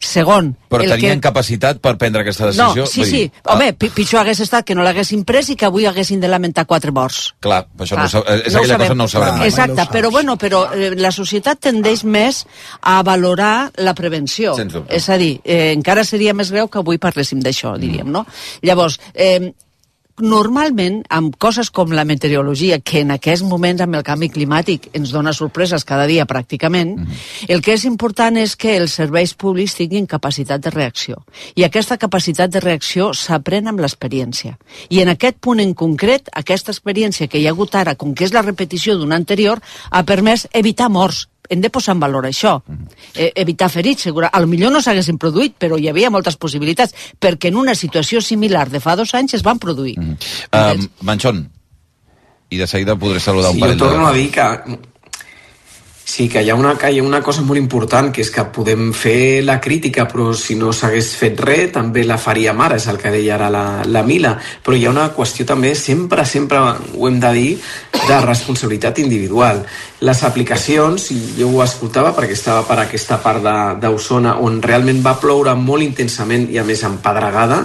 Segon, 0.00 0.50
Però 0.68 0.84
el 0.84 0.90
tenien 0.92 1.18
que... 1.20 1.24
capacitat 1.24 1.78
per 1.82 1.94
prendre 1.98 2.20
aquesta 2.22 2.50
No, 2.52 2.74
decisió? 2.74 2.84
sí, 2.86 3.00
Vull 3.00 3.08
sí. 3.08 3.16
dir, 3.22 3.30
ah, 3.44 3.54
Home, 3.54 3.70
pi- 3.80 3.88
pitjor 3.96 4.20
hagués 4.20 4.40
estat 4.44 4.64
que 4.68 4.74
no 4.76 4.84
l'haguessin 4.84 5.24
pres 5.24 5.48
i 5.50 5.56
que 5.56 5.66
avui 5.66 5.86
haguessin 5.88 6.20
de 6.20 6.28
lamentar 6.28 6.66
quatre 6.68 6.92
morts. 6.92 7.34
Clar, 7.40 7.62
això 7.78 7.96
no, 7.96 8.04
ho 8.04 8.08
Clar, 8.08 8.10
sab- 8.12 8.28
és 8.46 8.52
no 8.52 8.60
ho 8.60 8.62
aquella 8.62 8.78
cosa 8.82 8.94
no 8.94 9.04
ho 9.04 9.08
sabrem 9.08 9.38
mai. 9.40 9.48
Exacte, 9.48 9.86
però 9.92 10.10
bueno, 10.12 10.36
però 10.38 10.64
eh, 10.74 10.92
la 11.00 11.10
societat 11.12 11.60
tendeix 11.68 12.04
més 12.04 12.44
a 12.82 13.00
valorar 13.02 13.70
la 13.78 13.94
prevenció. 13.94 14.54
És 14.88 15.08
a 15.08 15.16
dir, 15.16 15.40
eh, 15.44 15.72
encara 15.72 16.04
seria 16.04 16.34
més 16.34 16.52
greu 16.52 16.68
que 16.68 16.78
avui 16.84 16.98
parléssim 16.98 17.40
d'això, 17.40 17.76
diríem, 17.80 18.10
no? 18.12 18.26
Llavors, 18.62 19.00
eh, 19.14 19.52
normalment, 20.22 21.00
amb 21.10 21.34
coses 21.42 21.70
com 21.74 21.90
la 21.92 22.04
meteorologia, 22.06 22.78
que 22.78 23.00
en 23.02 23.10
aquests 23.14 23.42
moments 23.46 23.82
amb 23.82 23.98
el 23.98 24.04
canvi 24.06 24.28
climàtic 24.30 24.88
ens 24.94 25.10
dona 25.10 25.32
sorpreses 25.34 25.84
cada 25.84 26.06
dia 26.06 26.26
pràcticament, 26.30 26.94
el 27.48 27.62
que 27.62 27.74
és 27.74 27.84
important 27.88 28.36
és 28.38 28.54
que 28.54 28.76
els 28.78 28.94
serveis 28.94 29.34
públics 29.34 29.74
tinguin 29.74 30.06
capacitat 30.06 30.62
de 30.62 30.70
reacció. 30.70 31.24
I 31.58 31.66
aquesta 31.66 31.98
capacitat 31.98 32.54
de 32.54 32.62
reacció 32.62 33.10
s'aprèn 33.12 33.68
amb 33.68 33.82
l'experiència. 33.82 34.56
I 34.88 35.02
en 35.02 35.10
aquest 35.10 35.40
punt 35.42 35.60
en 35.60 35.74
concret, 35.74 36.30
aquesta 36.32 36.70
experiència 36.70 37.28
que 37.28 37.38
hi 37.38 37.48
ha 37.48 37.54
hagut 37.56 37.74
ara, 37.74 37.96
com 37.98 38.14
que 38.14 38.24
és 38.24 38.34
la 38.34 38.46
repetició 38.46 38.96
d'una 38.98 39.18
anterior, 39.18 39.60
ha 39.90 40.04
permès 40.06 40.46
evitar 40.52 40.88
morts. 40.88 41.26
Hem 41.50 41.60
de 41.60 41.68
posar 41.70 41.92
en 41.94 42.00
valor 42.00 42.24
això. 42.24 42.54
Eh, 43.14 43.32
evitar 43.36 43.68
ferits, 43.68 44.02
segura. 44.02 44.30
A 44.32 44.40
lo 44.40 44.46
millor 44.48 44.72
no 44.72 44.80
s'haguessin 44.80 45.18
produït, 45.20 45.56
però 45.60 45.76
hi 45.78 45.88
havia 45.90 46.10
moltes 46.10 46.36
possibilitats, 46.40 46.94
perquè 47.20 47.50
en 47.52 47.56
una 47.60 47.74
situació 47.74 48.22
similar 48.24 48.70
de 48.70 48.80
fa 48.80 48.96
dos 48.96 49.12
anys 49.14 49.34
es 49.34 49.42
van 49.44 49.58
produir. 49.58 49.98
Um, 49.98 50.88
Manchón, 51.02 51.50
I 52.50 52.56
de 52.56 52.66
seguida 52.66 52.96
podré 52.96 53.20
saludar 53.20 53.50
Sí, 53.52 53.56
un 53.56 53.60
jo 53.60 53.66
parell 53.66 53.78
torno 53.78 54.06
de... 54.06 54.10
a 54.10 54.14
dir 54.14 54.30
que 54.30 54.78
Sí, 56.06 56.28
que 56.28 56.42
hi 56.44 56.50
ha, 56.50 56.54
una, 56.54 56.74
que 56.76 56.90
hi 56.92 56.98
ha 57.00 57.02
una 57.02 57.22
cosa 57.24 57.40
molt 57.42 57.56
important, 57.56 58.10
que 58.12 58.20
és 58.20 58.28
que 58.30 58.42
podem 58.52 58.90
fer 58.92 59.40
la 59.42 59.56
crítica, 59.64 60.04
però 60.04 60.34
si 60.36 60.52
no 60.60 60.68
s'hagués 60.76 61.08
fet 61.16 61.38
res, 61.40 61.70
també 61.72 62.02
la 62.04 62.18
faríem 62.20 62.60
ara, 62.60 62.76
és 62.76 62.84
el 62.92 62.98
que 63.00 63.10
deia 63.10 63.38
ara 63.38 63.48
la, 63.50 63.64
la 63.88 64.02
Mila. 64.04 64.34
Però 64.62 64.76
hi 64.76 64.84
ha 64.84 64.92
una 64.92 65.06
qüestió 65.16 65.46
també, 65.48 65.72
sempre, 65.74 66.26
sempre 66.28 66.60
ho 66.60 67.08
hem 67.08 67.16
de 67.22 67.30
dir, 67.32 67.54
de 68.04 68.18
responsabilitat 68.20 69.00
individual. 69.00 69.62
Les 70.04 70.20
aplicacions, 70.28 71.08
jo 71.38 71.48
ho 71.48 71.64
escoltava 71.64 72.12
perquè 72.12 72.36
estava 72.36 72.66
per 72.68 72.82
aquesta 72.82 73.18
part 73.24 73.48
d'Osona, 73.80 74.36
on 74.44 74.60
realment 74.60 75.00
va 75.02 75.16
ploure 75.22 75.56
molt 75.56 75.88
intensament 75.88 76.50
i 76.52 76.60
a 76.60 76.66
més 76.68 76.84
amb 76.84 77.00
pedregada, 77.00 77.62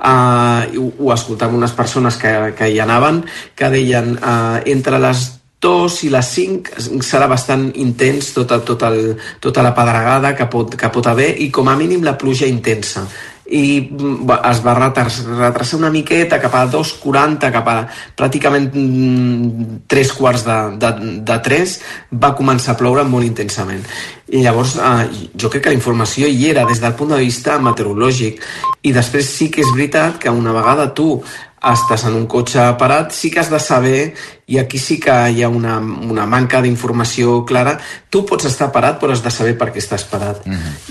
eh, 0.00 0.80
ho, 0.80 0.88
ho 0.96 1.12
escoltava 1.12 1.60
unes 1.60 1.76
persones 1.76 2.16
que, 2.16 2.34
que 2.56 2.72
hi 2.72 2.80
anaven, 2.80 3.20
que 3.54 3.70
deien 3.76 4.16
eh, 4.16 4.64
entre 4.72 5.04
les 5.04 5.28
2 5.62 5.98
i 6.08 6.10
les 6.10 6.30
5 6.36 7.02
serà 7.06 7.28
bastant 7.30 7.68
intens 7.78 8.32
tota, 8.34 8.58
tot 8.66 8.82
el, 8.88 9.14
tota 9.40 9.62
la 9.62 9.74
pedregada 9.76 10.34
que 10.34 10.48
pot, 10.50 10.74
que 10.78 10.90
pot 10.90 11.06
haver 11.06 11.36
i 11.44 11.52
com 11.54 11.70
a 11.70 11.76
mínim 11.78 12.02
la 12.02 12.16
pluja 12.18 12.48
intensa. 12.50 13.04
I 13.52 13.82
mm, 13.84 14.32
es 14.48 14.62
va 14.64 14.74
retrasar 14.78 15.78
una 15.78 15.90
miqueta 15.94 16.40
cap 16.42 16.54
a 16.56 16.64
2.40 16.72 17.52
cap 17.54 17.68
a 17.68 17.76
pràcticament 18.18 18.70
mm, 18.72 19.78
3 19.90 20.12
quarts 20.18 20.46
de, 20.48 20.58
de, 20.82 20.90
de 21.30 21.38
3 21.46 21.76
va 22.24 22.32
començar 22.38 22.74
a 22.74 22.80
ploure 22.80 23.06
molt 23.06 23.28
intensament. 23.28 23.86
I 24.32 24.42
llavors 24.42 24.74
eh, 24.80 25.06
jo 25.38 25.52
crec 25.52 25.66
que 25.66 25.74
la 25.74 25.78
informació 25.78 26.26
hi 26.26 26.48
era 26.50 26.66
des 26.66 26.82
del 26.82 26.96
punt 26.98 27.14
de 27.14 27.22
vista 27.22 27.60
meteorològic. 27.62 28.42
I 28.82 28.94
després 28.96 29.30
sí 29.30 29.50
que 29.52 29.62
és 29.62 29.74
veritat 29.76 30.18
que 30.18 30.32
una 30.32 30.54
vegada 30.56 30.90
tu 30.96 31.20
estàs 31.62 32.06
en 32.08 32.16
un 32.18 32.26
cotxe 32.26 32.62
parat, 32.78 33.12
sí 33.14 33.30
que 33.30 33.40
has 33.40 33.50
de 33.50 33.60
saber, 33.62 34.14
i 34.52 34.58
aquí 34.58 34.78
sí 34.78 34.98
que 35.00 35.12
hi 35.30 35.42
ha 35.42 35.48
una, 35.48 35.78
una 35.78 36.26
manca 36.26 36.60
d'informació 36.60 37.38
clara, 37.46 37.76
tu 38.10 38.24
pots 38.28 38.48
estar 38.50 38.68
parat 38.74 38.98
però 39.00 39.14
has 39.14 39.22
de 39.24 39.30
saber 39.32 39.54
per 39.56 39.70
què 39.72 39.78
estàs 39.80 40.04
parat. 40.10 40.42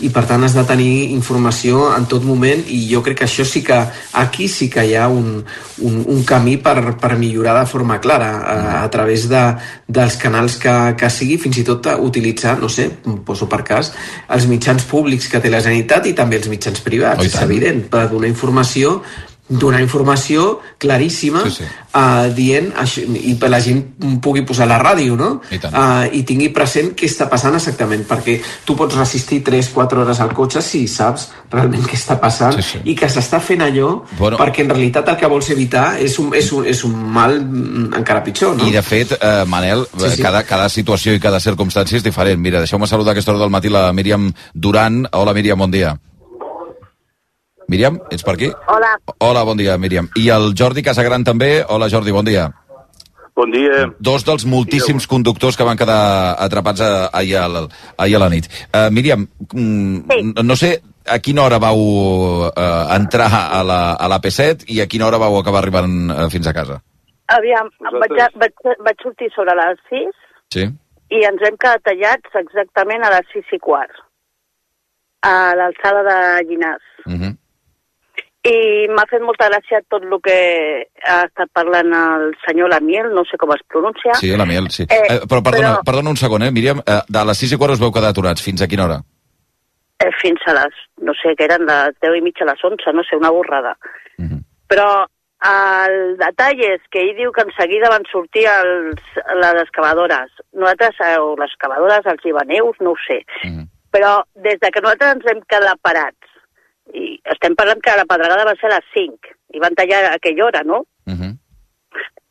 I 0.02 0.10
per 0.10 0.24
tant 0.30 0.44
has 0.48 0.56
de 0.56 0.64
tenir 0.66 1.12
informació 1.12 1.90
en 1.94 2.08
tot 2.10 2.24
moment 2.26 2.64
i 2.72 2.80
jo 2.90 3.04
crec 3.06 3.20
que 3.22 3.28
això 3.28 3.46
sí 3.46 3.62
que, 3.68 3.78
aquí 4.18 4.48
sí 4.48 4.70
que 4.72 4.86
hi 4.88 4.96
ha 4.96 5.10
un, 5.12 5.44
un, 5.84 6.00
un 6.08 6.24
camí 6.26 6.56
per, 6.58 6.96
per 6.98 7.18
millorar 7.20 7.60
de 7.60 7.68
forma 7.70 8.00
clara 8.02 8.32
a, 8.40 8.58
a 8.82 8.90
través 8.90 9.28
de, 9.30 9.44
dels 9.88 10.18
canals 10.18 10.56
que, 10.62 10.76
que 10.98 11.12
sigui, 11.12 11.38
fins 11.42 11.60
i 11.62 11.68
tot 11.68 11.92
utilitzar, 12.00 12.56
no 12.62 12.70
sé, 12.72 12.88
poso 13.28 13.50
per 13.52 13.62
cas, 13.68 13.92
els 14.32 14.48
mitjans 14.50 14.88
públics 14.88 15.28
que 15.28 15.44
té 15.44 15.52
la 15.52 15.62
Generalitat 15.62 16.08
i 16.08 16.16
també 16.18 16.40
els 16.40 16.50
mitjans 16.50 16.82
privats, 16.82 17.22
Oh, 17.22 17.28
és 17.28 17.36
evident, 17.44 17.84
per 17.92 18.08
donar 18.10 18.30
informació 18.32 19.02
donar 19.52 19.82
informació 19.84 20.62
claríssima 20.80 21.44
sí, 21.50 21.52
sí. 21.62 21.68
Uh, 21.92 22.30
dient 22.32 22.70
això, 22.80 23.04
i 23.04 23.34
per 23.36 23.50
la 23.52 23.60
gent 23.60 23.82
pugui 24.24 24.46
posar 24.48 24.64
la 24.70 24.78
ràdio 24.80 25.18
no? 25.20 25.32
I 25.52 25.60
tant. 25.60 25.76
uh, 25.76 26.06
i 26.16 26.22
tingui 26.28 26.48
present 26.56 26.94
què 26.96 27.10
està 27.10 27.28
passant 27.32 27.58
exactament 27.58 28.06
perquè 28.08 28.38
tu 28.66 28.78
pots 28.80 28.96
resistir 28.96 29.42
3-4 29.44 30.06
hores 30.06 30.22
al 30.24 30.32
cotxe 30.38 30.62
si 30.64 30.86
saps 30.88 31.28
realment 31.52 31.84
què 31.84 32.00
està 32.00 32.16
passant 32.22 32.56
sí, 32.56 32.64
sí. 32.64 32.82
i 32.88 32.96
que 32.96 33.10
s'està 33.12 33.42
fent 33.44 33.62
allò 33.68 33.92
Bueno. 34.18 34.38
perquè 34.40 34.64
en 34.64 34.72
realitat 34.72 35.10
el 35.12 35.18
que 35.20 35.28
vols 35.28 35.50
evitar 35.52 35.98
és 36.00 36.16
un, 36.22 36.32
és 36.38 36.52
un, 36.56 36.66
és 36.66 36.84
un 36.88 36.96
mal 36.96 37.36
mm, 37.42 37.92
encara 38.00 38.24
pitjor 38.24 38.56
no? 38.56 38.68
I 38.68 38.72
de 38.72 38.82
fet, 38.86 39.18
eh, 39.20 39.44
Manel, 39.48 39.84
Sí, 39.92 40.00
sí, 40.06 40.10
sí. 40.12 40.16
sí. 40.16 40.22
Cada, 40.24 40.44
cada 40.48 40.70
situació 40.70 41.14
i 41.14 41.20
cada 41.20 41.40
circumstància 41.44 41.98
és 42.00 42.04
diferent. 42.06 42.40
Mira, 42.40 42.62
deixeu-me 42.64 42.88
saludar 42.88 43.12
a 43.12 43.18
aquesta 43.18 43.32
hora 43.34 43.42
del 43.44 43.52
matí 43.54 43.70
la 43.70 43.92
Míriam 43.94 44.32
Duran. 44.54 45.04
Hola, 45.12 45.34
Míriam, 45.34 45.60
bon 45.60 45.72
dia. 45.74 45.96
Míriam, 47.72 48.00
ets 48.12 48.24
per 48.28 48.34
aquí? 48.36 48.50
Hola, 48.68 48.98
Hola, 49.24 49.44
bon 49.48 49.58
dia, 49.60 49.78
Míriam. 49.80 50.10
I 50.20 50.28
el 50.36 50.52
Jordi 50.60 50.84
Casagran 50.84 51.24
també. 51.24 51.62
Hola, 51.70 51.88
Jordi, 51.90 52.12
bon 52.12 52.26
dia. 52.28 52.50
bon 53.34 53.50
dia. 53.50 53.86
Dos 53.98 54.26
dels 54.28 54.44
moltíssims 54.46 55.08
conductors 55.08 55.56
que 55.58 55.64
van 55.66 55.78
quedar 55.80 56.36
atrapats 56.44 56.82
a, 56.84 56.90
ahir, 57.16 57.38
a, 57.40 57.48
la- 57.48 57.68
ahir 57.98 58.18
a 58.18 58.20
la 58.20 58.28
nit. 58.30 58.50
Uh, 58.76 58.90
Míriam, 58.92 59.24
mm, 59.54 60.36
no 60.44 60.56
sé 60.60 60.82
a 61.08 61.18
quina 61.24 61.46
hora 61.48 61.58
vau 61.64 61.80
uh, 61.80 62.52
entrar 62.94 63.30
a 63.32 63.64
la, 63.64 63.80
a 63.96 64.08
la 64.12 64.20
P7 64.22 64.68
i 64.76 64.82
a 64.84 64.86
quina 64.92 65.08
hora 65.08 65.18
vau 65.18 65.40
acabar 65.40 65.64
arribant 65.64 66.12
uh, 66.12 66.28
fins 66.30 66.46
a 66.48 66.54
casa. 66.54 66.82
Aviam, 67.32 67.72
vaig, 68.04 68.18
vaig, 68.36 68.54
vaig 68.86 69.02
sortir 69.08 69.32
sobre 69.34 69.56
les 69.56 69.80
6 69.90 70.12
Sí? 70.54 70.68
i 71.16 71.24
ens 71.26 71.42
hem 71.48 71.56
quedat 71.58 71.82
tallats 71.88 72.36
exactament 72.44 73.08
a 73.08 73.14
les 73.16 73.32
6 73.34 73.56
i 73.56 73.60
quart, 73.64 73.96
a 75.24 75.34
l'alçada 75.56 76.04
de 76.10 76.18
Llinars. 76.50 76.84
Uh 77.08 77.14
-huh. 77.16 77.32
I 78.44 78.88
m'ha 78.90 79.04
fet 79.06 79.22
molta 79.22 79.46
gràcia 79.52 79.84
tot 79.88 80.02
el 80.02 80.16
que 80.26 80.36
ha 81.06 81.18
estat 81.28 81.52
parlant 81.54 81.92
el 81.94 82.32
senyor 82.42 82.72
Lamiel, 82.74 83.12
no 83.14 83.22
sé 83.30 83.38
com 83.38 83.52
es 83.54 83.62
pronuncia. 83.70 84.16
Sí, 84.18 84.32
la 84.36 84.48
miel, 84.50 84.70
sí. 84.74 84.84
Eh, 84.90 84.98
Eh, 85.14 85.20
però 85.30 85.44
perdona, 85.46 85.76
però- 85.76 85.84
perdona 85.86 86.10
un 86.10 86.18
segon, 86.18 86.42
eh, 86.44 86.52
Míriam. 86.52 86.80
Eh, 86.80 87.02
de 87.08 87.26
les 87.26 87.38
6 87.38 87.54
i 87.54 87.58
quart 87.58 87.74
us 87.74 87.80
veu 87.80 87.92
quedar 87.92 88.10
aturats. 88.10 88.42
Fins 88.42 88.62
a 88.64 88.68
quina 88.68 88.86
hora? 88.86 88.98
Eh, 90.00 90.10
fins 90.20 90.42
a 90.48 90.54
les, 90.58 90.74
no 91.06 91.14
sé, 91.22 91.36
que 91.38 91.46
eren 91.46 91.68
les 91.68 91.94
10 92.02 92.16
i 92.18 92.22
mitja 92.22 92.44
a 92.44 92.50
les 92.50 92.64
11, 92.64 92.92
no 92.94 93.04
sé, 93.04 93.16
una 93.16 93.30
borrada. 93.30 93.76
Però 94.68 95.06
el 95.46 96.18
detall 96.18 96.60
és 96.66 96.82
que 96.90 97.00
ell 97.02 97.16
diu 97.18 97.32
que 97.32 97.42
en 97.46 97.52
seguida 97.60 97.90
van 97.90 98.06
sortir 98.12 98.48
els, 98.48 99.02
les 99.38 99.62
excavadores. 99.62 100.32
Nosaltres, 100.54 100.96
eh, 101.06 101.18
o 101.20 101.36
les 101.38 101.52
excavadores, 101.54 102.06
els 102.06 102.26
ibaneus, 102.26 102.76
no 102.80 102.92
ho 102.96 103.00
sé. 103.06 103.22
Però 103.92 104.24
des 104.34 104.58
de 104.60 104.72
que 104.72 104.82
nosaltres 104.82 105.16
ens 105.18 105.26
hem 105.30 105.42
quedat 105.46 105.78
parats, 105.84 106.18
estem 107.26 107.56
parlant 107.56 107.82
que 107.84 107.94
la 107.98 108.08
pedregada 108.10 108.48
va 108.48 108.56
ser 108.60 108.70
a 108.70 108.76
les 108.78 108.90
5, 108.96 109.36
i 109.54 109.62
van 109.62 109.76
tallar 109.78 110.02
a 110.08 110.16
aquella 110.16 110.46
hora, 110.46 110.64
no? 110.64 110.84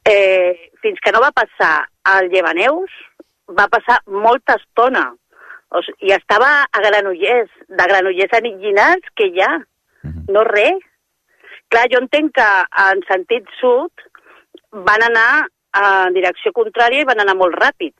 eh, 0.05 0.71
fins 0.83 1.01
que 1.05 1.13
no 1.13 1.21
va 1.21 1.33
passar 1.37 1.87
al 2.05 2.31
Llevaneus, 2.33 2.91
va 3.59 3.69
passar 3.69 4.01
molta 4.07 4.57
estona. 4.59 5.11
O 5.71 5.83
sigui, 5.87 6.11
I 6.11 6.17
estava 6.17 6.51
a 6.65 6.83
Granollers, 6.83 7.51
de 7.69 7.89
Granollers 7.93 8.33
a 8.35 8.41
Llinars, 8.43 9.13
que 9.15 9.31
ja, 9.37 9.51
no 10.35 10.45
res. 10.49 10.83
Clar, 11.71 11.87
jo 11.93 12.01
entenc 12.03 12.35
que 12.35 12.49
en 12.83 13.03
sentit 13.07 13.47
sud 13.61 14.07
van 14.89 15.05
anar 15.07 15.47
en 15.79 16.17
direcció 16.17 16.51
contrària 16.53 17.05
i 17.05 17.07
van 17.07 17.21
anar 17.23 17.37
molt 17.39 17.55
ràpid. 17.55 17.95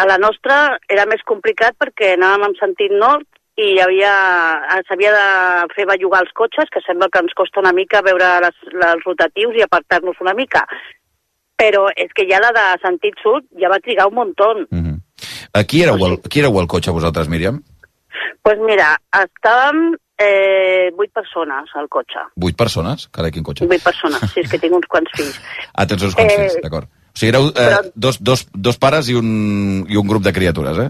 A 0.00 0.06
la 0.08 0.16
nostra 0.16 0.78
era 0.88 1.04
més 1.10 1.20
complicat 1.28 1.76
perquè 1.76 2.14
anàvem 2.14 2.48
en 2.48 2.56
sentit 2.60 2.94
nord 2.96 3.26
i 3.60 3.66
hi 3.74 3.80
havia, 3.84 4.12
s'havia 4.88 5.10
de 5.14 5.24
fer 5.76 5.84
bellugar 5.90 6.22
els 6.24 6.32
cotxes, 6.36 6.70
que 6.72 6.80
sembla 6.86 7.08
que 7.12 7.20
ens 7.22 7.34
costa 7.36 7.60
una 7.60 7.72
mica 7.76 8.00
veure 8.06 8.28
les, 8.46 8.56
els 8.72 9.04
rotatius 9.06 9.58
i 9.58 9.64
apartar-nos 9.66 10.20
una 10.24 10.34
mica. 10.38 10.64
Però 11.60 11.88
és 11.92 12.08
que 12.16 12.24
ja 12.30 12.40
la 12.40 12.52
de 12.56 12.66
sentit 12.82 13.18
sud 13.20 13.44
ja 13.60 13.68
va 13.68 13.80
trigar 13.84 14.06
un 14.08 14.16
muntó. 14.16 14.52
Mm. 14.70 14.96
A 15.52 15.64
qui 15.68 15.82
éreu, 15.84 16.00
el, 16.06 16.16
qui 16.24 16.40
éreu 16.40 16.56
el 16.60 16.68
cotxe 16.70 16.94
vosaltres, 16.94 17.28
Míriam? 17.28 17.60
pues 18.42 18.56
mira, 18.64 18.94
estàvem 19.12 19.90
eh, 20.16 20.88
vuit 20.96 21.10
persones 21.12 21.68
al 21.76 21.90
cotxe. 21.92 22.22
Vuit 22.40 22.56
persones? 22.56 23.04
Carai, 23.12 23.30
quin 23.34 23.44
cotxe. 23.44 23.66
Vuit 23.68 23.82
persones, 23.84 24.22
si 24.32 24.40
és 24.40 24.48
que 24.48 24.58
tinc 24.62 24.72
uns 24.78 24.88
quants 24.92 25.12
fills. 25.16 25.36
Ah, 25.74 25.84
tens 25.86 26.02
uns 26.08 26.16
quants 26.16 26.32
Eh, 26.32 26.38
fills, 26.46 26.56
d'acord. 26.64 26.88
O 26.88 27.18
sigui, 27.20 27.28
éreu 27.34 27.50
eh, 27.50 27.52
però- 27.58 27.92
dos, 27.94 28.16
dos, 28.24 28.46
dos 28.54 28.78
pares 28.80 29.10
i 29.12 29.18
un, 29.18 29.84
i 29.92 29.98
un 30.00 30.08
grup 30.08 30.24
de 30.24 30.32
criatures, 30.32 30.78
eh? 30.86 30.88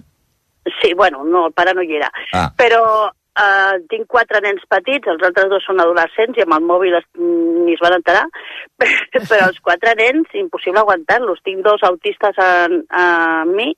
Sí, 0.83 0.95
bueno, 0.95 1.25
no, 1.25 1.47
el 1.49 1.53
pare 1.53 1.75
no 1.75 1.83
hi 1.83 1.97
era. 1.99 2.11
Ah. 2.33 2.49
Però 2.57 2.83
eh, 3.09 3.77
tinc 3.93 4.07
quatre 4.11 4.41
nens 4.45 4.65
petits, 4.71 5.09
els 5.11 5.23
altres 5.27 5.51
dos 5.53 5.67
són 5.67 5.83
adolescents 5.83 6.39
i 6.39 6.45
amb 6.45 6.57
el 6.59 6.67
mòbil 6.71 6.97
es, 6.99 7.07
ni 7.19 7.77
es 7.77 7.83
van 7.83 7.97
enterar, 7.99 8.27
però 9.31 9.47
els 9.47 9.61
quatre 9.65 9.95
nens, 10.01 10.33
impossible 10.39 10.83
aguantar-los. 10.83 11.43
Tinc 11.47 11.65
dos 11.67 11.85
autistes 11.89 12.41
en, 12.45 12.83
en 12.91 13.55
mi 13.57 13.73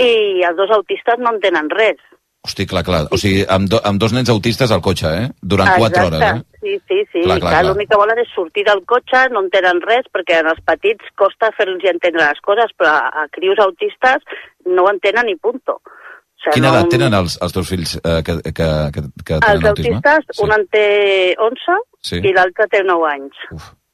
i 0.00 0.42
els 0.46 0.56
dos 0.56 0.72
autistes 0.72 1.20
no 1.20 1.34
entenen 1.34 1.70
res. 1.70 2.00
Hosti, 2.44 2.66
clar, 2.68 2.82
clar. 2.84 3.06
O 3.10 3.16
sigui, 3.16 3.40
amb, 3.48 3.70
do, 3.72 3.78
amb 3.88 3.96
dos 4.02 4.12
nens 4.12 4.28
autistes 4.28 4.70
al 4.74 4.82
cotxe, 4.84 5.08
eh? 5.22 5.28
Durant 5.40 5.70
quatre 5.80 6.02
hores, 6.04 6.20
eh? 6.22 6.42
Sí, 6.60 6.74
sí, 6.88 6.98
sí. 7.12 7.22
Clar, 7.24 7.38
clar, 7.40 7.52
Clar. 7.54 7.62
L'únic 7.70 7.88
que 7.88 7.96
volen 7.96 8.20
és 8.20 8.28
sortir 8.36 8.66
del 8.68 8.82
cotxe, 8.84 9.22
no 9.32 9.40
entenen 9.46 9.80
res, 9.84 10.04
perquè 10.12 10.42
en 10.42 10.50
els 10.52 10.60
petits 10.68 11.08
costa 11.16 11.48
fer-los 11.56 11.84
entendre 11.88 12.20
les 12.26 12.40
coses, 12.44 12.74
però 12.76 12.92
a, 12.98 13.22
a 13.24 13.28
crios 13.32 13.58
autistes 13.64 14.20
no 14.68 14.84
ho 14.84 14.90
entenen 14.92 15.24
ni 15.30 15.36
punto. 15.40 15.78
O 15.80 16.44
sigui, 16.44 16.58
Quina 16.58 16.68
no... 16.68 16.74
edat 16.76 16.90
tenen 16.92 17.16
els, 17.16 17.38
els 17.40 17.56
teus 17.56 17.70
fills 17.72 17.94
eh, 18.02 18.20
que, 18.26 18.36
que, 18.52 18.68
que, 18.92 19.06
que 19.24 19.38
Els 19.40 19.46
tenen 19.48 19.70
autisme? 19.72 19.96
autistes, 20.02 20.44
un 20.44 20.52
en 20.58 20.66
té 20.68 20.84
11 21.40 21.80
Sí. 22.04 22.18
i 22.20 22.34
l'altre 22.36 22.66
té 22.68 22.82
9 22.84 23.06
anys. 23.08 23.38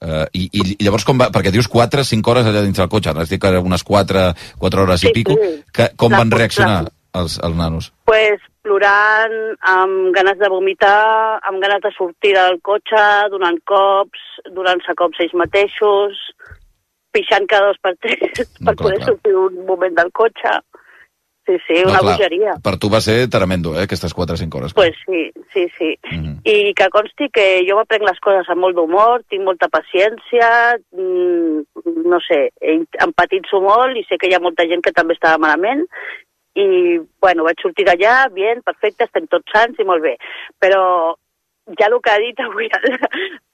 Uh, 0.02 0.24
i, 0.34 0.48
I 0.58 0.78
llavors 0.82 1.04
com 1.06 1.18
va... 1.20 1.28
Perquè 1.30 1.52
dius 1.54 1.68
4 1.70 2.02
5 2.08 2.30
hores 2.32 2.46
allà 2.50 2.64
dins 2.64 2.78
del 2.80 2.88
cotxe, 2.90 3.12
ara 3.12 3.22
eren 3.28 3.68
unes 3.68 3.84
4, 3.86 4.22
4 4.58 4.82
hores 4.82 5.04
i 5.04 5.06
Sí, 5.06 5.12
pico. 5.14 5.36
sí. 5.38 5.50
Que, 5.70 5.92
com 5.94 6.10
La- 6.10 6.18
van 6.24 6.32
reaccionar 6.34 6.80
la- 6.88 6.90
els, 7.14 7.38
els 7.42 7.56
nanos? 7.56 7.92
pues, 8.10 8.40
plorant, 8.62 9.36
amb 9.66 10.14
ganes 10.14 10.38
de 10.38 10.48
vomitar, 10.52 11.40
amb 11.48 11.62
ganes 11.62 11.82
de 11.84 11.92
sortir 11.96 12.34
del 12.36 12.60
cotxe, 12.62 13.04
donant 13.32 13.58
cops, 13.64 14.24
donant-se 14.52 14.96
cops 14.98 15.22
ells 15.24 15.36
mateixos, 15.38 16.18
pixant 17.14 17.46
cada 17.50 17.70
dos 17.70 17.80
per 17.82 17.96
tres 18.02 18.50
per 18.66 18.76
poder 18.76 19.00
sortir 19.04 19.36
un 19.36 19.64
moment 19.66 19.96
del 19.96 20.12
cotxe. 20.12 20.60
Sí, 21.48 21.56
sí, 21.66 21.76
una 21.82 21.98
clar, 21.98 22.12
bogeria. 22.12 22.52
Per 22.62 22.76
tu 22.78 22.90
va 22.92 23.00
ser 23.02 23.24
tremendo, 23.32 23.72
eh, 23.74 23.86
aquestes 23.88 24.12
4 24.14 24.36
o 24.36 24.38
5 24.38 24.58
hores. 24.58 24.74
Pues 24.76 24.94
sí, 25.06 25.22
sí, 25.54 25.64
sí. 25.78 25.88
I 26.46 26.74
que 26.78 26.88
consti 26.92 27.30
que 27.32 27.46
jo 27.66 27.78
m'aprenc 27.78 28.04
les 28.06 28.20
coses 28.22 28.50
amb 28.52 28.62
molt 28.62 28.76
d'humor, 28.76 29.24
tinc 29.32 29.42
molta 29.48 29.66
paciència, 29.72 30.76
mm, 30.92 32.04
no 32.06 32.20
sé, 32.28 32.42
empatitzo 32.60 33.62
molt 33.64 33.98
i 33.98 34.04
sé 34.06 34.20
que 34.20 34.30
hi 34.30 34.36
ha 34.36 34.42
molta 34.44 34.68
gent 34.68 34.84
que 34.84 34.94
també 34.94 35.16
estava 35.16 35.40
malament 35.42 35.88
i, 36.58 36.98
bueno, 37.22 37.46
vaig 37.46 37.62
sortir 37.62 37.86
d'allà, 37.86 38.28
bien, 38.34 38.62
perfecte, 38.66 39.06
estem 39.06 39.28
tots 39.30 39.52
sants 39.54 39.78
i 39.78 39.86
molt 39.86 40.02
bé. 40.02 40.16
Però 40.62 40.82
ja 41.78 41.86
el 41.86 41.98
que 42.02 42.10
ha 42.10 42.18
dit 42.18 42.40
avui 42.42 42.68
el, 42.78 42.86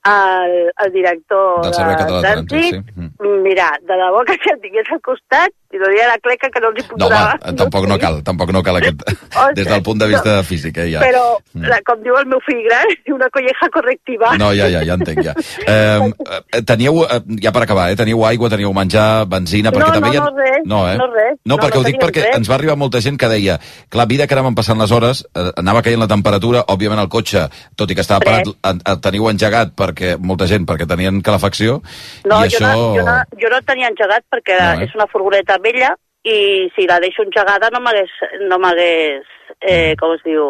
el, 0.09 0.55
el 0.85 0.93
director 0.95 1.63
Del 1.67 1.75
Servei 1.77 1.99
Català 2.01 2.21
de 2.23 2.29
Trànsit, 2.29 2.79
sí. 2.79 3.09
Mm. 3.21 3.41
mira, 3.45 3.69
de 3.83 3.99
debò 4.01 4.23
que 4.29 4.39
si 4.41 4.53
el 4.53 4.61
tingués 4.63 4.93
al 4.95 5.03
costat, 5.05 5.53
i 5.77 5.81
no 5.83 5.91
diria 5.93 6.09
la 6.11 6.19
cleca 6.25 6.51
que 6.53 6.63
no 6.65 6.73
els 6.73 6.81
hi 6.81 6.87
No, 6.89 7.07
posava. 7.07 7.37
home, 7.43 7.57
tampoc 7.61 7.87
no 7.91 7.99
cal, 8.01 8.23
tampoc 8.25 8.53
no 8.57 8.63
cal 8.67 8.81
aquest... 8.81 9.05
Des 9.57 9.67
del 9.69 9.83
punt 9.85 10.01
de 10.01 10.09
vista 10.11 10.39
físic, 10.49 10.79
eh, 10.83 10.91
ja. 10.97 11.05
Però, 11.05 11.25
Mm. 11.57 11.69
la, 11.73 11.79
com 11.87 12.01
diu 12.05 12.17
el 12.19 12.27
meu 12.29 12.41
fill 12.45 12.59
gran, 12.67 12.91
una 13.17 13.29
colleja 13.33 13.69
correctiva. 13.73 14.35
No, 14.37 14.51
ja, 14.53 14.67
ja, 14.69 14.83
ja 14.85 14.97
entenc, 14.99 15.23
ja. 15.25 15.33
Eh, 15.65 16.11
eh, 16.53 16.63
teníeu, 16.69 16.99
eh, 17.07 17.21
ja 17.41 17.53
per 17.55 17.63
acabar, 17.65 17.87
eh, 17.91 17.97
teníeu 17.97 18.21
aigua, 18.29 18.51
teníeu 18.53 18.73
menjar, 18.77 19.25
benzina, 19.31 19.73
perquè 19.73 19.89
no, 19.89 19.95
també 20.01 20.11
no, 20.13 20.25
ha... 20.25 20.31
no, 20.31 20.37
res, 20.43 20.67
no, 20.67 20.81
eh? 20.91 20.97
no 21.01 21.07
res. 21.15 21.39
No, 21.47 21.57
perquè 21.61 21.79
no 21.81 21.81
ho 21.81 21.87
dic 21.87 21.97
perquè 22.03 22.25
res. 22.27 22.37
ens 22.37 22.51
va 22.51 22.57
arribar 22.59 22.77
molta 22.77 23.01
gent 23.01 23.17
que 23.21 23.29
deia 23.33 23.57
clar, 23.89 24.05
a 24.05 24.07
mesura 24.11 24.27
que 24.27 24.37
anaven 24.37 24.55
passant 24.59 24.79
les 24.81 24.93
hores, 24.93 25.23
eh, 25.35 25.47
anava 25.63 25.83
caient 25.87 26.01
la 26.03 26.09
temperatura, 26.11 26.65
òbviament 26.73 27.01
el 27.01 27.09
cotxe, 27.13 27.47
tot 27.77 27.91
i 27.91 27.95
que 27.97 28.05
estava 28.05 28.21
parat, 28.25 28.47
el, 28.53 28.81
el 28.93 29.01
teniu 29.01 29.29
engegat 29.31 29.73
perquè 29.77 30.17
molta 30.21 30.47
gent, 30.51 30.67
perquè 30.69 30.87
tenien 30.89 31.23
calefacció, 31.23 31.81
No, 32.27 32.43
i 32.45 32.51
jo, 32.51 32.59
això... 32.61 32.69
no, 32.73 32.93
jo, 32.97 33.03
no, 33.07 33.17
jo 33.41 33.49
no 33.53 33.63
tenia 33.67 33.89
engegat 33.89 34.25
perquè 34.33 34.57
No, 34.61 34.81
eh? 34.83 34.85
és 34.89 34.95
una 34.99 35.07
furgoneta 35.11 35.57
vella 35.67 35.95
i 36.27 36.67
si 36.75 36.87
la 36.91 36.99
deixo 37.03 37.23
engegada 37.23 37.71
no 37.71 37.79
m'hagués, 37.85 38.11
no 38.51 38.59
m'hagués, 38.59 39.27
eh, 39.61 39.95
com 40.01 40.15
es 40.17 40.25
diu, 40.27 40.47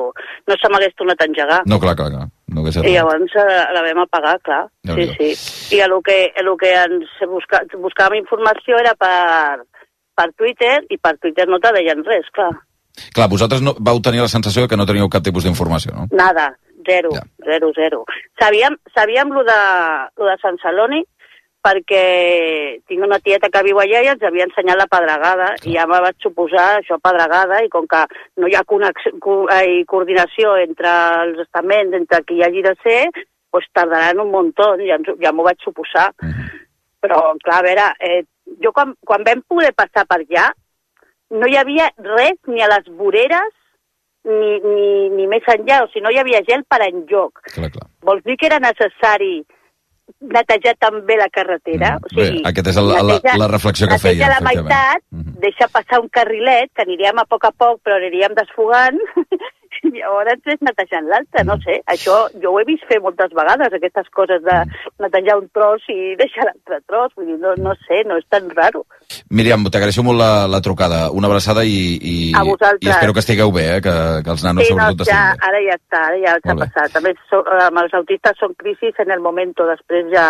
no 0.49 0.57
se 0.57 0.71
m'hagués 0.73 0.95
tornat 0.97 1.21
a 1.21 1.27
engegar. 1.29 1.61
No, 1.69 1.79
clar, 1.83 1.95
clar, 1.99 2.09
clar. 2.15 2.29
No 2.57 2.63
I 2.65 2.95
llavors 2.95 3.35
eh, 3.37 3.65
la 3.75 3.83
vam 3.85 4.01
apagar, 4.05 4.39
clar. 4.41 4.63
Sí, 4.81 4.89
Déu-n'hi-do. 4.89 5.17
sí. 5.37 5.77
I 5.77 5.83
el 5.85 5.97
que, 6.07 6.19
el 6.41 6.49
que 6.61 6.73
ens 6.81 7.19
busca, 7.29 7.61
buscàvem 7.83 8.23
informació 8.23 8.79
era 8.81 8.95
per, 8.97 9.67
per 10.17 10.31
Twitter 10.39 10.79
i 10.89 10.97
per 10.97 11.19
Twitter 11.19 11.45
no 11.51 11.61
te 11.61 11.75
deien 11.77 12.05
res, 12.07 12.31
clar. 12.33 12.55
Clar, 13.13 13.29
vosaltres 13.29 13.61
no, 13.61 13.75
vau 13.77 14.01
tenir 14.01 14.23
la 14.25 14.33
sensació 14.33 14.65
que 14.71 14.79
no 14.81 14.87
teníeu 14.89 15.11
cap 15.13 15.27
tipus 15.27 15.45
d'informació, 15.45 15.93
no? 15.93 16.07
Nada, 16.17 16.55
zero, 16.89 17.11
zero, 17.45 17.73
zero. 17.77 18.05
Sabíem, 18.41 18.79
sabíem 18.95 19.35
lo 19.37 19.45
de, 19.45 19.61
lo 20.17 20.31
de 20.31 20.39
Sant 20.41 20.57
Celoni 20.63 21.03
perquè 21.67 22.79
tinc 22.87 23.03
una 23.03 23.19
tieta 23.19 23.51
que 23.51 23.63
viu 23.67 23.81
allà 23.83 24.03
i 24.05 24.11
ens 24.13 24.25
havia 24.27 24.47
ensenyat 24.47 24.79
la 24.79 24.89
pedregada 24.91 25.49
i 25.67 25.75
ja 25.75 25.87
me 25.91 25.99
vaig 26.05 26.19
suposar 26.23 26.67
això 26.77 26.99
pedregada 27.03 27.63
i 27.65 27.71
com 27.73 27.89
que 27.91 28.05
no 28.39 28.51
hi 28.51 28.55
ha 28.55 28.65
connex, 28.71 29.09
co, 29.23 29.41
eh, 29.51 29.83
coordinació 29.91 30.55
entre 30.63 30.93
els 31.25 31.43
estaments, 31.47 31.97
entre 31.99 32.23
qui 32.29 32.39
hi 32.39 32.47
hagi 32.47 32.63
de 32.67 32.75
ser, 32.85 33.01
doncs 33.57 33.73
tardaran 33.75 34.23
un 34.23 34.31
muntó, 34.31 34.75
ja, 34.85 34.99
ja 35.23 35.33
m'ho 35.33 35.47
vaig 35.47 35.63
suposar. 35.65 36.11
Però, 37.03 37.21
clar, 37.43 37.59
a 37.59 37.65
veure, 37.65 37.91
eh, 38.05 38.23
jo 38.63 38.73
quan, 38.77 38.95
quan 39.07 39.25
vam 39.27 39.43
poder 39.49 39.73
passar 39.77 40.07
per 40.09 40.21
allà, 40.23 40.51
no 41.35 41.49
hi 41.49 41.57
havia 41.59 41.91
res 41.99 42.39
ni 42.47 42.63
a 42.63 42.71
les 42.71 42.87
voreres 42.99 43.53
ni, 44.27 44.59
ni, 44.63 44.87
ni 45.15 45.27
més 45.31 45.47
enllà, 45.51 45.83
o 45.85 45.91
sigui, 45.91 46.05
no 46.05 46.13
hi 46.13 46.21
havia 46.23 46.43
gel 46.47 46.65
per 46.69 46.83
enlloc. 46.87 47.43
Clar, 47.55 47.71
clar. 47.75 47.89
Vols 48.07 48.25
dir 48.27 48.37
que 48.39 48.49
era 48.51 48.63
necessari 48.63 49.41
netejar 50.21 50.75
també 50.79 51.17
la 51.19 51.29
carretera? 51.33 51.97
o 52.03 52.15
Bé, 52.17 52.29
aquest 52.51 52.69
és 52.73 52.77
el, 52.81 52.89
la, 52.89 53.03
neteja- 53.03 53.39
la 53.39 53.49
reflexió 53.49 53.89
que 53.89 53.99
feia. 53.99 54.29
la 54.29 54.41
meitat, 54.45 55.03
deixa 55.43 55.69
passar 55.69 56.01
un 56.01 56.09
carrilet, 56.09 56.71
que 56.75 56.83
aniríem 56.83 57.19
a 57.19 57.25
poc 57.29 57.45
a 57.45 57.53
poc, 57.53 57.81
però 57.85 57.97
aniríem 58.01 58.35
desfogant, 58.39 58.99
llavors 59.95 60.51
és 60.53 60.61
netejant 60.67 61.07
l'altre, 61.11 61.45
no 61.49 61.57
sé. 61.65 61.79
Això 61.93 62.17
jo 62.43 62.53
ho 62.53 62.61
he 62.61 62.67
vist 62.69 62.85
fer 62.91 62.99
moltes 63.05 63.33
vegades, 63.37 63.73
aquestes 63.77 64.09
coses 64.15 64.43
de 64.47 64.57
netejar 65.03 65.39
un 65.41 65.49
tros 65.55 65.83
i 65.93 66.15
deixar 66.21 66.47
l'altre 66.49 66.81
tros, 66.89 67.13
vull 67.17 67.27
dir, 67.31 67.39
no, 67.43 67.55
no 67.63 67.75
sé, 67.87 68.03
no 68.09 68.19
és 68.21 68.27
tan 68.33 68.49
raro. 68.57 68.85
Míriam, 69.31 69.65
t'agraeixo 69.71 70.03
molt 70.07 70.19
la, 70.21 70.31
la 70.51 70.61
trucada. 70.65 71.11
Una 71.11 71.31
abraçada 71.31 71.65
i, 71.65 71.79
i, 72.01 72.17
A 72.35 72.45
vosaltres. 72.47 72.83
i 72.87 72.93
espero 72.93 73.13
que 73.17 73.23
estigueu 73.25 73.53
bé, 73.55 73.67
eh? 73.77 73.81
que, 73.85 73.97
que 74.25 74.31
els 74.35 74.45
nanos 74.47 74.67
sí, 74.67 74.75
no, 74.75 74.83
sobretot 74.87 75.11
ja, 75.11 75.21
estiguin 75.21 75.43
bé. 75.43 75.51
ara 75.51 75.63
ja 75.67 75.77
està, 75.81 76.05
ara 76.11 76.23
ja 76.25 76.39
s'ha 76.43 76.59
passat. 76.65 76.97
També 76.97 77.15
so, 77.31 77.43
amb 77.69 77.83
els 77.85 77.95
autistes 78.01 78.41
són 78.43 78.57
crisis 78.59 78.99
en 79.05 79.11
el 79.15 79.21
moment, 79.25 79.55
després 79.57 80.11
ja 80.15 80.27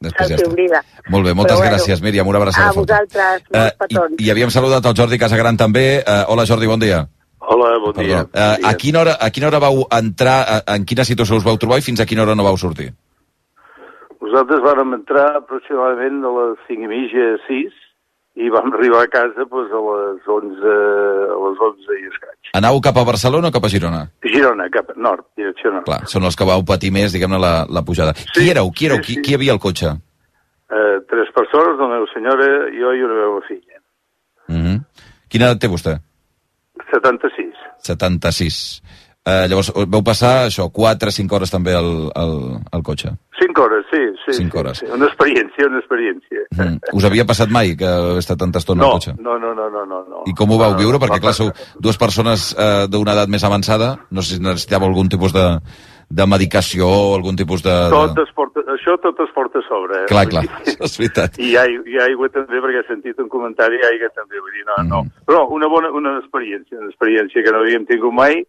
Després 0.00 0.30
ja 0.32 0.36
està. 0.40 0.80
Molt 1.12 1.26
bé, 1.28 1.34
moltes 1.36 1.58
Però 1.58 1.60
bueno, 1.60 1.76
gràcies, 1.76 2.00
Míriam. 2.00 2.26
Una 2.30 2.38
abraçada 2.40 2.70
A 2.70 2.72
forta. 2.72 3.02
vosaltres, 3.04 3.42
Eh, 3.52 3.58
molts 3.58 3.76
petons. 3.82 4.14
I, 4.16 4.24
I 4.24 4.30
havíem 4.32 4.50
saludat 4.50 4.86
el 4.88 4.94
Jordi 4.96 5.18
Casagran 5.20 5.58
també. 5.60 6.00
Eh, 6.00 6.24
hola, 6.32 6.46
Jordi, 6.48 6.66
bon 6.66 6.80
dia. 6.80 7.02
Hola, 7.52 7.78
bon 7.82 7.92
Perdó. 7.92 8.06
dia. 8.06 8.20
Eh, 8.32 8.56
a, 8.62 8.74
quina 8.78 9.00
hora, 9.00 9.16
a 9.18 9.30
quina 9.34 9.48
hora 9.48 9.58
vau 9.58 9.82
entrar, 9.90 10.38
eh, 10.46 10.74
en 10.76 10.84
quina 10.86 11.02
situació 11.02 11.40
us 11.40 11.46
vau 11.46 11.56
trobar 11.58 11.80
i 11.80 11.82
fins 11.82 11.98
a 11.98 12.06
quina 12.06 12.22
hora 12.22 12.36
no 12.38 12.44
vau 12.46 12.56
sortir? 12.56 12.92
Nosaltres 14.22 14.60
vàrem 14.62 14.92
entrar 14.94 15.24
aproximadament 15.40 16.20
a 16.22 16.30
les 16.36 16.60
5 16.68 16.84
i 16.86 16.90
mitja, 16.92 17.24
6, 17.48 17.80
i 18.38 18.52
vam 18.54 18.70
arribar 18.76 19.00
a 19.02 19.08
casa 19.10 19.48
doncs, 19.50 19.72
a 19.74 19.80
les 19.88 20.28
11, 20.36 20.74
a 21.34 21.38
les 21.46 21.64
11 21.66 21.96
i 21.96 22.06
escaig. 22.12 22.52
Anàveu 22.60 22.78
cap 22.86 23.00
a 23.02 23.04
Barcelona 23.08 23.50
o 23.50 23.56
cap 23.56 23.66
a 23.66 23.70
Girona? 23.72 24.04
Girona, 24.34 24.68
cap 24.76 24.92
a 24.94 24.94
nord, 25.08 25.26
direcció 25.40 25.72
nord. 25.74 25.88
Clar, 25.88 26.04
són 26.12 26.28
els 26.28 26.38
que 26.38 26.46
vau 26.46 26.62
patir 26.68 26.92
més, 26.94 27.10
diguem-ne, 27.16 27.40
la, 27.42 27.54
la 27.66 27.82
pujada. 27.82 28.14
qui 28.14 28.46
éreu? 28.52 28.70
Qui 28.70 28.86
éreu? 28.92 29.02
Qui, 29.02 29.18
qui 29.24 29.34
hi 29.34 29.40
havia 29.40 29.56
al 29.58 29.62
cotxe? 29.64 29.90
Eh, 30.70 31.02
tres 31.10 31.34
persones, 31.34 31.82
la 31.82 31.90
meva 31.96 32.06
senyora, 32.14 32.46
jo 32.78 32.94
i 32.94 33.02
una 33.08 33.18
meva 33.18 33.42
filla. 33.48 33.82
Mm 34.46 34.62
-hmm. 34.62 34.78
Quina 35.30 35.50
edat 35.50 35.60
té 35.66 35.66
vostè? 35.66 35.98
76. 36.92 37.64
76. 37.86 38.60
Eh, 39.20 39.46
llavors, 39.52 39.68
vau 39.92 40.00
passar, 40.02 40.46
això, 40.48 40.70
4 40.72 41.12
5 41.12 41.34
hores 41.36 41.50
també 41.52 41.74
al, 41.76 41.90
al, 42.16 42.32
al 42.72 42.82
cotxe. 42.82 43.12
5 43.40 43.62
hores, 43.62 43.84
sí, 43.92 44.00
sí. 44.24 44.32
Cinc 44.38 44.52
sí, 44.52 44.58
hores. 44.58 44.80
Sí, 44.80 44.86
una 44.92 45.06
experiència, 45.10 45.66
una 45.68 45.78
experiència. 45.80 46.44
Mm. 46.56 46.78
Us 46.96 47.06
havia 47.08 47.26
passat 47.28 47.52
mai 47.52 47.74
que 47.76 47.88
heu 47.88 48.18
estat 48.20 48.40
tanta 48.40 48.60
estona 48.60 48.84
al 48.84 48.88
No, 48.88 48.96
cotxe? 48.96 49.14
no, 49.20 49.36
no, 49.38 49.52
no, 49.56 49.68
no, 49.72 49.84
no, 49.88 50.00
no. 50.08 50.22
I 50.28 50.34
com 50.36 50.50
ho 50.52 50.58
vau 50.60 50.74
viure? 50.78 50.98
Perquè, 51.00 51.20
va 51.20 51.24
clar, 51.28 51.34
sou 51.36 51.52
dues 51.80 52.00
persones 52.00 52.50
eh, 52.56 52.86
d'una 52.88 53.12
edat 53.16 53.32
més 53.32 53.44
avançada. 53.44 53.94
No 54.10 54.24
sé 54.24 54.36
si 54.38 54.44
necessitàveu 54.44 54.88
algun 54.88 55.12
tipus 55.12 55.36
de, 55.36 55.46
de 56.10 56.26
medicació 56.26 56.86
o 56.90 57.14
algun 57.14 57.36
tipus 57.38 57.62
de... 57.62 57.74
Tot 57.92 58.18
es 58.18 58.30
porta, 58.34 58.64
això 58.74 58.96
tot 59.02 59.20
es 59.22 59.30
porta 59.34 59.60
a 59.62 59.66
sobre. 59.68 60.00
Eh? 60.02 60.06
Clar, 60.10 60.24
clar, 60.32 60.42
és 60.66 60.96
veritat. 60.98 61.38
I, 61.38 61.52
aigua, 61.60 61.86
I 61.86 62.00
aigua 62.08 62.28
també, 62.34 62.58
perquè 62.64 62.82
he 62.82 62.88
sentit 62.88 63.20
un 63.22 63.28
comentari, 63.30 63.78
i 63.78 63.86
aigua 63.92 64.10
també, 64.16 64.40
vull 64.42 64.56
dir, 64.56 64.64
no, 64.66 64.78
Mm. 64.82 64.88
no. 64.90 65.04
Però 65.28 65.44
una 65.54 65.68
bona 65.70 65.92
una 65.94 66.16
experiència, 66.18 66.78
una 66.80 66.90
experiència 66.90 67.44
que 67.46 67.52
no 67.54 67.62
havíem 67.62 67.86
tingut 67.86 68.12
mai. 68.16 68.42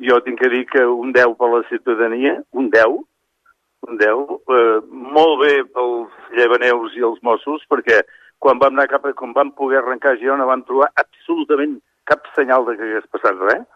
Jo 0.00 0.20
tinc 0.24 0.38
que 0.40 0.48
dir 0.48 0.64
que 0.70 0.86
un 0.86 1.10
10 1.12 1.34
per 1.36 1.50
la 1.52 1.62
ciutadania, 1.68 2.36
un 2.56 2.70
10, 2.72 2.94
un 3.90 3.98
10, 3.98 4.22
eh, 4.56 4.78
molt 5.16 5.40
bé 5.42 5.52
pels 5.74 6.14
llevaneus 6.38 6.94
i 6.96 7.02
els 7.04 7.18
Mossos, 7.26 7.66
perquè 7.68 8.00
quan 8.38 8.58
vam 8.62 8.78
anar 8.78 8.86
cap 8.88 9.04
a, 9.04 9.12
quan 9.12 9.34
vam 9.36 9.50
poder 9.52 9.82
arrencar 9.82 10.14
a 10.14 10.20
Girona 10.22 10.46
vam 10.48 10.62
trobar 10.64 10.88
absolutament 10.96 11.80
cap 12.08 12.22
senyal 12.36 12.64
de 12.64 12.78
que 12.78 12.86
hagués 12.86 13.10
passat 13.12 13.36
res, 13.50 13.66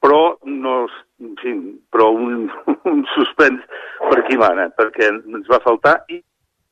però 0.00 0.38
no, 0.44 0.86
en 1.20 1.34
fi, 1.40 1.54
però 1.92 2.10
un, 2.16 2.48
un 2.92 3.04
suspens 3.14 3.62
per 4.00 4.18
aquí 4.22 4.38
mana, 4.40 4.70
perquè 4.76 5.10
ens 5.12 5.50
va 5.50 5.60
faltar 5.64 6.00
i 6.08 6.20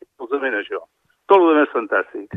absolutament 0.09 0.59
això. 0.61 0.83
Tot 1.29 1.45
el 1.45 1.59
més 1.61 1.73
fantàstic. 1.75 2.35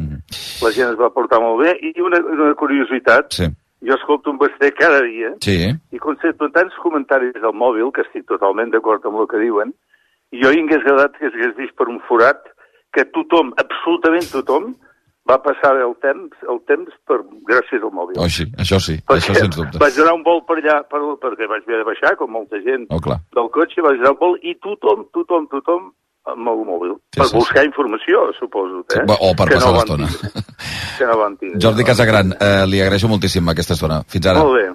La 0.61 0.71
gent 0.75 0.91
es 0.91 0.99
va 0.99 1.11
portar 1.15 1.39
molt 1.41 1.63
bé 1.63 1.73
i 1.87 1.93
una, 2.03 2.19
una 2.35 2.51
curiositat, 2.59 3.31
sí. 3.33 3.47
jo 3.87 3.95
escolto 3.95 4.33
un 4.33 4.37
basté 4.41 4.69
cada 4.77 4.99
dia 5.07 5.31
Sí, 5.41 5.55
i 5.71 6.01
concepto 6.03 6.51
tants 6.53 6.75
comentaris 6.83 7.39
al 7.39 7.55
mòbil, 7.57 7.89
que 7.95 8.03
estic 8.05 8.27
totalment 8.29 8.73
d'acord 8.75 9.07
amb 9.07 9.23
el 9.23 9.29
que 9.31 9.41
diuen, 9.41 9.71
i 10.31 10.43
jo 10.43 10.51
hi 10.51 10.61
hagués 10.61 10.83
agradat 10.83 11.15
que 11.17 11.31
s'hagués 11.31 11.55
vist 11.57 11.75
per 11.79 11.87
un 11.89 12.01
forat 12.07 12.43
que 12.91 13.07
tothom, 13.15 13.53
absolutament 13.63 14.27
tothom, 14.31 14.73
va 15.29 15.37
passar 15.43 15.75
el 15.77 15.93
temps, 16.01 16.33
el 16.49 16.59
temps 16.67 16.91
per, 17.07 17.19
gràcies 17.47 17.81
al 17.83 17.93
mòbil. 17.93 18.17
oh, 18.19 18.27
sí, 18.27 18.45
això 18.57 18.79
sí, 18.81 18.97
això 19.07 19.35
sens 19.37 19.55
dubte. 19.55 19.77
Vaig 19.81 19.95
donar 19.95 20.13
un 20.17 20.23
vol 20.25 20.41
per 20.47 20.57
allà, 20.59 20.81
per, 20.89 20.99
perquè 21.21 21.47
vaig 21.51 21.63
haver 21.67 21.81
de 21.83 21.87
baixar, 21.87 22.15
com 22.17 22.31
molta 22.31 22.57
gent 22.65 22.87
Oh, 22.89 22.99
clar. 22.99 23.19
del 23.37 23.49
cotxe, 23.53 23.81
vaig 23.85 23.97
donar 24.01 24.15
un 24.17 24.21
vol, 24.21 24.37
i 24.41 24.55
tothom, 24.59 25.05
tothom, 25.13 25.47
tothom, 25.53 25.91
amb 26.31 26.47
el 26.51 26.59
mòbil. 26.67 26.91
Sí, 27.13 27.19
per 27.21 27.27
sí, 27.31 27.35
buscar 27.37 27.63
informació, 27.65 28.27
suposo. 28.37 28.83
Eh? 28.93 29.05
O 29.09 29.31
per 29.37 29.47
Que 29.49 29.55
passar 29.55 29.71
no 29.71 29.77
l'estona. 29.79 30.07
Que 30.97 31.05
no 31.09 31.17
van 31.17 31.37
tindre. 31.37 31.59
Jordi 31.63 31.83
Casagran, 31.87 32.33
eh, 32.37 32.65
li 32.69 32.81
agraeixo 32.81 33.07
moltíssim 33.09 33.47
aquesta 33.49 33.73
estona. 33.73 34.03
Fins 34.07 34.27
ara. 34.29 34.43
Molt 34.43 34.57
bé. 34.59 34.67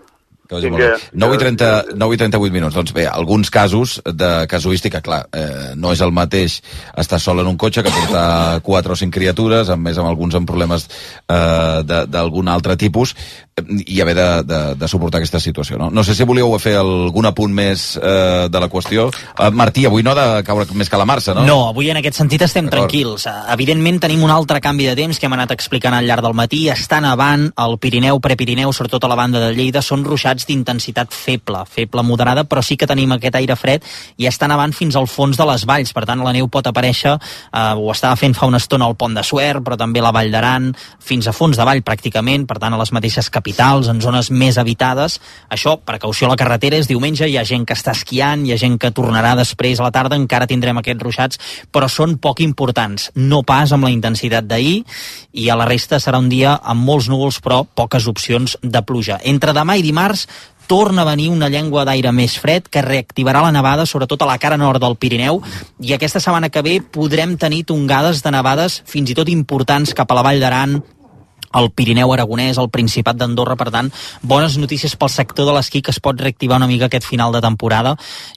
Vinga. 0.63 0.79
bé. 0.79 1.11
9 1.13 1.35
i, 1.35 1.39
30, 1.39 1.85
9 1.97 2.15
i 2.15 2.19
38 2.19 2.53
minuts. 2.53 2.75
Doncs 2.75 2.93
bé, 2.93 3.07
alguns 3.07 3.51
casos 3.51 4.01
de 4.05 4.47
casuística, 4.49 5.01
clar, 5.03 5.27
eh, 5.33 5.73
no 5.77 5.93
és 5.93 6.01
el 6.01 6.13
mateix 6.13 6.61
estar 6.97 7.19
sol 7.21 7.41
en 7.41 7.47
un 7.47 7.57
cotxe 7.57 7.83
que 7.83 7.91
portar 7.91 8.61
4 8.63 8.93
o 8.93 8.97
5 8.97 9.11
criatures, 9.13 9.69
a 9.71 9.77
més 9.77 9.99
amb 9.99 10.09
alguns 10.09 10.35
amb 10.35 10.47
problemes 10.47 10.89
eh, 11.29 11.83
de- 11.85 12.07
d'algun 12.07 12.49
altre 12.49 12.77
tipus, 12.77 13.15
i 13.65 14.01
haver 14.03 14.15
de, 14.15 14.43
de, 14.43 14.75
de 14.77 14.89
suportar 14.89 15.17
aquesta 15.17 15.41
situació. 15.41 15.79
No? 15.81 15.89
no 15.91 16.03
sé 16.05 16.13
si 16.15 16.25
volíeu 16.29 16.51
fer 16.61 16.75
algun 16.77 17.25
apunt 17.25 17.55
més 17.57 17.95
eh, 17.97 18.49
de 18.53 18.61
la 18.61 18.69
qüestió. 18.69 19.07
Eh, 19.09 19.49
Martí, 19.49 19.87
avui 19.89 20.05
no 20.05 20.13
ha 20.13 20.17
de 20.19 20.43
caure 20.45 20.67
més 20.77 20.91
que 20.93 20.99
la 21.01 21.07
Marça, 21.09 21.33
no? 21.33 21.45
No, 21.49 21.57
avui 21.71 21.89
en 21.89 21.97
aquest 21.97 22.19
sentit 22.21 22.45
estem 22.45 22.69
tranquils. 22.69 23.25
Eh, 23.25 23.33
Evidentment 23.55 24.03
tenim 24.03 24.21
un 24.27 24.33
altre 24.35 24.61
canvi 24.61 24.91
de 24.91 24.97
temps 24.99 25.17
que 25.17 25.25
hem 25.25 25.37
anat 25.39 25.55
explicant 25.57 25.97
al 25.97 26.05
llarg 26.05 26.27
del 26.27 26.37
matí. 26.37 26.67
Està 26.69 26.99
nevant 27.01 27.47
al 27.57 27.79
Pirineu, 27.81 28.21
Prepirineu, 28.21 28.75
sobretot 28.77 29.07
a 29.09 29.11
la 29.15 29.17
banda 29.17 29.41
de 29.41 29.49
Lleida, 29.57 29.81
són 29.81 30.05
ruixats 30.05 30.45
d'intensitat 30.51 31.17
feble, 31.17 31.65
feble 31.65 32.05
moderada, 32.05 32.45
però 32.45 32.61
sí 32.61 32.77
que 32.77 32.91
tenim 32.91 33.17
aquest 33.17 33.41
aire 33.41 33.57
fred 33.57 33.89
i 34.21 34.29
està 34.29 34.51
nevant 34.53 34.77
fins 34.77 35.01
al 35.01 35.09
fons 35.09 35.41
de 35.41 35.49
les 35.49 35.65
valls. 35.65 35.95
Per 35.97 36.05
tant, 36.05 36.21
la 36.21 36.37
neu 36.37 36.51
pot 36.53 36.69
aparèixer, 36.69 37.17
eh, 37.17 37.73
ho 37.73 37.89
estava 37.95 38.21
fent 38.21 38.37
fa 38.37 38.53
una 38.53 38.61
estona 38.61 38.85
al 38.85 39.01
Pont 39.01 39.17
de 39.17 39.25
Suert, 39.25 39.65
però 39.65 39.81
també 39.81 40.05
la 40.05 40.13
Vall 40.13 40.29
d'Aran, 40.35 40.75
fins 41.01 41.25
a 41.25 41.33
fons 41.33 41.57
de 41.57 41.65
vall 41.65 41.81
pràcticament, 41.81 42.45
per 42.45 42.61
tant 42.61 42.77
a 42.77 42.85
les 42.85 42.93
mateixes 42.93 43.33
capitals, 43.33 43.46
en 43.47 44.01
zones 44.01 44.31
més 44.31 44.59
habitades. 44.59 45.21
Això, 45.51 45.77
precaució 45.79 46.27
a 46.27 46.31
la 46.31 46.37
carretera, 46.37 46.77
és 46.77 46.89
diumenge, 46.89 47.29
hi 47.29 47.37
ha 47.37 47.45
gent 47.45 47.65
que 47.67 47.75
està 47.75 47.93
esquiant, 47.93 48.45
hi 48.45 48.53
ha 48.53 48.59
gent 48.59 48.79
que 48.79 48.91
tornarà 48.91 49.37
després 49.37 49.79
a 49.81 49.85
la 49.85 49.93
tarda, 49.93 50.17
encara 50.17 50.47
tindrem 50.47 50.79
aquests 50.79 51.03
ruixats, 51.03 51.39
però 51.71 51.89
són 51.89 52.19
poc 52.19 52.41
importants, 52.41 53.11
no 53.15 53.43
pas 53.43 53.73
amb 53.73 53.85
la 53.85 53.91
intensitat 53.91 54.47
d'ahir, 54.47 54.85
i 55.33 55.49
a 55.49 55.57
la 55.57 55.67
resta 55.67 56.01
serà 56.01 56.19
un 56.19 56.29
dia 56.29 56.57
amb 56.63 56.83
molts 56.83 57.09
núvols, 57.09 57.41
però 57.41 57.65
poques 57.65 58.07
opcions 58.07 58.59
de 58.63 58.83
pluja. 58.83 59.21
Entre 59.23 59.53
demà 59.53 59.77
i 59.77 59.83
dimarts 59.83 60.27
torna 60.67 61.03
a 61.03 61.05
venir 61.05 61.29
una 61.31 61.49
llengua 61.49 61.85
d'aire 61.87 62.11
més 62.13 62.37
fred 62.43 62.67
que 62.69 62.83
reactivarà 62.83 63.43
la 63.45 63.53
nevada, 63.55 63.87
sobretot 63.87 64.23
a 64.23 64.27
la 64.27 64.39
cara 64.43 64.59
nord 64.59 64.83
del 64.83 64.97
Pirineu, 64.99 65.41
i 65.81 65.95
aquesta 65.95 66.21
setmana 66.21 66.51
que 66.51 66.63
ve 66.67 66.81
podrem 66.81 67.37
tenir 67.39 67.65
tongades 67.71 68.23
de 68.25 68.35
nevades 68.35 68.83
fins 68.87 69.11
i 69.11 69.15
tot 69.15 69.31
importants 69.31 69.95
cap 69.95 70.11
a 70.11 70.19
la 70.19 70.27
Vall 70.27 70.43
d'Aran, 70.43 70.81
el 71.57 71.71
Pirineu 71.73 72.13
Aragonès, 72.15 72.61
el 72.61 72.71
Principat 72.73 73.19
d'Andorra, 73.21 73.57
per 73.57 73.71
tant, 73.75 73.91
bones 74.23 74.59
notícies 74.61 74.97
pel 74.97 75.13
sector 75.13 75.49
de 75.49 75.57
l'esquí 75.57 75.83
que 75.83 75.95
es 75.95 76.01
pot 76.03 76.21
reactivar 76.21 76.61
una 76.61 76.71
mica 76.71 76.91
aquest 76.91 77.07
final 77.07 77.33
de 77.35 77.43
temporada 77.45 77.97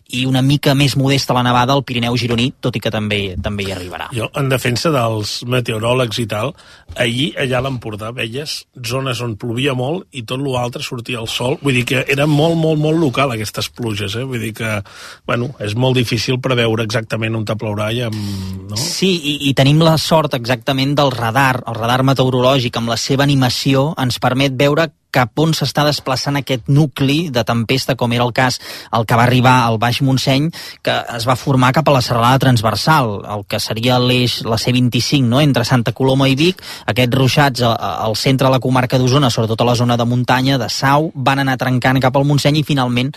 i 0.10 0.26
una 0.26 0.42
mica 0.42 0.74
més 0.74 0.96
modesta 0.98 1.36
la 1.38 1.44
nevada 1.46 1.76
al 1.76 1.84
Pirineu 1.86 2.18
gironí, 2.18 2.50
tot 2.60 2.76
i 2.76 2.82
que 2.82 2.92
també 2.94 3.36
també 3.42 3.68
hi 3.68 3.74
arribarà. 3.76 4.10
Jo, 4.16 4.30
en 4.40 4.50
defensa 4.50 4.92
dels 4.94 5.40
meteoròlegs 5.50 6.22
i 6.24 6.26
tal, 6.30 6.54
ahir 6.98 7.30
allà 7.40 7.60
a 7.60 7.66
l'Empordà 7.66 8.10
veies 8.16 8.56
zones 8.86 9.22
on 9.22 9.36
plovia 9.40 9.76
molt 9.78 10.08
i 10.18 10.24
tot 10.28 10.42
l'altre 10.42 10.84
sortia 10.86 11.22
el 11.22 11.30
sol. 11.30 11.58
Vull 11.62 11.78
dir 11.80 11.86
que 11.92 12.04
era 12.08 12.26
molt, 12.30 12.58
molt, 12.58 12.82
molt 12.82 12.98
local 13.02 13.36
aquestes 13.36 13.70
pluges, 13.70 14.16
eh? 14.18 14.26
Vull 14.26 14.42
dir 14.48 14.54
que, 14.58 14.72
bueno, 15.30 15.52
és 15.62 15.76
molt 15.78 16.00
difícil 16.00 16.40
preveure 16.42 16.86
exactament 16.88 17.38
on 17.38 17.46
te 17.46 17.58
plourà 17.60 17.92
i 17.94 18.02
amb... 18.08 18.18
No? 18.70 18.80
Sí, 18.80 19.12
i, 19.14 19.36
i 19.50 19.54
tenim 19.58 19.82
la 19.86 19.98
sort 20.02 20.36
exactament 20.38 20.96
del 20.98 21.14
radar, 21.14 21.62
el 21.68 21.78
radar 21.78 22.02
meteorològic, 22.08 22.80
amb 22.80 22.94
la 22.94 22.98
seva 23.10 23.26
animació, 23.26 23.92
ens 24.00 24.22
permet 24.22 24.56
veure 24.58 24.90
cap 25.10 25.42
on 25.42 25.56
s'està 25.58 25.84
desplaçant 25.88 26.38
aquest 26.38 26.68
nucli 26.70 27.30
de 27.34 27.44
tempesta, 27.46 27.96
com 27.98 28.14
era 28.14 28.26
el 28.28 28.34
cas 28.36 28.60
el 28.94 29.06
que 29.10 29.18
va 29.18 29.26
arribar 29.26 29.56
al 29.66 29.80
Baix 29.82 30.02
Montseny, 30.06 30.50
que 30.86 30.96
es 31.18 31.26
va 31.26 31.38
formar 31.40 31.72
cap 31.74 31.90
a 31.90 31.96
la 31.96 32.04
serralada 32.06 32.42
transversal, 32.46 33.16
el 33.26 33.46
que 33.50 33.60
seria 33.64 33.98
l'eix, 34.00 34.40
la 34.46 34.60
C25, 34.62 35.26
no? 35.26 35.42
entre 35.42 35.66
Santa 35.66 35.96
Coloma 35.98 36.30
i 36.30 36.38
Vic, 36.40 36.62
aquests 36.94 37.18
ruixats 37.18 37.66
al 37.66 38.16
centre 38.16 38.48
de 38.48 38.54
la 38.54 38.62
comarca 38.64 39.02
d'Osona, 39.02 39.34
sobretot 39.34 39.62
a 39.62 39.70
la 39.72 39.78
zona 39.80 39.98
de 39.98 40.06
muntanya, 40.06 40.60
de 40.62 40.70
Sau, 40.70 41.12
van 41.16 41.42
anar 41.42 41.58
trencant 41.58 42.02
cap 42.04 42.16
al 42.16 42.28
Montseny 42.30 42.62
i 42.62 42.68
finalment 42.68 43.14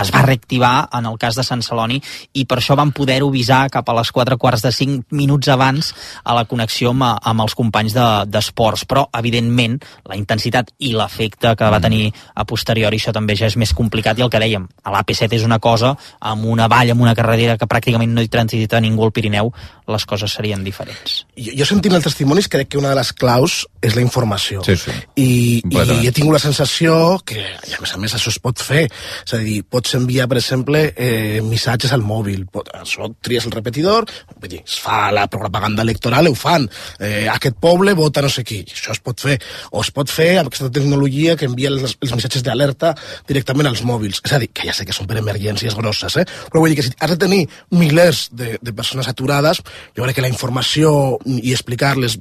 es 0.00 0.10
va 0.14 0.22
reactivar 0.22 0.88
en 0.92 1.06
el 1.06 1.18
cas 1.18 1.34
de 1.36 1.44
Sant 1.46 1.62
Celoni 1.62 2.00
i 2.34 2.44
per 2.44 2.58
això 2.60 2.76
van 2.78 2.92
poder-ho 2.92 3.28
avisar 3.28 3.68
cap 3.70 3.88
a 3.88 3.94
les 3.98 4.10
4 4.12 4.36
quarts 4.38 4.62
de 4.62 4.72
5 4.72 5.10
minuts 5.10 5.48
abans 5.48 5.94
a 6.24 6.34
la 6.34 6.44
connexió 6.44 6.90
amb, 6.90 7.04
amb 7.22 7.40
els 7.46 7.54
companys 7.54 7.94
de- 7.94 8.24
d'esports. 8.26 8.84
Però, 8.86 9.06
evidentment, 9.18 9.78
la 10.08 10.16
intensitat 10.16 10.70
i 10.78 10.92
l'efecte 10.92 11.54
que 11.56 11.70
va 11.70 11.80
tenir 11.80 12.12
a 12.34 12.44
posteriori, 12.44 12.98
això 12.98 13.12
també 13.12 13.36
ja 13.36 13.46
és 13.46 13.56
més 13.56 13.72
complicat 13.74 14.18
i 14.18 14.22
el 14.22 14.30
que 14.30 14.38
dèiem, 14.40 14.66
a 14.84 14.90
l'AP7 14.92 15.32
és 15.36 15.44
una 15.44 15.58
cosa, 15.58 15.96
amb 16.20 16.44
una 16.44 16.68
vall, 16.68 16.90
amb 16.90 17.00
una 17.02 17.14
carretera 17.14 17.56
que 17.58 17.66
pràcticament 17.66 18.10
no 18.14 18.22
hi 18.22 18.28
transita 18.28 18.80
ningú 18.80 19.04
al 19.04 19.12
Pirineu, 19.12 19.52
les 19.90 20.06
coses 20.06 20.32
serien 20.32 20.62
diferents. 20.64 21.24
Jo, 21.36 21.52
jo 21.56 21.64
sentint 21.66 21.94
els 21.94 22.04
testimonis 22.04 22.48
crec 22.48 22.68
que 22.68 22.78
una 22.78 22.90
de 22.90 22.94
les 23.00 23.12
claus 23.12 23.66
és 23.82 23.94
la 23.96 24.02
informació. 24.02 24.62
Sí, 24.64 24.76
sí. 24.76 24.90
I, 25.16 25.62
i 25.64 26.06
he 26.06 26.12
tingut 26.12 26.34
la 26.34 26.38
sensació 26.42 27.18
que, 27.24 27.40
a 27.42 27.80
més 27.80 27.94
a 27.94 27.98
més, 27.98 28.14
això 28.14 28.28
es 28.30 28.38
pot 28.38 28.58
fer. 28.62 28.84
És 29.26 29.34
a 29.34 29.38
dir, 29.42 29.62
pots 29.80 29.96
enviar, 29.96 30.28
per 30.28 30.38
exemple, 30.40 30.92
eh, 30.96 31.40
missatges 31.42 31.92
al 31.96 32.04
mòbil. 32.04 32.44
Pot, 32.52 32.68
això 32.76 33.08
tries 33.24 33.46
el 33.48 33.52
repetidor, 33.56 34.04
dir, 34.50 34.60
es 34.64 34.78
fa 34.80 35.10
la 35.14 35.26
propaganda 35.30 35.82
electoral, 35.82 36.28
ho 36.28 36.34
fan. 36.34 36.68
Eh, 36.98 37.26
aquest 37.30 37.56
poble 37.60 37.94
vota 37.94 38.22
no 38.22 38.28
sé 38.32 38.44
qui. 38.44 38.60
Això 38.68 38.92
es 38.92 39.00
pot 39.04 39.20
fer. 39.20 39.38
O 39.70 39.80
es 39.84 39.90
pot 39.94 40.10
fer 40.10 40.38
amb 40.40 40.48
aquesta 40.50 40.70
tecnologia 40.72 41.36
que 41.36 41.46
envia 41.48 41.68
els, 41.70 41.96
els 42.00 42.14
missatges 42.16 42.42
d'alerta 42.42 42.94
directament 43.28 43.68
als 43.70 43.82
mòbils. 43.86 44.20
És 44.24 44.32
a 44.32 44.40
dir, 44.42 44.50
que 44.52 44.66
ja 44.68 44.74
sé 44.76 44.84
que 44.88 44.92
són 44.96 45.06
per 45.06 45.18
emergències 45.20 45.74
grosses, 45.78 46.16
eh? 46.20 46.24
però 46.50 46.62
vull 46.64 46.72
dir 46.72 46.78
que 46.80 46.86
si 46.88 46.92
has 46.98 47.10
de 47.14 47.18
tenir 47.20 47.42
milers 47.70 48.28
de, 48.32 48.56
de 48.60 48.72
persones 48.72 49.08
aturades, 49.08 49.60
jo 49.96 50.02
crec 50.04 50.16
que 50.18 50.24
la 50.24 50.32
informació 50.32 51.18
i 51.26 51.52
explicar-les 51.54 52.16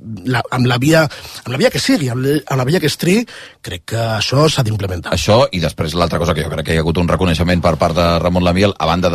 amb, 0.51 0.67
la 0.69 0.77
via, 0.77 1.05
amb 1.45 1.53
la 1.55 1.57
via 1.61 1.71
que 1.73 1.79
sigui, 1.81 2.09
amb, 2.13 2.21
la- 2.25 2.39
amb 2.51 2.61
la 2.61 2.67
via 2.69 2.79
que 2.83 2.87
es 2.91 2.97
triï, 3.01 3.23
crec 3.65 3.87
que 3.93 3.97
això 4.19 4.45
s'ha 4.51 4.63
d'implementar. 4.67 5.13
Això, 5.15 5.41
i 5.51 5.59
després 5.63 5.95
l'altra 5.97 6.19
cosa 6.21 6.35
que 6.35 6.43
jo 6.45 6.51
crec 6.53 6.65
que 6.67 6.75
hi 6.75 6.77
ha 6.77 6.83
hagut 6.85 6.99
un 7.01 7.07
reconeixement 7.09 7.38
per 7.63 7.75
part 7.81 7.95
de 7.97 8.07
Ramon 8.19 8.43
Lamiel, 8.43 8.75
a 8.77 8.85
banda 8.89 9.11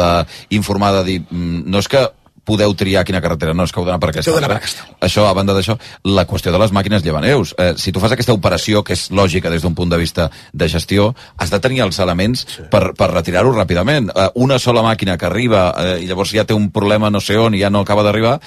d'informar 0.49 0.93
de 0.99 1.05
dir, 1.05 1.19
mm, 1.29 1.65
no 1.71 1.79
és 1.79 1.89
que 1.89 2.05
podeu 2.45 2.75
triar 2.77 3.05
quina 3.05 3.23
carretera, 3.25 3.55
no 3.57 3.65
és 3.65 3.73
que 3.73 3.81
heu 3.81 3.87
d'anar 3.87 4.01
per 4.03 4.11
aquesta. 4.13 4.31
Heu 4.31 4.39
d'anar 4.39 4.51
per 4.53 4.61
altra. 4.61 4.87
Això, 5.09 5.27
a 5.29 5.35
banda 5.37 5.57
d'això, 5.57 5.77
la 6.05 6.27
qüestió 6.29 6.53
de 6.53 6.61
les 6.61 6.75
màquines 6.77 7.05
llevaneus. 7.05 7.55
Eh, 7.59 7.73
si 7.81 7.93
tu 7.93 8.03
fas 8.03 8.13
aquesta 8.15 8.37
operació, 8.37 8.85
que 8.85 8.95
és 8.97 9.09
lògica 9.11 9.51
des 9.53 9.65
d'un 9.65 9.75
punt 9.75 9.91
de 9.91 9.99
vista 10.01 10.31
de 10.53 10.69
gestió, 10.69 11.13
has 11.37 11.51
de 11.51 11.61
tenir 11.61 11.83
els 11.87 11.99
elements 12.05 12.45
sí. 12.45 12.67
per, 12.71 12.93
per 12.99 13.11
retirar-ho 13.13 13.55
ràpidament. 13.55 14.11
Eh, 14.13 14.29
una 14.45 14.59
sola 14.59 14.85
màquina 14.85 15.17
que 15.19 15.29
arriba 15.29 15.67
eh, 15.79 15.97
i 16.05 16.11
llavors 16.11 16.35
ja 16.37 16.45
té 16.45 16.57
un 16.57 16.71
problema 16.75 17.11
no 17.11 17.21
sé 17.25 17.39
on 17.41 17.55
i 17.55 17.63
ja 17.63 17.71
no 17.73 17.85
acaba 17.85 18.05
d'arribar, 18.07 18.39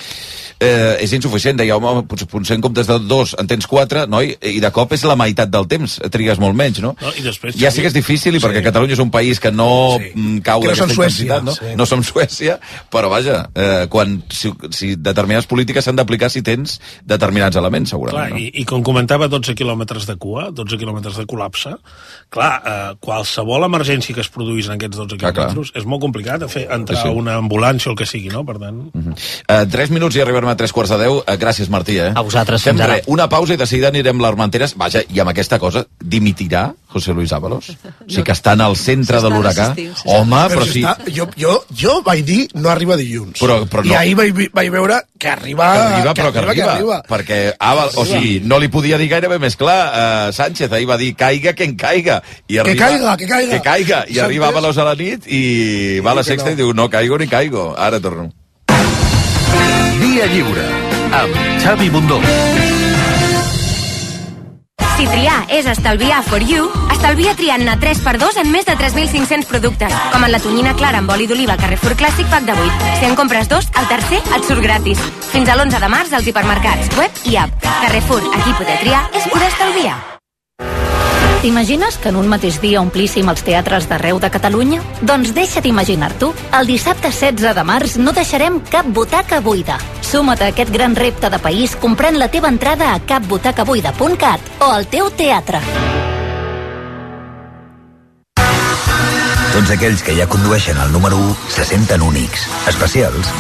eh, 0.60 0.98
és 1.02 1.14
insuficient. 1.18 1.58
Deia, 1.58 1.78
home, 1.78 2.06
potser, 2.10 2.30
potser 2.30 2.58
en 2.58 2.66
comptes 2.66 2.90
de 2.90 3.00
dos 3.10 3.34
en 3.40 3.50
tens 3.50 3.68
quatre, 3.68 4.06
no? 4.10 4.22
I, 4.22 4.36
i 4.54 4.62
de 4.64 4.72
cop 4.76 4.94
és 4.94 5.06
la 5.08 5.18
meitat 5.20 5.52
del 5.54 5.68
temps, 5.70 5.98
trigues 6.14 6.42
molt 6.42 6.58
menys, 6.58 6.82
no? 6.84 6.94
No, 7.02 7.14
i 7.18 7.26
després, 7.26 7.58
Ja 7.58 7.72
sé 7.74 7.82
que 7.82 7.92
és 7.92 7.96
difícil 7.96 8.38
i 8.38 8.42
perquè 8.44 8.62
Catalunya 8.66 8.98
és 8.98 9.02
un 9.04 9.12
país 9.14 9.42
que 9.42 9.52
no 9.54 9.98
sí. 9.98 10.12
cau 10.46 10.62
Que 10.62 10.70
no 10.70 10.76
d'aquesta 10.76 10.94
intensitat, 10.94 11.46
no? 11.46 11.56
sí. 11.58 11.74
no 11.78 11.88
som 11.90 12.04
Suècia, 12.06 12.58
però 12.94 13.10
vaja, 13.12 13.46
eh, 13.56 13.87
quan, 13.92 14.18
si, 14.34 14.52
si 14.72 14.94
determinades 14.96 15.48
polítiques 15.50 15.86
s'han 15.86 15.98
d'aplicar 16.00 16.30
si 16.34 16.42
tens 16.46 16.78
determinats 17.06 17.58
elements, 17.60 17.90
segurament. 17.94 18.34
Clar, 18.34 18.40
i, 18.42 18.52
i 18.62 18.66
com 18.68 18.84
comentava, 18.86 19.28
12 19.32 19.56
quilòmetres 19.58 20.06
de 20.10 20.16
cua, 20.22 20.50
12 20.52 20.78
quilòmetres 20.82 21.18
de 21.22 21.26
col·lapse, 21.30 21.74
clar, 22.34 22.52
eh, 22.66 22.96
qualsevol 23.04 23.66
emergència 23.68 24.16
que 24.16 24.22
es 24.26 24.30
produís 24.34 24.68
en 24.70 24.76
aquests 24.78 24.98
12 24.98 25.18
Clar, 25.18 25.34
clar. 25.34 25.50
quilòmetres 25.52 25.74
és 25.82 25.86
molt 25.90 26.02
complicat 26.04 26.42
de 26.44 26.48
fer 26.52 26.68
entrar 26.74 26.98
Sí, 26.98 27.10
sí. 27.10 27.16
una 27.20 27.36
ambulància 27.38 27.90
o 27.90 27.94
el 27.94 27.98
que 28.00 28.06
sigui, 28.10 28.30
no? 28.34 28.44
Per 28.48 28.58
tant... 28.62 28.78
no? 28.94 29.16
Eh, 29.48 29.66
tres 29.72 29.92
minuts 29.94 30.16
i 30.18 30.22
arribarem 30.24 30.50
a 30.50 30.56
tres 30.58 30.74
quarts 30.74 30.92
de 30.94 30.98
deu. 31.04 31.20
Eh, 31.28 31.38
gràcies, 31.38 31.70
Martí. 31.70 31.98
Eh? 32.02 32.12
A 32.16 32.24
vosaltres, 32.26 32.64
Fem 32.64 32.76
fins 32.76 32.86
ara. 32.86 32.96
res, 33.00 33.08
una 33.12 33.28
pausa 33.30 33.54
i 33.54 33.58
de 33.60 33.68
seguida 33.70 33.92
anirem 33.94 34.20
l'Armenteres. 34.24 34.74
Vaja, 34.78 35.04
i 35.14 35.20
amb 35.22 35.30
aquesta 35.34 35.60
cosa, 35.62 35.86
dimitirà 36.02 36.72
José 36.88 37.14
Luis 37.14 37.34
Ábalos? 37.34 37.72
O 38.08 38.10
sigui 38.10 38.24
que 38.24 38.32
està 38.32 38.54
en 38.56 38.62
el 38.64 38.76
centre 38.80 39.20
de 39.20 39.30
l'huracà. 39.30 39.66
Home, 40.08 40.40
però, 40.48 40.64
si 40.64 40.78
sí... 40.78 40.84
Està, 40.86 41.12
jo, 41.12 41.26
jo, 41.36 41.58
jo 41.76 41.98
vaig 42.06 42.22
dir 42.24 42.46
no 42.56 42.70
arriba 42.72 42.96
dilluns. 42.96 43.36
Però- 43.42 43.60
però 43.68 43.84
I 43.84 43.92
no. 43.92 43.98
ahir 44.00 44.16
vaig, 44.16 44.40
vaig 44.56 44.70
veure 44.72 45.02
que 45.20 45.28
arriba... 45.28 45.68
que 45.74 45.82
arriba, 45.84 46.14
però 46.14 46.32
que 46.32 46.40
arriba, 46.40 46.54
que 46.56 46.70
arriba. 46.72 47.00
perquè 47.10 47.40
Àbal, 47.60 47.92
o 48.00 48.06
sigui, 48.08 48.40
no 48.48 48.62
li 48.64 48.70
podia 48.72 48.98
dir 49.02 49.10
gairebé 49.12 49.40
més 49.44 49.58
clar 49.60 49.78
uh, 49.90 50.32
Sánchez, 50.32 50.72
ahir 50.72 50.88
va 50.88 50.98
dir 51.02 51.12
caiga 51.20 51.52
que 51.58 51.68
en 51.68 51.76
caiga 51.76 52.22
i 52.48 52.62
Que 52.64 52.76
caiga, 52.80 53.18
que 53.18 53.28
caiga. 53.28 53.52
que 53.58 53.62
caiga, 53.66 54.04
i 54.08 54.20
arriba? 54.24 54.48
Ábalos 54.54 54.78
a 54.78 54.88
la 54.88 54.96
nit 54.96 55.28
i 55.28 56.00
va 56.00 56.16
a 56.16 56.22
la 56.22 56.24
sexta 56.24 56.52
no. 56.52 56.56
i 56.56 56.62
diu 56.62 56.74
no 56.74 56.88
caigo 56.90 57.18
ni 57.20 57.28
caigo, 57.28 57.74
ara 57.78 58.00
torno 58.00 58.30
Via 60.00 60.26
lliure 60.32 60.66
amb 61.18 61.36
Xavi 61.64 61.90
Bundó. 61.90 62.22
Si 64.98 65.06
triar 65.06 65.44
és 65.54 65.68
estalviar 65.70 66.24
for 66.26 66.42
you, 66.42 66.72
estalvia 66.90 67.36
triant-ne 67.38 67.76
3x2 67.78 68.40
en 68.42 68.48
més 68.50 68.66
de 68.66 68.74
3.500 68.80 69.46
productes, 69.46 69.94
com 70.10 70.24
en 70.26 70.32
la 70.34 70.40
tonyina 70.42 70.72
clara 70.80 70.98
amb 71.04 71.12
oli 71.14 71.28
d'oliva 71.30 71.54
Carrefour 71.62 71.94
Clàssic 72.00 72.26
pack 72.32 72.48
de 72.50 72.56
8. 72.58 72.88
Si 72.98 73.06
en 73.06 73.14
compres 73.20 73.46
dos, 73.52 73.70
el 73.78 73.86
tercer 73.92 74.24
et 74.26 74.48
surt 74.50 74.66
gratis. 74.66 75.04
Fins 75.30 75.54
a 75.54 75.58
l'11 75.60 75.84
de 75.84 75.90
març 75.94 76.18
als 76.18 76.26
hipermercats, 76.26 76.90
web 76.98 77.22
i 77.30 77.38
app. 77.38 77.54
Carrefour, 77.84 78.26
aquí 78.40 78.56
poder 78.58 78.80
triar 78.82 79.04
és 79.14 79.28
poder 79.30 79.52
estalviar. 79.52 80.00
T'imagines 81.44 82.00
que 82.02 82.10
en 82.10 82.18
un 82.18 82.26
mateix 82.34 82.58
dia 82.58 82.82
omplíssim 82.82 83.30
els 83.30 83.46
teatres 83.46 83.86
d'arreu 83.86 84.18
de 84.18 84.32
Catalunya? 84.34 84.82
Doncs 85.06 85.36
deixa't 85.38 85.70
imaginar-t'ho. 85.70 86.34
El 86.58 86.74
dissabte 86.74 87.14
16 87.14 87.54
de 87.54 87.68
març 87.70 88.00
no 88.02 88.18
deixarem 88.18 88.64
cap 88.74 88.90
butaca 88.90 89.44
buida. 89.46 89.78
Suma't 90.08 90.40
a 90.40 90.48
aquest 90.54 90.72
gran 90.72 90.96
repte 90.96 91.28
de 91.30 91.38
país 91.44 91.76
comprant 91.76 92.16
la 92.16 92.30
teva 92.32 92.48
entrada 92.48 92.94
a 92.94 93.00
capbutacabuida.cat 93.04 94.64
o 94.64 94.72
al 94.72 94.88
teu 94.88 95.10
teatre. 95.12 95.60
Tots 99.58 99.74
aquells 99.74 100.04
que 100.06 100.14
ja 100.16 100.30
condueixen 100.32 100.80
el 100.80 100.94
número 100.94 101.18
1 101.18 101.36
se 101.52 101.66
senten 101.66 102.06
únics, 102.06 102.46
especials. 102.72 103.34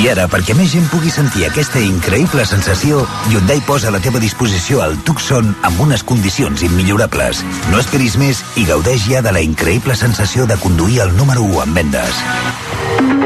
I 0.00 0.08
ara, 0.14 0.24
perquè 0.30 0.54
més 0.56 0.70
gent 0.72 0.88
pugui 0.88 1.12
sentir 1.12 1.44
aquesta 1.44 1.82
increïble 1.84 2.46
sensació, 2.48 3.02
Hyundai 3.28 3.60
posa 3.66 3.90
a 3.90 3.94
la 3.98 4.00
teva 4.00 4.22
disposició 4.22 4.80
el 4.86 4.96
Tucson 5.04 5.52
amb 5.68 5.84
unes 5.84 6.06
condicions 6.06 6.64
immillorables. 6.64 7.44
No 7.68 7.82
esperis 7.82 8.16
més 8.16 8.44
i 8.56 8.64
gaudeix 8.70 9.04
ja 9.10 9.24
de 9.26 9.36
la 9.36 9.44
increïble 9.44 9.98
sensació 9.98 10.46
de 10.48 10.56
conduir 10.64 11.02
el 11.04 11.16
número 11.18 11.44
1 11.44 11.64
en 11.66 11.80
vendes. 11.82 13.25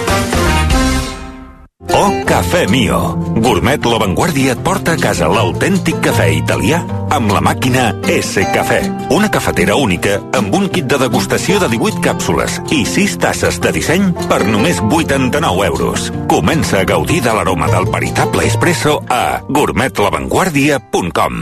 Oh, 1.93 2.23
Cafè 2.25 2.67
Mio. 2.67 3.17
Gourmet 3.35 3.85
La 3.85 3.97
Vanguardia 3.97 4.53
et 4.53 4.61
porta 4.63 4.91
a 4.93 4.97
casa 4.99 5.27
l'autèntic 5.27 5.99
cafè 6.03 6.27
italià 6.37 6.79
amb 7.11 7.31
la 7.33 7.41
màquina 7.43 7.89
S 8.07 8.43
Cafè. 8.53 8.79
Una 9.11 9.29
cafetera 9.29 9.75
única 9.75 10.19
amb 10.37 10.53
un 10.55 10.69
kit 10.71 10.85
de 10.87 10.97
degustació 11.01 11.59
de 11.59 11.67
18 11.73 12.01
càpsules 12.05 12.61
i 12.71 12.85
6 12.87 13.17
tasses 13.21 13.59
de 13.63 13.71
disseny 13.75 14.13
per 14.29 14.45
només 14.47 14.79
89 14.81 15.65
euros. 15.67 16.11
Comença 16.31 16.79
a 16.79 16.85
gaudir 16.87 17.21
de 17.25 17.33
l'aroma 17.35 17.67
del 17.71 17.85
veritable 17.91 18.45
espresso 18.47 19.01
a 19.09 19.41
gourmetlavanguardia.com 19.49 21.41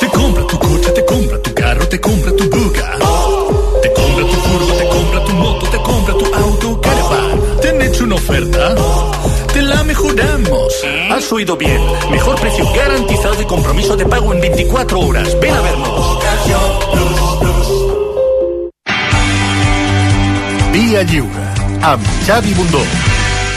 Te 0.00 0.08
compra 0.08 0.42
tu 0.46 0.58
coche, 0.58 0.92
te 0.92 1.04
compra 1.04 1.38
tu 1.38 1.54
carro, 1.54 1.86
te 1.86 2.00
compra 2.00 2.32
tu 2.32 2.48
buga. 2.50 2.98
Te 3.82 3.92
compra 3.92 4.24
tu 4.26 4.36
furgo, 4.46 4.72
te 4.74 4.88
compra 4.88 5.24
tu 5.24 5.32
moto, 5.34 5.66
te 5.66 5.78
compra 5.78 6.14
tu 6.14 6.24
auto, 6.34 6.63
oferta? 8.24 8.74
Te 9.52 9.62
la 9.62 9.82
mejoramos. 9.84 10.72
Has 11.10 11.30
oído 11.32 11.56
bien. 11.56 11.80
Mejor 12.10 12.40
precio 12.40 12.66
garantizado 12.74 13.40
y 13.40 13.44
compromiso 13.44 13.96
de 13.96 14.06
pago 14.06 14.32
en 14.32 14.40
24 14.40 14.98
horas. 15.00 15.40
Ven 15.40 15.52
a 15.54 15.60
vernos. 15.60 16.18
Via 20.72 21.02
Lliure, 21.04 21.44
amb 21.82 22.02
Xavi 22.26 22.54
Bundó. 22.54 22.80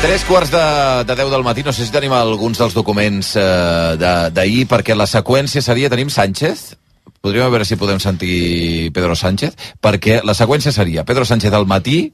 Tres 0.02 0.24
quarts 0.30 0.52
de, 0.54 1.04
de 1.10 1.16
10 1.18 1.32
del 1.32 1.44
matí, 1.44 1.64
no 1.66 1.74
sé 1.74 1.86
si 1.88 1.92
tenim 1.92 2.14
alguns 2.14 2.60
dels 2.62 2.76
documents 2.78 3.32
eh, 3.36 3.96
de- 3.98 4.30
d'ahir, 4.36 4.68
perquè 4.70 4.94
la 4.96 5.08
seqüència 5.10 5.64
seria, 5.66 5.90
tenim 5.90 6.12
Sánchez, 6.14 6.76
podríem 7.26 7.50
veure 7.50 7.66
si 7.66 7.76
podem 7.82 7.98
sentir 8.00 8.92
Pedro 8.94 9.16
Sánchez, 9.18 9.56
perquè 9.82 10.20
la 10.24 10.36
seqüència 10.38 10.72
seria 10.72 11.04
Pedro 11.04 11.26
Sánchez 11.26 11.52
al 11.58 11.66
matí, 11.66 12.12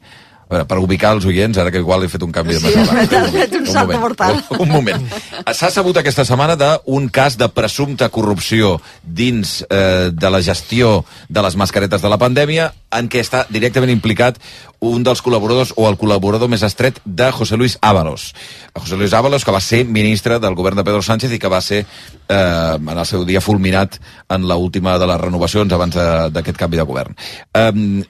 veure, 0.54 0.68
per 0.70 0.78
ubicar 0.82 1.12
els 1.18 1.26
oients, 1.30 1.58
ara 1.60 1.72
que 1.74 1.82
igual 1.84 2.06
he 2.06 2.10
fet 2.12 2.24
un 2.24 2.32
canvi 2.32 2.56
de 2.56 2.62
Sí, 2.62 2.74
has 2.80 3.32
fet 3.34 3.56
un 3.60 3.66
salto 3.68 3.94
moment, 3.94 4.02
mortal. 4.06 4.40
Un, 4.56 4.62
un 4.68 4.72
moment. 4.78 5.08
S'ha 5.52 5.72
sabut 5.74 5.98
aquesta 6.00 6.26
setmana 6.26 6.56
d'un 6.60 7.10
cas 7.14 7.36
de 7.42 7.50
presumpta 7.52 8.10
corrupció 8.14 8.78
dins 9.04 9.62
eh, 9.70 10.10
de 10.14 10.30
la 10.32 10.42
gestió 10.46 11.04
de 11.30 11.44
les 11.46 11.58
mascaretes 11.60 12.02
de 12.02 12.10
la 12.14 12.18
pandèmia 12.22 12.72
en 12.94 13.08
què 13.10 13.24
està 13.26 13.44
directament 13.50 13.90
implicat 13.90 14.38
un 14.84 15.02
dels 15.04 15.22
col·laboradors 15.24 15.72
o 15.80 15.88
el 15.90 15.96
col·laborador 15.98 16.50
més 16.52 16.62
estret 16.68 17.00
de 17.06 17.30
José 17.34 17.58
Luis 17.58 17.78
Ábalos. 17.82 18.34
José 18.76 18.98
Luis 19.00 19.14
Ábalos, 19.16 19.46
que 19.48 19.54
va 19.56 19.62
ser 19.64 19.84
ministre 19.88 20.38
del 20.44 20.54
govern 20.60 20.78
de 20.78 20.84
Pedro 20.86 21.02
Sánchez 21.02 21.32
i 21.34 21.40
que 21.40 21.50
va 21.50 21.62
ser 21.64 21.80
eh, 21.84 22.36
en 22.78 22.94
el 22.98 23.06
seu 23.10 23.24
dia 23.26 23.42
fulminat 23.42 23.98
en 24.30 24.46
la 24.48 24.58
última 24.60 24.98
de 25.00 25.08
les 25.10 25.22
renovacions 25.24 25.72
abans 25.74 25.96
de- 25.96 26.30
d'aquest 26.36 26.60
canvi 26.60 26.78
de 26.78 26.86
govern. 26.90 27.16
Eh, 27.56 28.04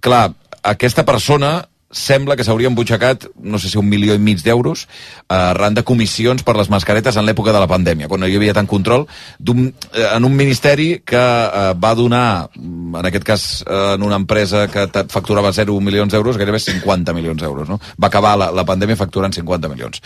clar, 0.00 0.32
aquesta 0.62 1.04
persona 1.04 1.68
sembla 1.92 2.36
que 2.36 2.44
s'hauria 2.44 2.70
embutxacat, 2.72 3.28
no 3.44 3.60
sé 3.60 3.68
si 3.70 3.78
un 3.78 3.88
milió 3.88 4.16
i 4.16 4.20
mig 4.22 4.42
d'euros, 4.42 4.86
eh, 5.28 5.36
arran 5.36 5.76
de 5.76 5.84
comissions 5.84 6.42
per 6.42 6.56
les 6.56 6.70
mascaretes 6.72 7.16
en 7.16 7.26
l'època 7.28 7.52
de 7.52 7.60
la 7.60 7.68
pandèmia, 7.70 8.08
quan 8.08 8.20
no 8.20 8.26
hi 8.26 8.36
havia 8.36 8.56
tant 8.56 8.66
control, 8.66 9.06
d'un, 9.38 9.68
eh, 9.92 10.08
en 10.08 10.24
un 10.24 10.34
ministeri 10.34 11.02
que 11.04 11.20
eh, 11.20 11.74
va 11.76 11.94
donar, 11.94 12.48
en 12.56 13.06
aquest 13.06 13.24
cas 13.28 13.44
eh, 13.66 13.94
en 13.94 14.02
una 14.02 14.16
empresa 14.16 14.66
que 14.72 14.88
facturava 15.12 15.52
0 15.52 15.78
milions 15.80 16.12
d'euros, 16.12 16.38
gairebé 16.40 16.58
50 16.58 17.12
milions 17.12 17.40
d'euros. 17.40 17.68
No? 17.68 17.78
Va 18.00 18.08
acabar 18.08 18.36
la, 18.38 18.50
la 18.50 18.64
pandèmia 18.64 18.96
facturant 18.96 19.32
50 19.32 19.68
milions. 19.68 20.00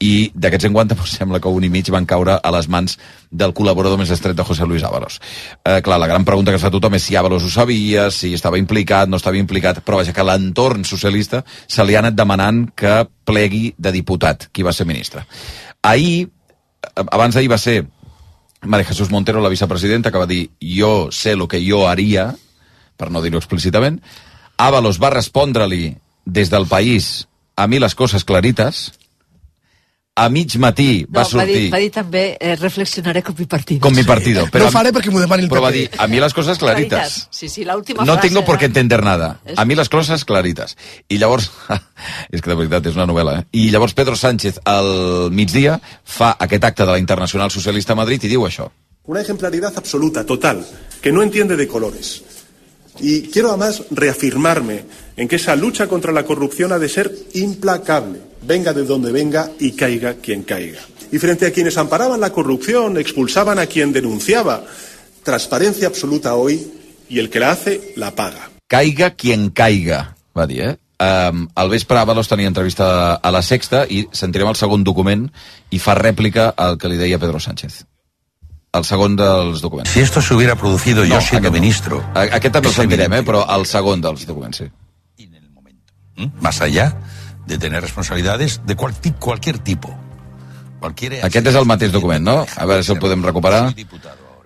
I 0.00 0.30
d'aquests 0.34 0.68
50, 0.70 0.96
doncs, 0.96 1.16
sembla 1.18 1.40
que 1.40 1.52
un 1.52 1.64
i 1.64 1.70
mig 1.72 1.90
van 1.92 2.06
caure 2.08 2.40
a 2.40 2.54
les 2.56 2.68
mans 2.72 2.96
del 3.30 3.52
col·laborador 3.56 3.98
més 4.00 4.10
estret 4.14 4.36
de 4.36 4.44
José 4.46 4.66
Luis 4.66 4.84
Ábalos. 4.86 5.18
Eh, 5.64 5.80
clar, 5.82 5.98
la 6.00 6.08
gran 6.08 6.24
pregunta 6.24 6.52
que 6.52 6.60
es 6.60 6.64
fa 6.64 6.70
tothom 6.72 6.96
és 6.96 7.04
si 7.04 7.16
Ábalos 7.16 7.44
ho 7.44 7.50
sabia, 7.52 8.08
si 8.10 8.32
estava 8.34 8.58
implicat, 8.60 9.10
no 9.10 9.20
estava 9.20 9.38
implicat, 9.40 9.82
però 9.84 10.00
vaja, 10.00 10.14
que 10.16 10.24
l'entorn 10.24 10.84
socialista 10.86 11.25
se 11.30 11.84
li 11.84 11.96
ha 11.96 12.02
anat 12.04 12.16
demanant 12.16 12.66
que 12.76 13.04
plegui 13.26 13.74
de 13.78 13.92
diputat, 13.94 14.48
qui 14.52 14.64
va 14.66 14.72
ser 14.72 14.86
ministre. 14.86 15.26
Ahir, 15.82 16.26
eh, 16.26 17.04
abans 17.06 17.34
d'ahir 17.34 17.50
va 17.50 17.58
ser 17.58 17.84
María 18.62 18.86
Jesús 18.86 19.10
Montero, 19.10 19.40
la 19.40 19.52
vicepresidenta, 19.52 20.10
que 20.10 20.18
va 20.18 20.26
dir 20.26 20.50
jo 20.60 21.10
sé 21.12 21.36
lo 21.36 21.48
que 21.48 21.62
jo 21.62 21.86
haria, 21.88 22.34
per 22.96 23.10
no 23.10 23.22
dir-ho 23.22 23.38
explícitament. 23.38 24.00
Ábalos 24.56 24.98
va 25.02 25.12
respondre-li 25.12 25.96
des 26.24 26.50
del 26.50 26.66
país 26.66 27.28
a 27.56 27.66
mi 27.66 27.78
les 27.78 27.94
coses 27.94 28.24
clarites. 28.24 28.92
A 30.18 30.30
mig 30.32 30.54
matí 30.56 31.04
va 31.04 31.20
No, 31.20 31.24
va, 31.24 31.24
sortir... 31.28 31.56
dir, 31.60 31.70
va 31.74 31.78
dir 31.82 31.90
també, 31.92 32.22
eh, 32.40 32.54
reflexionaré 32.56 33.22
con 33.22 33.34
mi 33.38 33.44
partido. 33.44 33.80
Con 33.84 33.94
mi 33.94 34.02
partido. 34.02 34.46
Però 34.48 34.64
no 34.64 34.72
faré 34.72 34.88
perquè 34.96 35.12
m'ho 35.12 35.20
demani 35.20 35.44
el 35.44 35.50
Però 35.52 35.60
va 35.60 35.70
dir, 35.74 35.90
a 35.98 36.06
mi 36.08 36.20
les 36.22 36.32
coses 36.32 36.56
claritas. 36.58 37.26
Sí, 37.30 37.50
sí, 37.52 37.64
la 37.68 37.76
última 37.76 38.02
No 38.04 38.14
frase. 38.14 38.28
tengo 38.28 38.42
por 38.44 38.56
qué 38.56 38.64
¿no? 38.64 38.72
entender 38.72 39.02
nada. 39.04 39.40
A 39.56 39.64
mi 39.66 39.74
les 39.76 39.90
coses 39.92 40.24
claritas. 40.24 40.76
I 41.08 41.18
llavors, 41.18 41.50
és 42.32 42.40
que 42.40 42.48
de 42.48 42.56
veritat 42.56 42.86
és 42.88 42.96
una 42.96 43.04
novel·la, 43.06 43.40
eh? 43.40 43.44
I 43.52 43.68
llavors 43.74 43.92
Pedro 43.92 44.16
Sánchez 44.16 44.60
al 44.64 45.28
migdia 45.32 45.76
fa 46.02 46.32
aquest 46.40 46.64
acte 46.64 46.86
de 46.86 46.92
la 46.92 46.98
Internacional 46.98 47.50
Socialista 47.52 47.92
a 47.92 48.00
Madrid 48.00 48.24
i 48.24 48.32
diu 48.32 48.48
això. 48.48 48.70
Una 49.04 49.20
ejemplaridad 49.20 49.76
absoluta, 49.76 50.24
total, 50.24 50.64
que 51.02 51.12
no 51.12 51.22
entiende 51.22 51.56
de 51.56 51.68
colores. 51.68 52.22
Y 53.00 53.22
quiero 53.22 53.48
además 53.48 53.84
reafirmarme 53.90 54.84
en 55.16 55.28
que 55.28 55.36
esa 55.36 55.56
lucha 55.56 55.86
contra 55.86 56.12
la 56.12 56.24
corrupción 56.24 56.72
ha 56.72 56.78
de 56.78 56.88
ser 56.88 57.12
implacable, 57.34 58.20
venga 58.42 58.72
de 58.72 58.84
donde 58.84 59.12
venga 59.12 59.50
y 59.58 59.72
caiga 59.72 60.14
quien 60.14 60.42
caiga. 60.42 60.80
Y 61.12 61.18
frente 61.18 61.46
a 61.46 61.52
quienes 61.52 61.76
amparaban 61.78 62.20
la 62.20 62.32
corrupción, 62.32 62.98
expulsaban 62.98 63.58
a 63.58 63.66
quien 63.66 63.92
denunciaba, 63.92 64.64
transparencia 65.22 65.88
absoluta 65.88 66.34
hoy 66.34 66.66
y 67.08 67.18
el 67.18 67.30
que 67.30 67.40
la 67.40 67.52
hace 67.52 67.92
la 67.96 68.14
paga. 68.14 68.50
Caiga 68.66 69.14
quien 69.14 69.50
caiga, 69.50 70.16
va 70.36 70.46
dir, 70.46 70.62
eh? 70.62 70.78
Um, 70.98 71.48
entrevista 72.48 73.14
a 73.16 73.30
la 73.30 73.42
Sexta 73.42 73.84
i 73.84 74.06
sentirem 74.12 74.48
el 74.48 74.56
segon 74.56 74.82
document 74.82 75.26
i 75.70 75.78
fa 75.78 75.94
rèplica 75.94 76.54
al 76.56 76.78
que 76.78 76.88
li 76.88 76.96
Pedro 77.20 77.38
Sánchez. 77.38 77.84
El 78.76 78.84
segon 78.84 79.16
dels 79.16 79.60
documents. 79.62 79.90
Si 79.90 80.00
esto 80.00 80.20
se 80.20 80.34
hubiera 80.34 80.54
producido 80.56 81.04
yo 81.04 81.20
siendo 81.20 81.50
ministro. 81.50 82.02
A- 82.14 82.26
Aquest 82.36 82.52
també 82.54 82.68
el 82.68 82.74
sentirem, 82.74 83.12
eh? 83.18 83.22
però 83.24 83.44
el 83.56 83.64
segon 83.66 84.00
dels 84.04 84.26
documents, 84.26 84.58
sí. 84.62 84.70
¿Mm? 86.16 86.30
Más 86.40 86.60
allá 86.60 86.96
de 87.46 87.58
tener 87.58 87.82
responsabilidades 87.82 88.60
de 88.66 88.74
cual 88.74 88.94
cualquier 89.18 89.58
tipo. 89.58 89.94
Cualquier 90.80 91.24
Aquest 91.24 91.46
és 91.46 91.54
el 91.56 91.66
mateix 91.68 91.92
document, 91.92 92.24
no? 92.24 92.44
A 92.56 92.64
veure 92.68 92.82
si 92.84 92.92
el 92.92 92.98
podem 92.98 93.22
recuperar. 93.24 93.74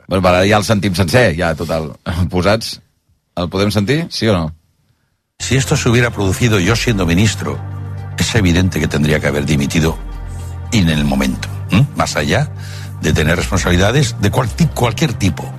Bueno, 0.08 0.28
ara 0.28 0.42
ja 0.46 0.58
el 0.58 0.64
sentim 0.64 0.94
sencer, 0.94 1.36
ja 1.38 1.54
total. 1.54 1.92
Posats. 2.30 2.80
El 3.36 3.48
podem 3.48 3.70
sentir, 3.70 4.06
sí 4.10 4.26
o 4.28 4.34
no? 4.34 4.54
Si 5.38 5.56
esto 5.56 5.76
se 5.76 5.88
hubiera 5.88 6.10
producido 6.10 6.58
yo 6.60 6.76
siendo 6.76 7.06
ministro, 7.06 7.58
es 8.18 8.34
evidente 8.34 8.78
que 8.80 8.88
tendría 8.88 9.20
que 9.20 9.28
haber 9.28 9.46
dimitido 9.46 9.96
en 10.72 10.88
el 10.88 11.04
momento. 11.04 11.48
¿m? 11.70 11.86
Más 11.96 12.16
allá 12.16 12.50
de 13.00 13.12
tener 13.12 13.36
responsabilidades 13.36 14.16
de 14.20 14.30
cual 14.30 14.48
cualquier 14.74 15.12
tipo. 15.14 15.50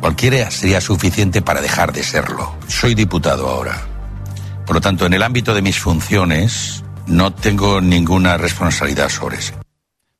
Cualquiera 0.00 0.50
sería 0.50 0.80
suficiente 0.80 1.42
para 1.42 1.60
dejar 1.60 1.92
de 1.92 2.02
serlo. 2.02 2.54
Soy 2.68 2.94
diputado 2.94 3.48
ahora. 3.48 3.82
Por 4.66 4.76
lo 4.76 4.80
tanto, 4.80 5.06
en 5.06 5.14
el 5.14 5.22
ámbito 5.22 5.54
de 5.54 5.62
mis 5.62 5.78
funciones, 5.78 6.82
no 7.06 7.32
tengo 7.32 7.80
ninguna 7.80 8.36
responsabilidad 8.36 9.08
sobre 9.08 9.38
eso. 9.38 9.54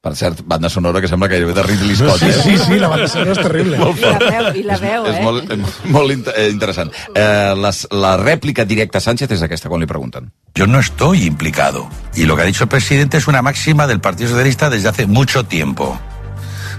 Per 0.01 0.15
cert, 0.15 0.41
banda 0.45 0.69
sonora 0.71 1.01
que 1.01 1.09
sembla 1.09 1.27
gairebé 1.27 1.53
de 1.53 1.63
Ridley 1.65 1.97
Scott. 1.97 2.21
Sí, 2.21 2.27
eh? 2.27 2.33
sí, 2.45 2.59
sí, 2.59 2.79
la 2.79 2.87
banda 2.87 3.09
sonora 3.09 3.33
és 3.33 3.39
terrible. 3.43 3.77
Molt 3.81 3.99
I 3.99 4.05
la 4.07 4.19
veu, 4.21 4.55
i 4.55 4.63
la 4.63 4.77
veu, 4.79 5.07
És 5.11 5.17
eh? 5.17 5.23
molt, 5.25 5.51
és 5.51 5.91
molt 5.91 6.13
in- 6.15 6.25
eh, 6.31 6.49
interessant. 6.53 6.93
Eh, 7.13 7.55
les, 7.59 7.81
la 7.91 8.13
rèplica 8.17 8.65
directa 8.65 8.99
a 8.99 9.01
Sánchez 9.03 9.33
és 9.35 9.43
aquesta, 9.43 9.69
quan 9.69 9.81
li 9.83 9.87
pregunten. 9.91 10.31
Yo 10.55 10.69
no 10.69 10.79
estoy 10.79 11.25
implicado. 11.27 11.89
Y 12.15 12.23
lo 12.25 12.37
que 12.37 12.43
ha 12.43 12.47
dicho 12.47 12.63
el 12.65 12.69
presidente 12.71 13.17
es 13.17 13.27
una 13.27 13.43
máxima 13.43 13.89
del 13.89 13.99
Partido 14.01 14.31
Socialista 14.31 14.71
desde 14.71 14.89
hace 14.89 15.07
mucho 15.09 15.43
tiempo. 15.45 15.99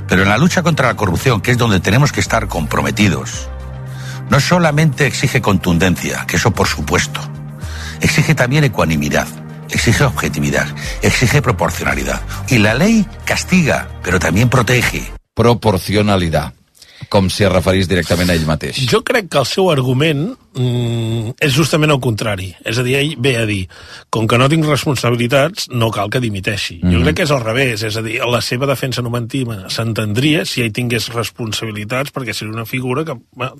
Pero 0.08 0.24
en 0.24 0.30
la 0.30 0.38
lucha 0.38 0.64
contra 0.64 0.88
la 0.88 0.96
corrupción, 0.96 1.42
que 1.42 1.52
es 1.52 1.58
donde 1.58 1.80
tenemos 1.80 2.12
que 2.12 2.20
estar 2.20 2.48
comprometidos, 2.48 3.50
no 4.30 4.40
solamente 4.40 5.06
exige 5.06 5.42
contundencia, 5.42 6.26
que 6.28 6.38
eso 6.38 6.52
por 6.52 6.68
supuesto, 6.68 7.22
exige 8.02 8.36
también 8.36 8.64
ecuanimidad, 8.64 9.28
exige 9.70 10.04
objetividad, 10.04 10.68
exige 11.02 11.42
proporcionalidad. 11.42 12.22
Y 12.48 12.58
la 12.60 12.74
ley 12.74 13.06
castiga, 13.26 13.90
pero 14.04 14.20
también 14.20 14.50
protege. 14.50 15.12
Proporcionalitat. 15.34 16.58
Com 17.10 17.30
si 17.30 17.46
es 17.46 17.52
referís 17.54 17.88
directament 17.88 18.32
a 18.32 18.36
ell 18.36 18.48
mateix. 18.50 18.82
Jo 18.90 19.04
crec 19.06 19.30
que 19.30 19.38
el 19.40 19.46
seu 19.46 19.70
argument 19.72 20.34
mm, 20.58 21.36
és 21.40 21.54
justament 21.54 21.92
el 21.94 22.00
contrari. 22.04 22.50
És 22.66 22.78
a 22.80 22.84
dir, 22.84 22.96
ell 23.00 23.16
ve 23.22 23.36
a 23.38 23.46
dir, 23.46 23.68
com 24.10 24.28
que 24.28 24.38
no 24.38 24.50
tinc 24.50 24.66
responsabilitats, 24.66 25.70
no 25.70 25.92
cal 25.92 26.10
que 26.10 26.20
dimiteixi. 26.20 26.80
Mm. 26.82 26.92
Jo 26.92 26.98
Mhm. 26.98 27.04
crec 27.04 27.16
que 27.16 27.24
és 27.24 27.32
al 27.32 27.42
revés, 27.44 27.84
és 27.84 27.96
a 27.98 28.02
dir, 28.02 28.20
la 28.26 28.42
seva 28.42 28.66
defensa 28.66 29.02
numentina 29.02 29.70
s'entendria 29.70 30.46
si 30.46 30.62
ell 30.62 30.72
tingués 30.74 31.10
responsabilitats, 31.14 32.12
perquè 32.14 32.34
seria 32.34 32.54
una 32.54 32.66
figura 32.66 33.06
que... 33.06 33.14
Bueno, 33.34 33.56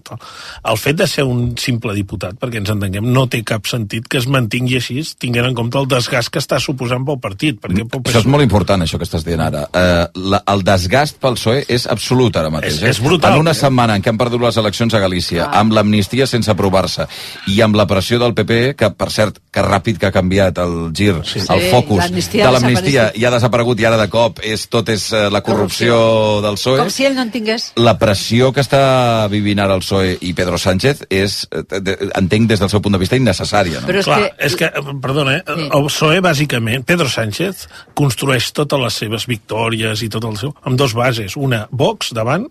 el 0.64 0.78
fet 0.78 0.98
de 0.98 1.08
ser 1.08 1.24
un 1.24 1.56
simple 1.58 1.94
diputat, 1.94 2.36
perquè 2.40 2.58
ens 2.58 2.70
entenguem, 2.70 3.06
no 3.14 3.28
té 3.28 3.44
cap 3.44 3.66
sentit 3.68 4.08
que 4.08 4.18
es 4.18 4.28
mantingui 4.28 4.76
així, 4.78 4.98
tinguent 5.20 5.46
en 5.46 5.54
compte 5.56 5.78
el 5.78 5.88
desgast 5.88 6.30
que 6.34 6.40
està 6.40 6.60
suposant 6.60 7.06
pel 7.06 7.20
partit. 7.20 7.60
Perquè 7.62 7.86
pel 7.88 8.02
Això 8.08 8.20
és 8.24 8.26
molt 8.26 8.44
important, 8.44 8.82
això 8.82 8.98
que 8.98 9.06
estàs 9.06 9.24
dient 9.24 9.42
ara. 9.42 9.68
Uh, 9.72 10.30
la, 10.32 10.42
el 10.48 10.64
desgast 10.64 11.20
pel 11.22 11.36
PSOE 11.38 11.66
és 11.70 11.88
absolut 11.88 12.36
ara 12.36 12.50
mateix. 12.50 12.74
És- 12.78 12.84
eh? 12.84 12.90
és 12.90 13.00
brutal, 13.04 13.34
En 13.34 13.40
una 13.40 13.52
eh? 13.52 13.54
setmana 13.60 13.96
en 13.96 14.02
què 14.02 14.10
han 14.10 14.18
perdut 14.18 14.42
les 14.42 14.58
eleccions 14.58 14.94
a 14.94 15.00
Galícia, 15.00 15.46
amb 15.52 15.74
l'amnistia 15.74 16.26
sense 16.28 16.54
aprovar-se, 16.88 17.08
i 17.52 17.60
amb 17.62 17.76
la 17.78 17.86
pressió 17.88 18.20
del 18.20 18.34
PP, 18.34 18.76
que, 18.78 18.90
per 18.96 19.10
cert, 19.12 19.40
que 19.54 19.64
ràpid 19.64 20.00
que 20.00 20.08
ha 20.10 20.14
canviat 20.14 20.58
el 20.64 20.92
gir, 20.96 21.16
sí. 21.28 21.40
el 21.44 21.62
Sí, 21.62 21.70
focus 21.72 22.12
de 22.32 22.52
l'amnistia 22.52 23.10
i 23.18 23.26
ha 23.26 23.32
desaparegut, 23.34 23.80
i 23.82 23.86
ara 23.90 23.98
de 24.00 24.08
cop 24.12 24.40
és, 24.46 24.68
tot 24.72 24.90
és 24.94 25.08
uh, 25.14 25.28
la 25.34 25.42
corrupció, 25.46 25.98
del 26.46 26.58
PSOE. 26.60 26.80
Com 26.82 26.92
si 26.94 27.06
ell 27.08 27.16
no 27.18 27.26
en 27.26 27.32
tingués. 27.34 27.72
La 27.82 27.98
pressió 28.00 28.52
que 28.54 28.62
està 28.64 29.28
vivint 29.32 29.60
ara 29.64 29.76
el 29.78 29.84
PSOE 29.84 30.18
i 30.22 30.34
Pedro 30.38 30.58
Sánchez 30.62 31.06
és, 31.10 31.40
eh, 31.52 31.98
entenc 32.20 32.50
des 32.52 32.62
del 32.62 32.70
seu 32.72 32.82
punt 32.84 32.96
de 32.96 33.02
vista, 33.02 33.18
innecessària. 33.18 33.82
No? 33.82 33.88
Però 33.90 34.00
és 34.04 34.06
Clar, 34.08 34.20
que- 34.22 34.46
és 34.48 34.56
que, 34.56 34.66
eh, 34.66 34.96
perdona, 35.02 35.38
eh? 35.38 35.44
el 35.48 35.88
PSOE, 35.90 36.22
bàsicament, 36.22 36.86
Pedro 36.86 37.10
Sánchez 37.10 37.68
construeix 37.94 38.52
totes 38.54 38.80
les 38.80 38.94
seves 38.94 39.26
victòries 39.28 40.02
i 40.04 40.10
tot 40.10 40.24
el 40.30 40.38
seu, 40.38 40.54
amb 40.64 40.78
dos 40.78 40.94
bases. 40.94 41.36
Una, 41.36 41.68
Vox, 41.72 42.14
davant, 42.14 42.48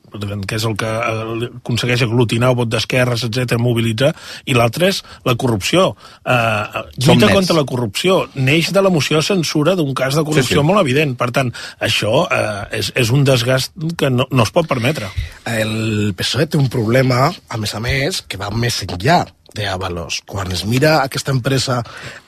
que 0.46 0.56
és 0.56 0.64
el 0.64 0.76
que 0.76 0.86
eh, 0.86 1.50
aconsegueix 1.62 2.02
aglutinar 2.02 2.50
el 2.50 2.56
vot 2.56 2.68
d'esquerres, 2.68 3.24
etc 3.24 3.56
mobilitzar, 3.58 4.14
i 4.44 4.54
l'altra 4.56 4.88
és 4.90 5.02
la 5.24 5.36
corrupció. 5.36 5.88
Eh, 6.24 6.82
Som 6.98 7.14
lluita 7.14 7.26
nets. 7.26 7.34
contra 7.34 7.56
la 7.56 7.64
corrupció. 7.68 8.18
Neix 8.34 8.72
de 8.72 8.82
la 8.82 8.90
moció 8.90 9.18
de 9.20 9.22
censura 9.26 9.76
d'un 9.76 9.94
cas 9.94 10.14
de 10.14 10.24
corrupció 10.24 10.56
Sí, 10.56 10.60
sí. 10.60 10.66
molt 10.66 10.80
evident. 10.80 11.16
Per 11.16 11.30
tant, 11.34 11.52
això 11.80 12.26
eh, 12.30 12.78
és, 12.80 12.92
és 12.94 13.10
un 13.10 13.24
desgast 13.24 13.72
que 13.98 14.10
no, 14.10 14.26
no 14.30 14.42
es 14.46 14.52
pot 14.54 14.68
permetre. 14.68 15.08
El 15.46 16.12
PSOE 16.16 16.46
té 16.46 16.58
un 16.58 16.68
problema, 16.72 17.30
a 17.48 17.56
més 17.60 17.74
a 17.74 17.80
més, 17.80 18.22
que 18.26 18.38
va 18.40 18.50
més 18.50 18.82
enllà 18.86 19.24
d'Avalos. 19.56 20.20
Quan 20.28 20.50
es 20.52 20.66
mira 20.68 20.98
aquesta 21.00 21.32
empresa 21.32 21.78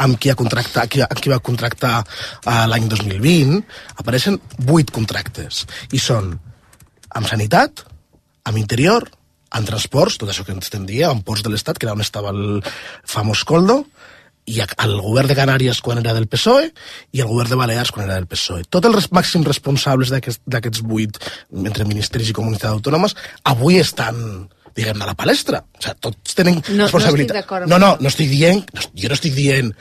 amb 0.01 0.16
qui, 0.16 0.30
ha 0.32 0.36
contractat, 0.38 0.88
qui, 0.88 1.03
amb 1.05 1.20
qui 1.20 1.28
va 1.28 1.40
contractar 1.44 1.99
uh, 2.01 2.64
l'any 2.70 2.88
2020, 2.88 3.59
apareixen 4.01 4.38
vuit 4.64 4.88
contractes. 4.94 5.66
I 5.92 6.01
són 6.01 6.32
amb 7.18 7.28
sanitat, 7.28 7.84
amb 8.49 8.57
interior, 8.57 9.05
amb 9.51 9.66
transports, 9.66 10.18
tot 10.20 10.28
això 10.30 10.44
que 10.44 10.53
ens 10.53 10.66
estem 10.68 10.84
dient, 10.86 11.11
amb 11.11 11.24
ports 11.24 11.42
de 11.42 11.51
l'Estat, 11.53 11.78
que 11.78 11.86
era 11.88 11.94
on 11.96 12.03
estava 12.05 12.30
el 12.34 12.62
famós 13.09 13.44
Coldo, 13.49 13.84
i 14.49 14.62
el 14.64 14.94
govern 15.05 15.28
de 15.28 15.36
Canàries 15.36 15.82
quan 15.84 15.99
era 16.01 16.14
del 16.16 16.24
PSOE 16.26 16.70
i 17.12 17.20
el 17.20 17.26
govern 17.28 17.51
de 17.53 17.57
Balears 17.61 17.90
quan 17.92 18.07
era 18.07 18.14
del 18.16 18.26
PSOE. 18.30 18.62
Tots 18.64 18.88
els 18.88 19.11
màxims 19.12 19.44
responsables 19.46 20.09
d'aquest- 20.09 20.40
d'aquests 20.46 20.80
vuit, 20.88 21.18
entre 21.53 21.84
ministeris 21.84 22.30
i 22.30 22.36
comunitats 22.36 22.72
autònomes, 22.72 23.14
avui 23.44 23.76
estan 23.78 24.49
diguem-ne, 24.78 25.03
a 25.03 25.07
la 25.11 25.14
palestra. 25.18 25.59
O 25.74 25.82
sigui, 25.82 25.96
tots 26.01 26.34
tenen 26.38 26.55
no 26.55 26.84
responsabilitat. 26.86 27.36
amb 27.66 27.68
no, 27.68 27.78
no, 27.82 27.96
no 28.01 28.09
estic 28.09 28.28
dient, 28.30 28.62
no, 28.72 28.80
jo 28.94 29.09
no 29.09 29.14
estic 29.18 29.34
dient, 29.34 29.72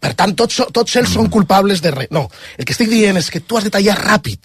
per 0.00 0.14
tant, 0.14 0.32
tots, 0.38 0.60
tots 0.72 0.96
ells 0.96 1.10
són 1.10 1.28
culpables 1.28 1.82
de 1.82 1.90
res. 1.90 2.08
No, 2.14 2.28
el 2.56 2.64
que 2.64 2.72
estic 2.72 2.88
dient 2.88 3.18
és 3.18 3.30
que 3.34 3.40
tu 3.40 3.58
has 3.58 3.64
de 3.64 3.70
tallar 3.74 3.96
ràpid. 3.98 4.38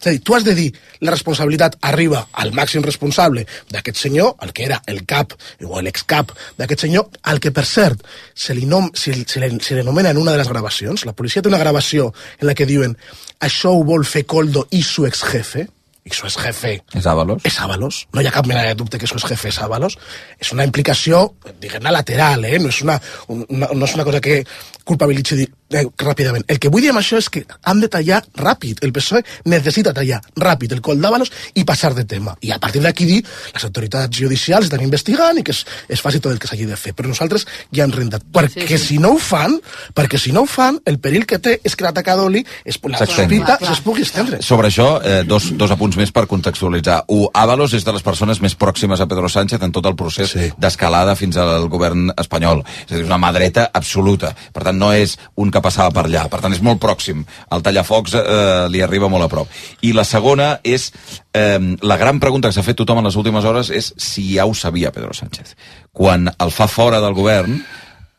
És 0.00 0.06
a 0.06 0.14
dir, 0.14 0.22
tu 0.24 0.36
has 0.36 0.44
de 0.46 0.54
dir, 0.58 0.68
la 1.00 1.14
responsabilitat 1.14 1.78
arriba 1.88 2.26
al 2.32 2.52
màxim 2.56 2.84
responsable 2.84 3.46
d'aquest 3.72 4.02
senyor, 4.04 4.34
el 4.44 4.52
que 4.52 4.66
era 4.66 4.82
el 4.86 5.04
cap 5.08 5.34
o 5.64 5.80
l'excap 5.84 6.34
d'aquest 6.58 6.86
senyor, 6.86 7.08
al 7.22 7.40
que, 7.40 7.52
per 7.54 7.64
cert, 7.68 8.04
se 8.34 8.56
li, 8.56 8.66
nom, 8.66 8.90
se, 8.94 9.14
se, 9.24 9.40
li, 9.40 9.50
se 9.64 9.78
li 9.78 9.84
anomena 9.84 10.12
en 10.12 10.20
una 10.20 10.34
de 10.34 10.42
les 10.42 10.50
gravacions, 10.50 11.06
la 11.08 11.16
policia 11.16 11.42
té 11.42 11.50
una 11.50 11.62
gravació 11.62 12.12
en 12.40 12.46
la 12.50 12.56
que 12.58 12.68
diuen 12.68 12.96
això 13.40 13.74
ho 13.74 13.82
vol 13.86 14.06
fer 14.06 14.26
Coldo 14.26 14.66
i 14.74 14.82
su 14.82 15.06
exjefe, 15.06 15.68
i 16.08 16.14
su 16.16 16.26
exjefe 16.26 16.78
És 16.96 17.06
Ábalos? 17.06 17.44
és 17.44 17.60
Ábalos. 17.60 18.00
No 18.16 18.22
hi 18.24 18.26
ha 18.30 18.32
cap 18.34 18.48
mena 18.48 18.64
de 18.66 18.74
dubte 18.74 18.98
que 18.98 19.06
su 19.06 19.18
exjefe 19.20 19.52
és 19.52 19.60
Ábalos. 19.62 19.98
És 20.40 20.52
una 20.56 20.64
implicació, 20.66 21.34
diguem-ne, 21.60 21.92
lateral, 21.92 22.44
eh? 22.48 22.58
No 22.58 22.72
és 22.72 22.80
una, 22.82 22.98
una, 23.28 23.68
no 23.74 23.84
és 23.86 23.94
una 23.94 24.04
cosa 24.08 24.20
que 24.24 24.40
culpabilitzi 24.88 25.42
eh, 25.44 25.84
ràpidament. 26.00 26.44
El 26.48 26.58
que 26.62 26.70
vull 26.72 26.80
dir 26.84 26.90
amb 26.94 27.00
això 27.02 27.18
és 27.20 27.28
que 27.32 27.42
han 27.68 27.80
de 27.82 27.90
tallar 27.92 28.22
ràpid. 28.40 28.80
El 28.86 28.92
PSOE 28.96 29.20
necessita 29.52 29.92
tallar 29.96 30.20
ràpid 30.40 30.72
el 30.72 30.80
col 30.84 31.00
d'Ábalos 31.02 31.30
i 31.60 31.64
passar 31.68 31.92
de 31.96 32.06
tema. 32.08 32.34
I 32.40 32.52
a 32.54 32.58
partir 32.62 32.80
d'aquí 32.84 33.04
dir 33.08 33.18
les 33.52 33.66
autoritats 33.68 34.16
judicials 34.16 34.68
estan 34.70 34.80
investigant 34.86 35.38
i 35.38 35.44
que 35.44 35.52
es, 35.52 35.64
es 35.88 36.00
faci 36.04 36.22
tot 36.24 36.32
el 36.32 36.38
que 36.40 36.48
s'hagi 36.48 36.64
de 36.70 36.78
fer. 36.80 36.94
Però 36.96 37.10
nosaltres 37.10 37.44
ja 37.74 37.84
hem 37.84 37.92
rentat. 37.92 38.24
Perquè 38.32 38.64
Sí, 38.68 38.78
sí. 38.78 38.86
si 38.94 38.98
no 39.02 39.12
ho 39.14 39.18
fan, 39.20 39.58
perquè 39.94 40.18
si 40.18 40.32
no 40.32 40.46
ho 40.46 40.48
fan, 40.48 40.80
el 40.88 40.96
perill 41.04 41.26
que 41.28 41.38
té 41.38 41.58
és 41.64 41.76
que 41.76 41.84
l'atac 41.84 42.08
a 42.08 42.16
Doli, 42.16 42.40
es, 42.64 42.78
la 42.88 43.04
sospita 43.04 43.58
es 43.60 43.82
pugui 43.84 44.06
estendre. 44.08 44.40
Sobre 44.42 44.70
això, 44.72 44.88
eh, 45.04 45.20
dos, 45.28 45.50
dos 45.58 45.70
apunts 45.74 45.97
més 45.98 46.12
per 46.14 46.26
contextualitzar. 46.30 47.02
Un, 47.14 47.26
Ábalos 47.38 47.74
és 47.76 47.84
de 47.86 47.94
les 47.94 48.04
persones 48.04 48.40
més 48.44 48.54
pròximes 48.58 49.00
a 49.00 49.08
Pedro 49.10 49.28
Sánchez 49.32 49.62
en 49.64 49.74
tot 49.74 49.86
el 49.90 49.96
procés 49.98 50.32
sí. 50.34 50.48
d'escalada 50.60 51.16
fins 51.18 51.38
al 51.40 51.68
govern 51.72 52.12
espanyol. 52.16 52.62
És 52.86 52.94
a 52.94 52.96
dir, 52.96 53.06
una 53.06 53.20
mà 53.20 53.32
dreta 53.34 53.68
absoluta. 53.74 54.32
Per 54.54 54.64
tant, 54.66 54.78
no 54.78 54.92
és 54.94 55.16
un 55.36 55.52
que 55.54 55.62
passava 55.64 55.92
per 55.94 56.06
allà. 56.06 56.26
Per 56.30 56.40
tant, 56.44 56.54
és 56.54 56.62
molt 56.64 56.80
pròxim. 56.82 57.24
El 57.54 57.64
tallafocs 57.66 58.16
eh, 58.18 58.66
li 58.72 58.82
arriba 58.84 59.10
molt 59.12 59.28
a 59.28 59.32
prop. 59.32 59.58
I 59.82 59.94
la 59.96 60.06
segona 60.08 60.54
és... 60.62 60.90
Eh, 61.38 61.58
la 61.84 61.98
gran 62.00 62.18
pregunta 62.18 62.48
que 62.48 62.56
s'ha 62.56 62.64
fet 62.66 62.78
tothom 62.80 63.02
en 63.02 63.06
les 63.06 63.18
últimes 63.20 63.44
hores 63.46 63.68
és 63.74 63.92
si 64.00 64.24
ja 64.34 64.46
ho 64.48 64.54
sabia 64.56 64.92
Pedro 64.94 65.12
Sánchez. 65.14 65.54
Quan 65.92 66.30
el 66.30 66.54
fa 66.54 66.66
fora 66.70 67.02
del 67.04 67.14
govern, 67.14 67.60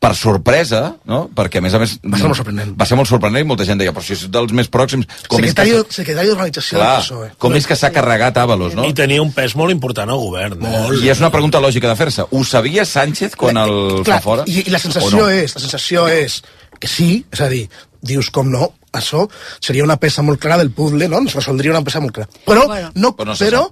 per 0.00 0.14
sorpresa, 0.16 0.78
no? 1.04 1.26
perquè 1.36 1.60
a 1.60 1.64
més 1.64 1.74
a 1.76 1.78
més... 1.82 1.98
Va 2.00 2.16
ser 2.16 2.24
molt 2.30 2.38
sorprenent. 2.38 2.70
Va 2.80 2.86
ser 2.88 2.96
molt 2.96 3.08
sorprenent 3.10 3.44
i 3.44 3.48
molta 3.50 3.66
gent 3.68 3.82
deia, 3.82 3.92
però 3.92 4.00
si 4.04 4.14
és 4.16 4.22
dels 4.32 4.54
més 4.56 4.70
pròxims... 4.72 5.04
Com 5.28 5.44
és 5.44 5.52
que 5.52 5.66
Secretari, 5.66 5.92
secretari 5.92 6.30
d'organització 6.30 6.78
del 6.80 7.02
PSOE. 7.02 7.28
com 7.44 7.56
és 7.58 7.68
que 7.68 7.76
s'ha 7.76 7.90
carregat 7.92 8.40
Ábalos, 8.40 8.72
no? 8.78 8.86
I 8.88 8.94
tenia 8.96 9.20
un 9.20 9.34
pes 9.36 9.52
molt 9.60 9.74
important 9.74 10.08
al 10.08 10.22
govern. 10.22 10.64
Eh? 10.64 10.80
I 11.02 11.12
és 11.12 11.20
una 11.20 11.28
pregunta 11.34 11.60
lògica 11.60 11.92
de 11.92 11.98
fer-se. 12.00 12.24
Ho 12.32 12.42
sabia 12.48 12.86
Sánchez 12.88 13.36
quan 13.36 13.60
el 13.60 13.76
Clar, 14.00 14.16
fa 14.16 14.24
fora? 14.24 14.48
I, 14.48 14.64
i 14.64 14.72
la 14.72 14.80
sensació 14.80 15.20
no? 15.20 15.28
és, 15.36 15.52
la 15.58 15.64
sensació 15.66 16.08
és 16.08 16.40
que 16.80 16.88
sí, 16.88 17.10
és 17.28 17.44
a 17.44 17.50
dir, 17.52 17.66
dius 18.00 18.32
com 18.32 18.48
no, 18.48 18.70
això 18.96 19.26
seria 19.60 19.84
una 19.84 19.98
peça 20.00 20.24
molt 20.24 20.40
clara 20.40 20.62
del 20.64 20.72
puzzle, 20.72 21.12
no? 21.12 21.20
Ens 21.20 21.36
resoldria 21.36 21.76
una 21.76 21.84
peça 21.84 22.00
molt 22.00 22.16
clara. 22.16 22.32
Però, 22.48 22.64
Bueno. 22.72 22.88
no, 22.96 23.12
Però 23.20 23.34
no 23.34 23.36
però, 23.36 23.66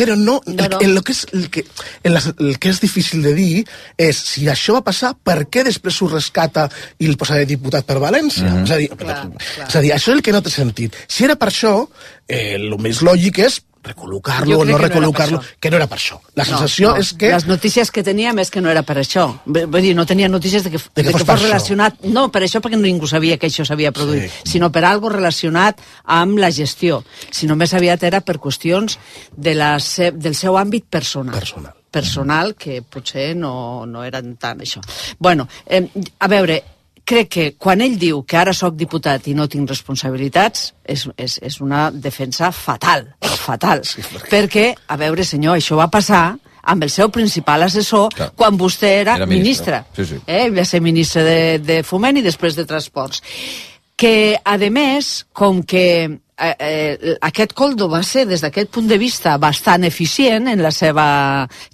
però 0.00 0.16
no, 0.18 0.40
No, 0.46 0.68
no. 0.68 0.80
El, 0.80 0.96
el, 0.96 1.02
que 1.04 1.12
és, 1.14 1.22
el, 1.36 1.48
que, 1.52 1.64
el, 2.02 2.16
el 2.16 2.58
que 2.58 2.72
és 2.72 2.80
difícil 2.82 3.22
de 3.24 3.34
dir 3.36 3.64
és 4.00 4.18
si 4.32 4.46
això 4.50 4.76
va 4.78 4.84
passar, 4.86 5.12
per 5.14 5.44
què 5.52 5.64
després 5.66 5.96
s'ho 6.00 6.10
rescata 6.10 6.66
i 6.98 7.08
el 7.10 7.18
posa 7.20 7.38
de 7.40 7.48
diputat 7.50 7.86
per 7.88 8.00
València? 8.02 8.48
Mhm. 8.48 8.64
és, 8.64 8.70
a 8.70 8.78
dir, 8.80 8.90
és 9.68 9.76
a 9.76 9.84
dir, 9.84 9.92
això 9.94 10.12
és 10.12 10.16
el 10.18 10.22
que 10.26 10.34
no 10.34 10.42
té 10.42 10.52
sentit. 10.52 10.96
Si 11.06 11.24
era 11.24 11.36
per 11.36 11.50
això, 11.52 11.74
eh, 12.28 12.56
el 12.56 12.76
més 12.78 13.02
lògic 13.06 13.44
és 13.46 13.60
recol·locar-lo 13.82 14.58
o 14.58 14.64
no 14.64 14.66
que 14.66 14.72
no 14.72 14.78
recol·locar-lo, 14.78 15.38
això. 15.40 15.56
que 15.60 15.70
no 15.70 15.76
era 15.78 15.86
per 15.88 15.98
això. 15.98 16.18
La 16.36 16.44
sensació 16.44 16.94
és 17.00 17.12
que... 17.16 17.30
Les 17.32 17.46
notícies 17.48 17.90
que 17.90 18.02
teníem 18.04 18.38
és 18.42 18.50
que 18.52 18.60
no 18.60 18.68
era 18.68 18.82
per 18.84 18.98
això. 19.00 19.26
Vull 19.46 19.80
dir, 19.80 19.94
no 19.96 20.04
tenia 20.06 20.28
notícies 20.28 20.64
de 20.66 20.70
que, 20.74 20.78
de 20.78 21.02
que, 21.02 21.10
fos 21.14 21.22
fos 21.22 21.26
per 21.28 21.36
això. 21.38 21.46
relacionat... 21.48 22.02
No, 22.04 22.26
per 22.32 22.42
això 22.44 22.60
perquè 22.60 22.76
ningú 22.80 23.08
sabia 23.08 23.38
que 23.40 23.48
això 23.48 23.64
s'havia 23.64 23.92
produït, 23.96 24.28
Sí. 24.30 24.52
sinó 24.52 24.68
per 24.70 24.84
algo 24.84 25.08
relacionat 25.08 25.80
amb 26.04 26.38
la 26.38 26.50
gestió. 26.52 27.02
Si 27.30 27.46
només 27.48 27.72
aviat 27.74 28.02
era 28.04 28.20
per 28.20 28.36
qüestions 28.38 28.98
de 29.36 29.54
la 29.54 29.78
se, 29.80 30.10
del 30.12 30.34
seu 30.36 30.58
àmbit 30.60 30.84
personal. 30.90 31.34
Personal. 31.38 31.72
Personal, 31.90 32.54
que 32.54 32.82
potser 32.82 33.32
no, 33.34 33.86
no 33.86 34.04
eren 34.06 34.36
tant 34.36 34.60
això. 34.62 34.78
Bueno, 35.18 35.48
eh, 35.66 35.82
a 36.20 36.28
veure, 36.28 36.60
crec 37.10 37.30
que 37.30 37.46
quan 37.58 37.82
ell 37.84 37.96
diu 37.98 38.22
que 38.28 38.38
ara 38.38 38.54
sóc 38.56 38.76
diputat 38.78 39.26
i 39.30 39.34
no 39.34 39.48
tinc 39.50 39.70
responsabilitats, 39.70 40.70
és, 40.84 41.06
és, 41.18 41.38
és 41.42 41.58
una 41.64 41.88
defensa 41.90 42.52
fatal, 42.54 43.08
fatal. 43.42 43.82
Sí, 43.86 44.04
perquè... 44.06 44.30
perquè, 44.30 44.66
a 44.86 44.98
veure, 45.00 45.26
senyor, 45.26 45.58
això 45.58 45.78
va 45.80 45.90
passar 45.90 46.24
amb 46.70 46.84
el 46.84 46.92
seu 46.92 47.08
principal 47.10 47.64
assessor 47.64 48.10
Clar. 48.14 48.30
quan 48.36 48.58
vostè 48.60 48.92
era, 49.00 49.16
Era 49.16 49.26
ministre. 49.26 49.82
ministre. 49.96 50.04
Sí, 50.04 50.14
sí. 50.14 50.22
Eh? 50.26 50.50
Va 50.54 50.64
ser 50.68 50.82
ministre 50.84 51.24
de, 51.24 51.40
de 51.64 51.82
Foment 51.82 52.20
i 52.20 52.24
després 52.26 52.56
de 52.56 52.66
Transports. 52.68 53.22
Que, 54.00 54.38
a 54.44 54.56
més, 54.72 55.26
com 55.32 55.62
que 55.62 56.20
eh, 56.40 56.56
eh, 56.58 57.16
aquest 57.20 57.52
Coldo 57.52 57.88
va 57.92 58.02
ser, 58.06 58.24
des 58.26 58.42
d'aquest 58.42 58.70
punt 58.72 58.88
de 58.88 58.98
vista, 58.98 59.36
bastant 59.38 59.84
eficient 59.84 60.48
en 60.48 60.62
la 60.62 60.72
seva 60.72 61.06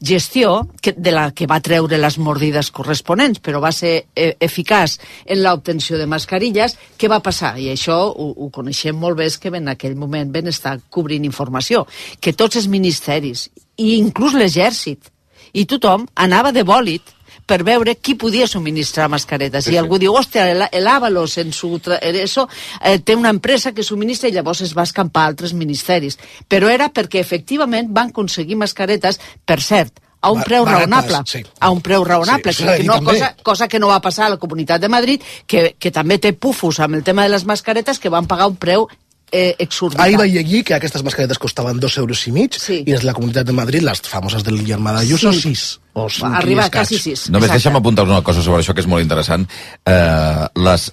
gestió, 0.02 0.68
que, 0.82 0.92
de 0.92 1.14
la 1.14 1.30
que 1.30 1.46
va 1.46 1.60
treure 1.64 2.00
les 2.00 2.18
mordides 2.18 2.70
corresponents, 2.74 3.40
però 3.40 3.60
va 3.62 3.72
ser 3.72 3.94
eh, 4.14 4.34
eficaç 4.40 4.98
en 5.24 5.42
l'obtenció 5.44 5.98
de 5.98 6.08
mascarilles, 6.10 6.76
què 6.98 7.10
va 7.12 7.22
passar? 7.24 7.56
I 7.58 7.70
això 7.72 7.98
ho, 8.10 8.30
ho 8.36 8.50
coneixem 8.50 8.96
molt 8.98 9.18
bé, 9.20 9.30
és 9.30 9.38
que 9.38 9.54
en 9.54 9.72
aquell 9.72 9.96
moment 9.96 10.32
van 10.34 10.52
estar 10.52 10.78
cobrint 10.90 11.24
informació, 11.24 11.86
que 12.20 12.34
tots 12.34 12.58
els 12.60 12.68
ministeris, 12.68 13.48
i 13.76 13.96
inclús 13.98 14.34
l'exèrcit, 14.34 15.12
i 15.56 15.64
tothom 15.64 16.04
anava 16.14 16.52
de 16.52 16.64
bòlit 16.66 17.15
per 17.44 17.62
veure 17.64 17.96
qui 17.96 18.14
podia 18.14 18.46
subministrar 18.46 19.08
mascaretes. 19.08 19.64
Sí, 19.64 19.70
I 19.70 19.74
sí. 19.74 19.78
algú 19.78 19.98
diu, 19.98 20.14
hòstia, 20.14 20.48
el, 20.50 20.64
el 20.72 20.86
Ábalos 20.88 21.36
en 21.38 21.52
su 21.52 21.80
en 22.00 22.16
eso, 22.16 22.48
eh, 22.82 22.98
té 22.98 23.14
una 23.16 23.30
empresa 23.30 23.72
que 23.72 23.82
subministra 23.82 24.28
i 24.28 24.32
llavors 24.32 24.60
es 24.62 24.74
va 24.76 24.82
escampar 24.82 25.24
a 25.24 25.26
altres 25.26 25.52
ministeris. 25.52 26.18
Però 26.48 26.70
era 26.70 26.88
perquè 26.92 27.20
efectivament 27.20 27.88
van 27.90 28.08
aconseguir 28.14 28.56
mascaretes, 28.56 29.20
per 29.44 29.60
cert, 29.60 30.00
a 30.22 30.30
un 30.32 30.42
preu 30.42 30.64
barates, 30.64 30.88
raonable. 30.88 31.18
sí. 31.26 31.42
A 31.60 31.70
un 31.70 31.80
preu 31.82 32.02
raonable, 32.02 32.52
Sí, 32.52 32.64
que 32.64 32.82
no, 32.84 32.94
també. 32.94 33.12
cosa, 33.12 33.36
cosa 33.42 33.68
que 33.68 33.78
no 33.78 33.88
va 33.88 34.00
passar 34.00 34.26
a 34.26 34.30
la 34.30 34.38
Comunitat 34.38 34.80
de 34.80 34.88
Madrid, 34.88 35.22
que, 35.46 35.76
que 35.78 35.90
també 35.92 36.18
té 36.18 36.32
pufos 36.32 36.80
amb 36.80 36.94
el 36.96 37.04
tema 37.04 37.22
de 37.22 37.28
les 37.28 37.44
mascaretes, 37.44 37.98
que 38.00 38.08
van 38.08 38.26
pagar 38.26 38.48
un 38.48 38.56
preu 38.56 38.88
eh, 39.32 39.54
exorbitant. 39.58 40.04
Ahir 40.06 40.18
vaig 40.18 40.32
llegir 40.32 40.64
que 40.64 40.74
aquestes 40.74 41.02
mascaretes 41.02 41.38
costaven 41.38 41.80
dos 41.80 41.96
euros 41.98 42.26
i 42.28 42.32
mig 42.32 42.54
Sí. 42.58 42.82
i 42.86 42.92
és 42.92 43.02
la 43.02 43.12
Comunitat 43.14 43.46
de 43.46 43.52
Madrid, 43.52 43.82
les 43.82 44.00
famoses 44.00 44.44
del 44.44 44.64
germà 44.66 44.92
d'Ayuso, 44.94 45.32
Sí. 45.32 45.40
sis. 45.54 45.80
O 45.94 46.08
cinc 46.08 46.34
Arriba 46.34 46.68
quasi 46.70 46.98
sis. 46.98 47.28
Només 47.30 47.48
Exacte. 47.48 47.62
deixa'm 47.62 47.76
apuntar 47.76 48.04
una 48.04 48.22
cosa 48.22 48.42
sobre 48.42 48.62
això 48.62 48.74
que 48.74 48.80
és 48.80 48.86
molt 48.86 49.02
interessant. 49.02 49.48
Eh, 49.84 50.46
les 50.56 50.92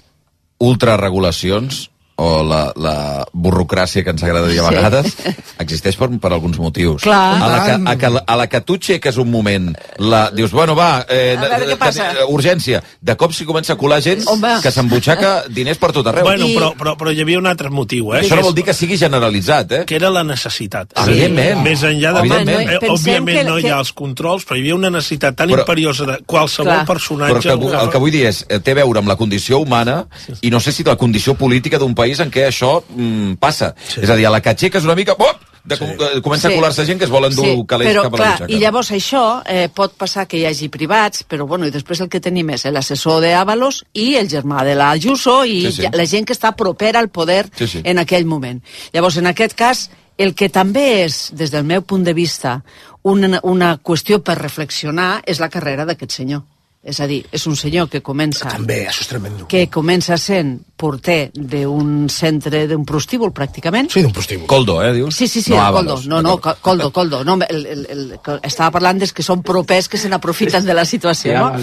ultraregulacions 0.58 1.90
o 2.16 2.42
la, 2.46 2.72
la 2.76 3.26
burocràcia 3.32 4.04
que 4.04 4.10
ens 4.14 4.22
agrada 4.22 4.46
dir 4.48 4.60
a 4.60 4.68
Sí. 4.68 4.74
vegades 4.76 5.16
existeix 5.58 5.96
per, 5.98 6.08
per 6.20 6.30
alguns 6.32 6.58
motius. 6.62 7.02
Clar. 7.02 7.42
A 7.42 7.48
la, 7.48 7.58
que, 7.64 7.72
Tant. 7.72 7.88
a, 7.88 7.96
que, 7.98 8.10
a 8.26 8.36
la 8.36 8.46
que 8.48 8.60
tu 8.62 8.74
aixeques 8.78 9.16
un 9.18 9.30
moment, 9.30 9.72
la, 9.98 10.30
dius, 10.30 10.52
bueno, 10.52 10.76
va, 10.78 11.04
eh, 11.08 11.34
A 11.38 11.48
veure 11.48 11.72
què 11.72 11.78
passa. 11.78 12.10
urgència. 12.28 12.82
De 13.00 13.16
cop 13.16 13.32
s'hi 13.34 13.44
comença 13.44 13.72
a 13.74 13.76
colar 13.76 14.00
gent 14.02 14.22
Home. 14.30 14.60
que 14.62 14.70
s'embutxaca 14.70 15.44
diners 15.48 15.78
per 15.78 15.90
tot 15.92 16.06
arreu. 16.06 16.24
Bueno, 16.24 16.46
I- 16.46 16.54
però, 16.56 16.72
però, 16.78 16.96
però 16.96 17.12
hi 17.12 17.20
havia 17.20 17.38
un 17.38 17.46
altre 17.50 17.70
motiu, 17.70 18.12
eh? 18.14 18.22
Això 18.22 18.36
no 18.36 18.42
vol 18.42 18.54
dir 18.54 18.64
que 18.64 18.74
sigui 18.74 18.96
generalitzat, 18.98 19.72
eh? 19.72 19.82
que 19.84 19.96
era 19.96 20.10
la 20.10 20.22
necessitat. 20.24 20.92
Sí. 20.94 21.10
Evidentment. 21.10 21.62
Més 21.66 21.82
enllà 21.82 22.12
de... 22.14 22.20
Home, 22.20 22.34
Evidentment, 22.34 22.70
no, 22.70 22.78
eh, 22.78 22.90
òbviament 22.94 23.38
que- 23.38 23.44
no 23.44 23.58
hi 23.58 23.62
que- 23.66 23.72
ha 23.72 23.78
els 23.78 23.92
controls, 23.92 24.44
però 24.46 24.56
hi 24.56 24.60
havia 24.60 24.74
una 24.76 24.90
necessitat 24.90 25.34
tan 25.36 25.48
Però- 25.50 25.60
imperiosa 25.66 26.06
de 26.06 26.18
qualsevol 26.26 26.72
Clar. 26.72 26.86
personatge... 26.86 27.34
Però 27.34 27.42
que, 27.42 27.66
el, 27.74 27.80
el 27.82 27.90
que 27.90 27.98
vull 27.98 28.10
dir 28.14 28.26
és, 28.30 28.44
eh, 28.48 28.60
té 28.60 28.70
a 28.72 28.80
veure 28.82 28.98
amb 29.02 29.08
la 29.08 29.16
condició 29.16 29.58
humana 29.58 30.06
i 30.42 30.50
no 30.50 30.60
sé 30.60 30.72
si 30.72 30.84
la 30.84 30.96
condició 30.96 31.34
política 31.34 31.78
d'un 31.78 31.94
país 31.94 32.03
en 32.20 32.30
què 32.30 32.46
això 32.48 32.82
mm, 32.88 33.34
passa. 33.40 33.74
Sí. 33.88 34.00
És 34.02 34.10
a 34.10 34.16
dir, 34.16 34.26
a 34.26 34.30
la 34.30 34.40
que 34.40 34.50
aixeques 34.50 34.84
una 34.84 34.94
mica, 34.94 35.14
pop, 35.16 35.40
de, 35.64 35.76
sí. 35.76 35.84
comença 36.22 36.48
Sí. 36.48 36.54
a 36.54 36.56
colar-se 36.58 36.84
gent 36.84 36.98
que 36.98 37.04
es 37.06 37.10
vol 37.10 37.24
endur 37.24 37.44
sí, 37.46 37.64
calés 37.66 37.88
però, 37.88 38.02
cap 38.02 38.14
a 38.14 38.16
la 38.16 38.22
clar, 38.22 38.32
butxaca. 38.38 38.52
I 38.52 38.58
llavors 38.60 38.90
això 38.92 39.42
eh, 39.46 39.68
pot 39.72 39.94
passar 39.96 40.26
que 40.28 40.36
hi 40.36 40.44
hagi 40.46 40.68
privats, 40.68 41.24
però 41.24 41.46
bueno, 41.48 41.66
i 41.66 41.70
després 41.70 42.00
el 42.04 42.08
que 42.12 42.20
tenim 42.20 42.50
és 42.50 42.64
l'assessor 42.66 43.22
d'Àvalos 43.24 43.82
i 43.94 44.14
el 44.16 44.28
germà 44.28 44.62
de 44.64 44.74
la 44.76 44.90
Ayuso 44.90 45.44
i 45.44 45.62
Sí, 45.70 45.72
sí. 45.82 45.88
la 45.92 46.04
gent 46.06 46.26
que 46.26 46.34
està 46.36 46.52
propera 46.54 47.00
al 47.00 47.08
poder 47.08 47.48
Sí, 47.56 47.66
sí. 47.66 47.80
en 47.84 47.98
aquell 47.98 48.26
moment. 48.26 48.60
Llavors, 48.92 49.16
en 49.16 49.26
aquest 49.26 49.54
cas, 49.56 49.90
el 50.18 50.34
que 50.34 50.48
també 50.50 51.04
és, 51.04 51.30
des 51.32 51.50
del 51.50 51.64
meu 51.64 51.80
punt 51.82 52.04
de 52.04 52.12
vista, 52.12 52.62
una, 53.02 53.40
una 53.42 53.78
qüestió 53.82 54.20
per 54.22 54.36
reflexionar 54.38 55.22
és 55.26 55.40
la 55.40 55.48
carrera 55.48 55.84
d'aquest 55.84 56.12
senyor. 56.12 56.42
És 56.84 57.00
a 57.00 57.06
dir, 57.08 57.24
és 57.32 57.46
un 57.48 57.56
senyor 57.56 57.88
que 57.88 58.02
comença 58.04 58.46
També, 58.52 58.82
això 58.86 59.00
és 59.00 59.08
tremendo. 59.08 59.46
que 59.48 59.70
comença 59.72 60.18
sent 60.20 60.58
porter 60.84 61.30
d'un 61.32 62.10
centre, 62.12 62.66
d'un 62.68 62.84
prostíbul, 62.84 63.32
pràcticament. 63.32 63.88
Sí, 63.92 64.02
d'un 64.04 64.12
prostíbul. 64.12 64.44
Coldo, 64.50 64.76
eh, 64.84 64.92
dius? 64.92 65.16
Sí, 65.16 65.28
sí, 65.28 65.40
sí, 65.40 65.54
no, 65.54 65.62
el 65.64 65.78
Coldo. 65.78 65.96
No, 66.10 66.20
no, 66.22 66.34
Coldo, 66.40 66.90
Coldo. 66.92 67.22
No, 67.24 67.38
el, 67.48 67.64
el, 67.66 67.86
el, 67.88 68.02
que 68.24 68.36
estava 68.44 68.74
parlant 68.74 69.00
dels 69.00 69.14
que 69.16 69.24
són 69.24 69.40
propers 69.46 69.88
que 69.88 70.00
se 70.00 70.10
n'aprofiten 70.12 70.66
de 70.66 70.76
la 70.76 70.84
situació, 70.84 71.38
no? 71.38 71.62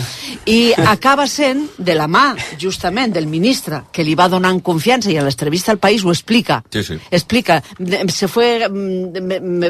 I 0.50 0.74
acaba 0.90 1.28
sent 1.30 1.68
de 1.78 1.96
la 1.98 2.08
mà, 2.10 2.32
justament, 2.62 3.14
del 3.14 3.30
ministre, 3.30 3.84
que 3.94 4.06
li 4.08 4.16
va 4.18 4.30
donant 4.32 4.62
confiança, 4.66 5.12
i 5.14 5.20
a 5.20 5.26
l'entrevista 5.26 5.76
al 5.76 5.82
País 5.84 6.06
ho 6.06 6.14
explica. 6.14 6.62
Sí, 6.74 6.84
sí. 6.88 6.98
Explica, 7.12 7.62
se 8.10 8.28
fue, 8.28 8.50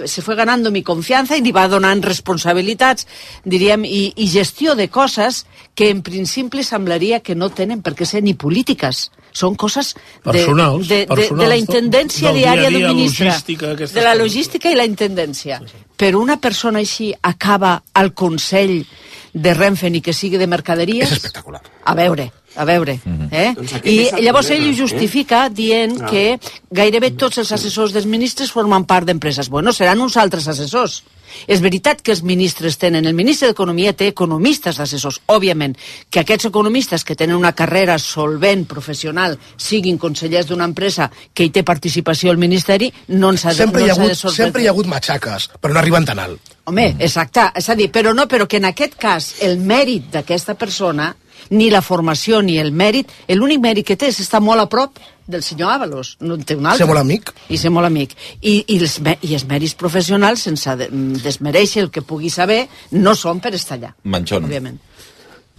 se 0.05 0.21
fue 0.21 0.35
ganando 0.39 0.71
mi 0.71 0.83
confianza 0.83 1.35
i 1.35 1.43
li 1.43 1.51
va 1.51 1.67
donant 1.67 2.03
responsabilitats, 2.05 3.07
diríem, 3.43 3.83
i, 3.83 4.13
i 4.15 4.31
gestió 4.31 4.77
de 4.79 4.87
coses 4.87 5.45
que 5.75 5.89
en 5.91 6.01
principi 6.05 6.63
semblaria 6.63 7.19
que 7.19 7.35
no 7.35 7.51
tenen 7.51 7.81
per 7.83 7.95
què 7.97 8.07
ser 8.07 8.23
ni 8.23 8.33
polítiques. 8.37 9.09
Són 9.31 9.55
coses 9.55 9.93
de, 9.95 10.31
Personals, 10.31 10.87
de, 10.87 10.95
de, 10.95 11.01
de 11.05 11.07
personals, 11.15 11.43
la 11.47 11.49
del- 11.55 11.59
intendència 11.59 12.27
del 12.31 12.37
diària 12.41 12.69
d'un 12.69 12.95
ministre. 12.95 13.31
de 13.31 14.01
la 14.01 14.11
coses. 14.11 14.17
logística 14.19 14.69
i 14.71 14.75
la 14.75 14.83
intendència. 14.85 15.61
Però 15.97 16.19
una 16.19 16.37
persona 16.41 16.79
així 16.79 17.13
acaba 17.21 17.83
al 17.93 18.13
Consell 18.13 18.85
de 19.33 19.53
Renfe 19.53 19.89
ni 19.89 20.01
que 20.01 20.11
sigui 20.13 20.37
de 20.37 20.47
mercaderies... 20.47 21.07
És 21.11 21.17
espectacular. 21.17 21.61
A 21.85 21.95
veure, 21.95 22.31
a 22.55 22.65
veure. 22.65 22.99
eh? 23.31 23.53
Doncs 23.55 23.73
I 23.83 24.09
llavors 24.21 24.47
problema, 24.47 24.65
ell 24.65 24.69
ho 24.73 24.77
justifica 24.77 25.49
dient 25.49 26.01
Ah. 26.01 26.09
que 26.09 26.39
gairebé 26.69 27.11
tots 27.11 27.37
els 27.37 27.51
assessors 27.51 27.93
dels 27.93 28.05
ministres 28.05 28.51
formen 28.51 28.85
part 28.85 29.05
d'empreses. 29.07 29.49
Bueno, 29.49 29.71
seran 29.73 30.01
uns 30.01 30.17
altres 30.17 30.47
assessors. 30.47 31.03
És 31.47 31.61
veritat 31.61 32.01
que 32.01 32.11
els 32.11 32.23
ministres 32.23 32.75
tenen, 32.77 33.05
el 33.05 33.13
ministre 33.13 33.47
d'Economia 33.47 33.93
té 33.93 34.07
economistes 34.11 34.75
d'assessors, 34.75 35.21
òbviament, 35.27 35.77
que 36.09 36.19
aquests 36.19 36.49
economistes 36.49 37.05
que 37.05 37.15
tenen 37.15 37.37
una 37.37 37.53
carrera 37.53 37.97
solvent, 37.99 38.65
professional, 38.67 39.37
siguin 39.55 39.97
consellers 39.97 40.47
d'una 40.47 40.65
empresa 40.65 41.09
que 41.33 41.45
hi 41.45 41.49
té 41.49 41.63
participació 41.63 42.31
al 42.31 42.37
Ministeri, 42.37 42.91
no 43.07 43.29
ens 43.31 43.45
ha 43.45 43.49
de, 43.55 43.55
Sempre, 43.63 43.79
no 43.79 43.85
hi 43.85 43.89
ha 43.89 43.93
ens 43.93 43.99
ha 43.99 44.03
de 44.03 44.07
hagut, 44.09 44.17
sorprendre. 44.19 44.43
sempre 44.45 44.61
hi 44.61 44.67
ha 44.67 44.71
hagut 44.71 44.87
matxaques, 44.87 45.49
però 45.61 45.71
no 45.73 45.79
arriben 45.79 46.03
tan 46.05 46.19
alt. 46.19 46.41
Home, 46.65 46.95
exacte, 46.99 47.47
és 47.55 47.69
a 47.69 47.75
dir, 47.75 47.89
però 47.89 48.13
no, 48.13 48.27
però 48.27 48.45
que 48.45 48.57
en 48.57 48.65
aquest 48.65 48.95
cas 48.99 49.35
el 49.39 49.57
mèrit 49.57 50.11
d'aquesta 50.11 50.55
persona, 50.55 51.15
ni 51.51 51.69
la 51.71 51.81
formació 51.83 52.41
ni 52.45 52.57
el 52.61 52.71
mèrit, 52.71 53.11
l'únic 53.29 53.61
mèrit 53.63 53.87
que 53.87 53.97
té 53.99 54.09
és 54.11 54.19
estar 54.23 54.41
molt 54.43 54.63
a 54.63 54.67
prop 54.71 54.99
del 55.31 55.43
senyor 55.43 55.71
Ábalos, 55.75 56.15
no 56.19 56.35
en 56.35 56.43
té 56.43 56.57
un 56.57 56.65
altre. 56.65 56.85
Ser 56.85 56.89
molt 56.89 57.03
amic. 57.03 57.31
I 57.49 57.59
ser 57.59 57.71
molt 57.71 57.87
amic. 57.87 58.15
I, 58.41 58.55
i, 58.65 58.77
els, 58.79 58.97
i 59.21 59.35
els 59.37 59.45
mèrits 59.47 59.75
professionals, 59.79 60.47
sense 60.47 60.75
de, 60.79 60.89
desmereixer 61.23 61.85
el 61.85 61.91
que 61.93 62.03
pugui 62.03 62.31
saber, 62.33 62.65
no 62.91 63.15
són 63.15 63.43
per 63.43 63.53
estar 63.57 63.77
allà. 63.79 63.93
Manchón. 64.03 64.47
Òbviament. 64.49 64.79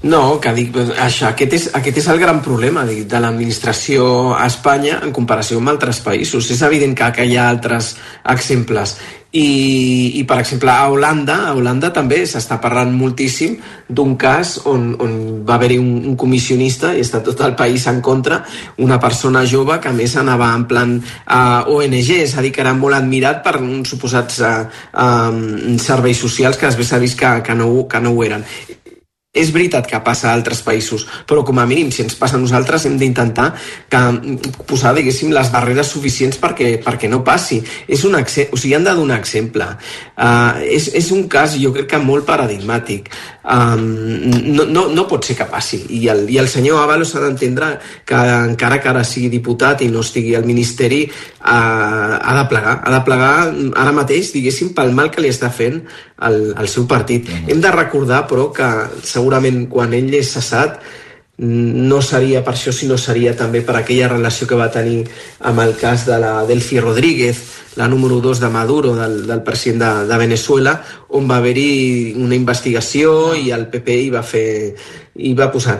No, 0.02 0.40
que 0.42 0.50
dic, 0.50 0.72
doncs, 0.74 0.96
això, 0.98 1.28
aquest, 1.30 1.52
és, 1.54 1.64
aquest 1.78 2.00
és 2.02 2.06
el 2.10 2.18
gran 2.18 2.40
problema 2.42 2.82
dic, 2.88 3.04
de 3.06 3.20
l'administració 3.22 4.32
a 4.34 4.48
Espanya 4.50 4.96
en 5.06 5.12
comparació 5.14 5.60
amb 5.60 5.70
altres 5.70 6.00
països. 6.02 6.50
És 6.50 6.62
evident 6.66 6.96
que, 6.98 7.10
que 7.14 7.26
hi 7.28 7.36
ha 7.38 7.44
altres 7.46 7.94
exemples. 8.32 8.96
I, 9.32 10.18
i 10.18 10.24
per 10.28 10.40
exemple, 10.42 10.68
a 10.74 10.90
Holanda, 10.90 11.36
a 11.46 11.52
Holanda 11.56 11.92
també 11.94 12.18
s'està 12.28 12.58
parlant 12.60 12.90
moltíssim 12.92 13.54
d'un 13.88 14.16
cas 14.20 14.58
on, 14.68 14.90
on 15.00 15.14
va 15.46 15.54
haver-hi 15.54 15.78
un, 15.80 15.94
un 16.10 16.18
comissionista 16.20 16.90
i 16.92 17.00
està 17.06 17.22
tot 17.24 17.40
el 17.46 17.54
país 17.56 17.86
en 17.88 18.02
contra, 18.04 18.42
una 18.82 18.98
persona 19.00 19.46
jove 19.48 19.78
que 19.80 19.88
a 19.88 19.96
més 19.96 20.18
anava 20.20 20.50
en 20.52 20.66
plan 20.68 20.98
uh, 20.98 21.72
ONG, 21.78 22.12
és 22.18 22.36
a 22.36 22.44
dir, 22.44 22.52
que 22.52 22.66
era 22.66 22.74
molt 22.76 22.98
admirat 22.98 23.40
per 23.46 23.56
uns 23.62 23.94
suposats 23.94 24.42
uh, 24.42 24.66
um, 24.92 25.78
serveis 25.80 26.20
socials 26.26 26.60
que 26.60 26.68
després 26.68 26.92
s'ha 26.92 27.00
vist 27.00 27.22
que, 27.22 27.38
que, 27.46 27.56
no, 27.56 27.72
que 27.86 28.02
no 28.02 28.12
ho 28.12 28.24
eren. 28.26 28.44
És 29.32 29.48
veritat 29.48 29.86
que 29.88 29.96
passa 30.04 30.26
a 30.28 30.34
altres 30.36 30.58
països, 30.60 31.06
però 31.24 31.40
com 31.40 31.56
a 31.56 31.64
mínim, 31.64 31.88
si 31.88 32.02
ens 32.04 32.18
passa 32.20 32.36
a 32.36 32.40
nosaltres, 32.42 32.84
hem 32.84 32.98
d'intentar 33.00 33.46
que, 33.88 34.00
posar, 34.68 34.92
diguéssim, 34.98 35.30
les 35.32 35.48
barreres 35.48 35.88
suficients 35.88 36.36
perquè, 36.36 36.74
perquè 36.84 37.08
no 37.08 37.22
passi. 37.24 37.62
És 37.88 38.04
un 38.04 38.18
o 38.18 38.26
sigui, 38.28 38.74
han 38.76 38.84
de 38.84 38.92
donar 38.92 39.16
exemple. 39.22 39.70
Uh, 40.20 40.60
és, 40.68 40.90
és 41.00 41.08
un 41.16 41.24
cas, 41.32 41.56
jo 41.56 41.72
crec 41.72 41.88
que 41.94 42.02
molt 42.04 42.28
paradigmàtic. 42.28 43.08
Um, 43.42 43.80
no, 44.52 44.68
no, 44.68 44.84
no 44.92 45.06
pot 45.08 45.24
ser 45.24 45.38
que 45.40 45.48
passi. 45.48 45.80
I 45.96 46.04
el, 46.12 46.26
i 46.28 46.36
el 46.36 46.52
senyor 46.52 46.84
Ábalos 46.84 47.16
s'ha 47.16 47.24
d'entendre 47.24 47.72
que 48.04 48.20
encara 48.52 48.82
que 48.84 48.92
ara 48.92 49.00
sigui 49.00 49.32
diputat 49.32 49.80
i 49.80 49.88
no 49.88 50.04
estigui 50.04 50.36
al 50.36 50.44
Ministeri, 50.44 51.06
uh, 51.08 52.20
ha 52.20 52.36
de 52.42 52.44
plegar. 52.52 52.82
Ha 52.84 52.98
de 52.98 53.02
plegar 53.08 53.34
ara 53.48 53.96
mateix, 53.96 54.36
diguéssim, 54.36 54.76
pel 54.76 54.92
mal 54.92 55.08
que 55.08 55.24
li 55.24 55.32
està 55.32 55.48
fent 55.48 55.80
al, 56.22 56.52
al 56.56 56.68
seu 56.68 56.86
partit. 56.86 57.28
Hem 57.48 57.64
de 57.64 57.72
recordar, 57.74 58.22
però, 58.30 58.50
que 58.54 58.68
segurament 59.22 59.64
quan 59.70 59.94
ell 59.94 60.12
és 60.18 60.34
cessat 60.34 60.82
no 61.42 62.02
seria 62.04 62.42
per 62.44 62.52
això, 62.52 62.70
sinó 62.76 62.98
seria 63.00 63.32
també 63.34 63.62
per 63.64 63.74
aquella 63.78 64.10
relació 64.12 64.46
que 64.46 64.58
va 64.58 64.70
tenir 64.70 65.00
amb 65.48 65.62
el 65.64 65.72
cas 65.80 66.04
de 66.06 66.18
la 66.20 66.44
Delcy 66.46 66.78
Rodríguez, 66.78 67.40
la 67.80 67.88
número 67.88 68.20
2 68.20 68.38
de 68.38 68.50
Maduro, 68.52 68.92
del, 68.94 69.26
del 69.26 69.40
president 69.42 69.80
de, 69.80 69.92
de 70.12 70.18
Venezuela, 70.20 70.74
on 71.16 71.24
va 71.26 71.38
haver-hi 71.40 72.12
una 72.20 72.36
investigació 72.36 73.32
i 73.34 73.48
el 73.50 73.64
PP 73.72 73.96
hi 73.96 74.10
va 74.12 74.22
fer 74.22 74.44
i 75.24 75.32
va 75.36 75.48
posar. 75.52 75.78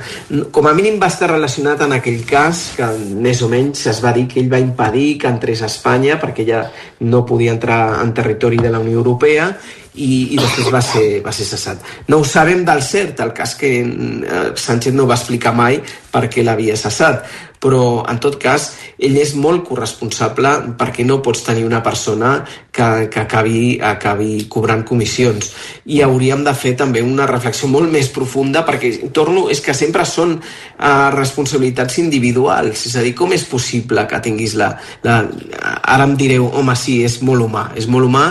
Com 0.53 0.67
a 0.69 0.75
mínim 0.77 0.99
va 1.01 1.13
estar 1.13 1.31
relacionat 1.31 1.85
en 1.85 1.95
aquell 1.99 2.25
cas 2.29 2.65
que 2.77 2.89
més 3.21 3.45
o 3.45 3.49
menys 3.53 3.87
es 3.93 4.01
va 4.05 4.13
dir 4.17 4.27
que 4.29 4.41
ell 4.41 4.51
va 4.53 4.61
impedir 4.61 5.19
que 5.21 5.31
entrés 5.31 5.63
a 5.63 5.71
Espanya 5.71 6.19
perquè 6.21 6.45
ella 6.45 6.65
no 7.13 7.23
podia 7.29 7.53
entrar 7.53 8.03
en 8.03 8.13
territori 8.17 8.59
de 8.61 8.73
la 8.73 8.81
Unió 8.81 8.99
Europea 9.05 9.53
i, 9.95 10.35
i 10.35 10.41
després 10.41 10.73
va 10.73 10.81
ser, 10.85 11.07
va 11.25 11.33
ser 11.37 11.47
cessat. 11.49 11.83
No 12.09 12.23
ho 12.23 12.27
sabem 12.29 12.65
del 12.65 12.83
cert, 12.83 13.21
el 13.21 13.33
cas 13.37 13.55
que 13.61 13.73
eh, 13.83 14.45
Sánchez 14.57 14.95
no 14.97 15.09
va 15.09 15.19
explicar 15.21 15.53
mai 15.57 15.81
per 16.13 16.29
què 16.33 16.45
l'havia 16.45 16.77
cessat, 16.81 17.27
però 17.63 18.03
en 18.11 18.19
tot 18.19 18.41
cas 18.43 18.73
ell 18.99 19.15
és 19.23 19.37
molt 19.39 19.63
corresponsable 19.69 20.51
perquè 20.79 21.05
no 21.07 21.21
pots 21.23 21.45
tenir 21.47 21.63
una 21.69 21.79
persona 21.85 22.33
que, 22.75 23.07
que 23.13 23.21
acabi, 23.23 23.79
acabi 23.79 24.49
cobrant 24.51 24.83
comissions 24.89 25.53
i 25.87 26.01
hauríem 26.03 26.43
de 26.43 26.55
fer 26.59 26.75
també 26.81 27.05
una 27.07 27.29
reflexió 27.31 27.71
molt 27.71 27.93
més 27.93 28.11
profunda 28.11 28.65
perquè 28.67 28.91
torno, 29.15 29.47
és 29.55 29.63
que 29.63 29.77
sempre 29.79 30.07
són 30.09 30.35
uh, 30.41 31.11
responsabilitats 31.15 32.01
individuals 32.03 32.89
és 32.91 32.99
a 32.99 33.07
dir, 33.07 33.15
com 33.15 33.31
és 33.37 33.47
possible 33.47 34.09
que 34.11 34.23
tinguis 34.27 34.57
la, 34.59 34.73
la 35.07 35.23
ara 35.63 36.09
em 36.09 36.19
direu, 36.19 36.51
home 36.51 36.75
sí, 36.79 36.99
és 37.07 37.21
molt 37.23 37.47
humà 37.47 37.69
és 37.79 37.87
molt 37.87 38.11
humà 38.11 38.27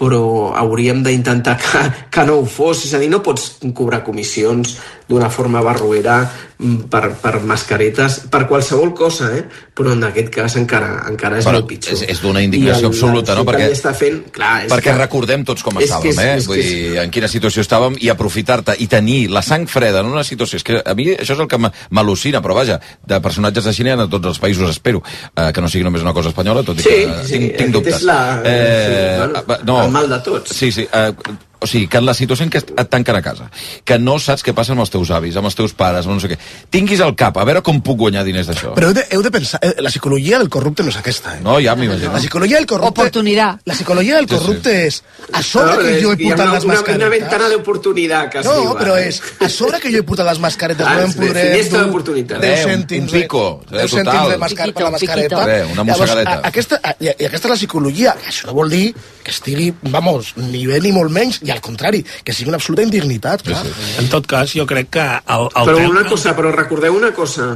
però 0.00 0.54
hauríem 0.56 1.02
d'intentar 1.04 1.58
que, 1.60 1.82
que 2.08 2.24
no 2.24 2.40
ho 2.40 2.46
fos. 2.48 2.86
És 2.88 2.96
a 2.96 3.02
dir, 3.02 3.10
no 3.12 3.20
pots 3.24 3.58
cobrar 3.76 4.00
comissions 4.06 4.78
d'una 5.10 5.26
forma 5.34 5.58
barroera 5.66 6.20
mm, 6.58 6.84
per, 6.92 7.16
per 7.18 7.40
mascaretes, 7.42 8.20
per 8.30 8.44
qualsevol 8.46 8.92
cosa, 8.94 9.32
eh? 9.36 9.42
però 9.74 9.92
en 9.96 10.04
aquest 10.06 10.28
cas 10.30 10.54
encara, 10.60 10.92
encara 11.10 11.40
és 11.40 11.46
Però 11.48 11.56
molt 11.58 11.66
pitjor. 11.66 11.96
és, 11.96 12.04
és 12.14 12.20
d'una 12.22 12.42
indignació 12.46 12.86
el- 12.86 12.92
absoluta, 12.94 13.34
no? 13.34 13.42
Perquè, 13.48 13.66
està 13.74 13.90
fent, 13.96 14.20
clar, 14.30 14.66
és 14.66 14.70
perquè 14.72 14.92
que... 14.92 14.98
recordem 15.00 15.42
tots 15.48 15.64
com 15.66 15.80
és 15.80 15.88
estàvem, 15.90 16.12
és- 16.12 16.18
eh? 16.22 16.36
és 16.38 16.46
Vull 16.46 16.60
que 16.60 16.62
dir, 16.68 16.98
en 17.02 17.10
quina 17.10 17.28
situació 17.32 17.64
estàvem 17.66 17.96
i 18.00 18.08
aprofitar-te 18.12 18.76
i 18.78 18.86
tenir 18.92 19.18
la 19.34 19.42
sang 19.42 19.66
freda 19.66 20.04
en 20.04 20.12
una 20.12 20.22
situació... 20.24 20.60
És 20.60 20.66
que 20.70 20.78
a 20.84 20.94
mi 20.94 21.08
això 21.16 21.34
és 21.34 21.42
el 21.42 21.48
que 21.50 21.58
m'al·lucina, 21.58 22.40
però 22.44 22.54
vaja, 22.54 22.78
de 23.06 23.20
personatges 23.24 23.66
així 23.66 23.82
n'hi 23.82 23.90
ha 23.96 23.98
a 24.04 24.08
tots 24.08 24.30
els 24.30 24.38
països, 24.38 24.70
espero, 24.70 25.02
eh, 25.34 25.50
que 25.52 25.60
no 25.64 25.68
sigui 25.68 25.82
només 25.88 26.02
una 26.06 26.14
cosa 26.14 26.30
espanyola, 26.30 26.62
tot 26.62 26.78
i 26.78 26.86
Sí, 26.86 26.88
que 27.02 27.20
sí, 27.26 27.32
tinc, 27.38 27.56
tinc 27.58 27.74
dubtes. 27.80 27.96
és 27.98 28.02
la- 28.06 28.42
eh, 28.44 28.86
sí, 28.86 29.18
bueno, 29.26 29.62
no, 29.64 29.84
el 29.84 29.90
mal 29.90 30.08
de 30.08 30.20
tots. 30.20 30.54
Sí, 30.54 30.70
sí. 30.70 30.86
Eh, 30.92 31.12
o 31.60 31.66
sigui, 31.66 31.86
que 31.88 31.98
en 31.98 32.06
la 32.06 32.14
situació 32.14 32.44
en 32.46 32.50
què 32.50 32.58
et 32.64 32.88
tanquen 32.90 33.16
a 33.16 33.22
casa, 33.22 33.50
que 33.84 33.98
no 33.98 34.18
saps 34.18 34.42
què 34.44 34.54
passa 34.56 34.72
amb 34.72 34.80
els 34.80 34.90
teus 34.90 35.10
avis, 35.10 35.36
amb 35.36 35.44
els 35.50 35.54
teus 35.58 35.74
pares, 35.76 36.06
amb 36.06 36.14
no 36.16 36.20
sé 36.20 36.28
què, 36.32 36.38
tinguis 36.70 37.00
al 37.04 37.14
cap, 37.14 37.36
a 37.36 37.44
veure 37.44 37.60
com 37.62 37.80
puc 37.84 37.98
guanyar 37.98 38.24
diners 38.24 38.48
d'això. 38.48 38.72
Però 38.74 38.88
heu 38.88 38.94
de, 38.96 39.04
heu 39.10 39.22
de 39.22 39.30
pensar, 39.30 39.60
eh, 39.62 39.74
la 39.78 39.90
psicologia 39.92 40.38
del 40.38 40.48
corrupte 40.48 40.82
no 40.82 40.88
és 40.88 40.96
aquesta, 40.96 41.36
eh? 41.36 41.40
No, 41.44 41.58
ja 41.60 41.74
m'imagino. 41.76 42.12
La 42.12 42.18
psicologia 42.18 42.56
del 42.56 42.66
corrupte... 42.66 43.00
Oportunidad. 43.00 43.60
La 43.64 43.74
psicologia 43.74 44.16
del 44.16 44.28
Sí, 44.28 44.34
sí. 44.34 44.40
corrupte 44.40 44.86
és 44.86 45.02
a 45.32 45.42
sobre 45.42 45.70
No, 45.76 45.78
que 45.82 45.96
és 45.96 46.02
jo 46.02 46.12
he 46.12 46.16
portat 46.16 46.46
una, 46.46 46.54
les 46.54 46.64
una, 46.64 46.74
mascaretes... 46.74 46.96
una 47.02 47.08
ventana 47.16 47.48
d'oportunitat 47.52 48.30
que 48.32 48.38
es 48.40 48.46
No, 48.46 48.54
diu. 48.60 48.72
però 48.78 48.94
ara. 48.96 49.04
és 49.06 49.20
a 49.40 49.48
sobre 49.48 49.80
que 49.80 49.90
jo 49.92 49.98
he 50.00 50.02
portat 50.02 50.26
les 50.30 50.40
mascaretes, 50.40 50.86
Ah, 50.86 50.94
no 50.96 51.02
em 51.06 51.12
de 51.12 51.20
podré... 51.26 51.44
finestra 51.50 51.82
d'oportunitat. 51.84 52.40
10 52.40 52.50
Eh, 52.50 52.64
un- 52.64 52.70
cèntims, 52.72 53.12
un 53.12 53.20
pico, 53.20 53.42
eh, 53.70 53.76
10 53.76 53.90
total. 53.90 54.04
cèntims 54.06 54.28
de 54.30 54.38
mascar 54.38 54.66
per 54.72 54.82
la 54.82 54.90
Piquito, 54.90 54.90
mascareta. 54.90 55.36
piquito. 55.36 55.46
Bé, 55.46 55.72
una 55.72 55.84
mossegadeta. 55.84 56.32
a, 56.32 56.48
aquesta, 56.48 56.80
a, 56.82 56.94
I 57.00 57.08
aquesta 57.26 57.46
és 57.48 57.50
la 57.50 57.56
psicologia. 57.56 58.16
Això 58.28 58.46
no 58.46 58.54
vol 58.54 58.70
dir 58.70 58.94
que 59.30 59.36
estigui, 59.38 59.70
vamos, 59.94 60.34
ni 60.36 60.66
bé 60.66 60.80
ni 60.82 60.90
molt 60.92 61.14
menys, 61.14 61.38
i 61.46 61.54
al 61.54 61.62
contrari, 61.62 62.02
que 62.26 62.34
sigui 62.34 62.50
una 62.50 62.58
absoluta 62.58 62.82
indignitat, 62.82 63.46
clar. 63.46 63.62
En 64.02 64.08
tot 64.10 64.26
cas, 64.26 64.50
jo 64.58 64.66
crec 64.66 64.90
que 64.98 65.04
el, 65.06 65.46
el 65.54 65.68
Però 65.70 65.76
tema... 65.78 65.92
una 65.94 66.08
cosa, 66.10 66.34
però 66.36 66.50
recordeu 66.54 66.96
una 66.98 67.14
cosa. 67.14 67.52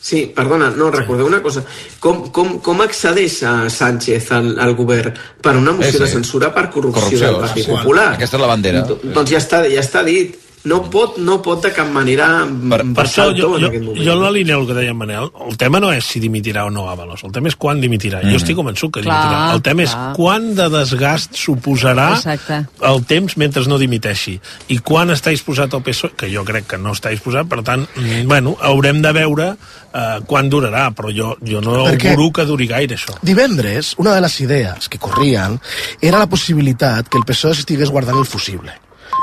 Sí, 0.00 0.20
perdona, 0.34 0.68
no, 0.78 0.90
recordeu 0.94 1.26
una 1.26 1.40
cosa. 1.42 1.64
Com, 2.00 2.28
com, 2.34 2.52
com 2.64 2.80
accedeix 2.84 3.40
a 3.44 3.54
Sánchez 3.70 4.28
al, 4.32 4.52
al 4.62 4.74
govern? 4.78 5.14
Per 5.42 5.56
una 5.58 5.72
moció 5.74 5.90
Sí, 5.90 5.98
sí. 5.98 6.04
de 6.04 6.10
censura 6.12 6.52
per 6.54 6.68
corrupció, 6.70 7.02
Corrupció, 7.02 7.26
del 7.26 7.40
Partit 7.42 7.64
sí, 7.64 7.70
sí. 7.70 7.76
Popular. 7.76 8.12
Aquesta 8.14 8.38
és 8.38 8.44
la 8.44 8.50
bandera. 8.52 8.84
Do- 8.86 9.00
Doncs 9.02 9.32
ja 9.34 9.40
està, 9.42 9.64
ja 9.70 9.82
està 9.82 10.04
dit. 10.06 10.36
No 10.64 10.82
pot, 10.90 11.16
no 11.22 11.38
pot 11.40 11.62
de 11.62 11.70
cap 11.72 11.86
manera 11.88 12.26
Per, 12.44 12.80
per 12.92 13.04
això 13.06 13.28
el 13.30 13.36
jo, 13.38 13.52
jo, 13.58 13.68
aquest 13.68 13.84
moment. 13.84 14.02
jo 14.04 14.12
en 14.12 14.22
la 14.22 14.30
línia 14.34 14.56
del 14.56 14.66
que 14.66 14.74
deia 14.74 14.90
en 14.90 14.96
Manel, 14.98 15.30
el 15.48 15.56
tema 15.56 15.78
no 15.80 15.92
és 15.94 16.04
si 16.04 16.20
dimitirà 16.20 16.64
o 16.66 16.70
no 16.70 16.88
Avalos, 16.90 17.22
el 17.24 17.32
tema 17.32 17.48
és 17.48 17.56
quan 17.56 17.80
dimitirà. 17.80 18.20
Mm. 18.24 18.30
Jo 18.34 18.36
estic 18.42 18.56
convençut 18.58 18.90
que 18.92 19.02
Clar, 19.02 19.16
dimitirà. 19.22 19.54
El 19.54 19.62
tema 19.62 19.84
clar. 19.86 20.10
és 20.10 20.16
quant 20.18 20.48
de 20.58 20.68
desgast 20.74 21.34
suposarà 21.38 22.08
Exacte. 22.16 22.58
el 22.90 23.04
temps 23.06 23.36
mentre 23.36 23.62
no 23.68 23.78
dimiteixi. 23.78 24.38
I 24.68 24.78
quan 24.80 25.10
està 25.14 25.30
disposat 25.30 25.72
el 25.74 25.82
PSOE, 25.82 26.12
que 26.16 26.28
jo 26.32 26.44
crec 26.44 26.66
que 26.66 26.78
no 26.78 26.92
està 26.92 27.10
disposat, 27.14 27.46
per 27.48 27.62
tant, 27.62 27.86
mm, 27.94 28.26
bueno, 28.28 28.56
haurem 28.60 29.00
de 29.02 29.12
veure 29.12 29.48
eh, 29.94 30.18
quan 30.26 30.50
durarà, 30.50 30.90
però 30.94 31.08
jo, 31.14 31.36
jo 31.42 31.60
no 31.60 31.84
Perquè- 31.86 32.10
auguro 32.12 32.32
que 32.32 32.44
duri 32.44 32.66
gaire 32.66 32.96
això. 32.96 33.14
Divendres, 33.22 33.94
una 33.98 34.14
de 34.14 34.20
les 34.20 34.40
idees 34.40 34.88
que 34.88 34.98
corrien 34.98 35.58
era 36.00 36.18
la 36.18 36.26
possibilitat 36.28 37.08
que 37.08 37.18
el 37.18 37.24
PSOE 37.24 37.52
estigués 37.52 37.90
guardant 37.90 38.18
el 38.18 38.26
fusible. 38.26 38.72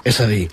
És 0.04 0.20
a 0.20 0.28
dir, 0.28 0.50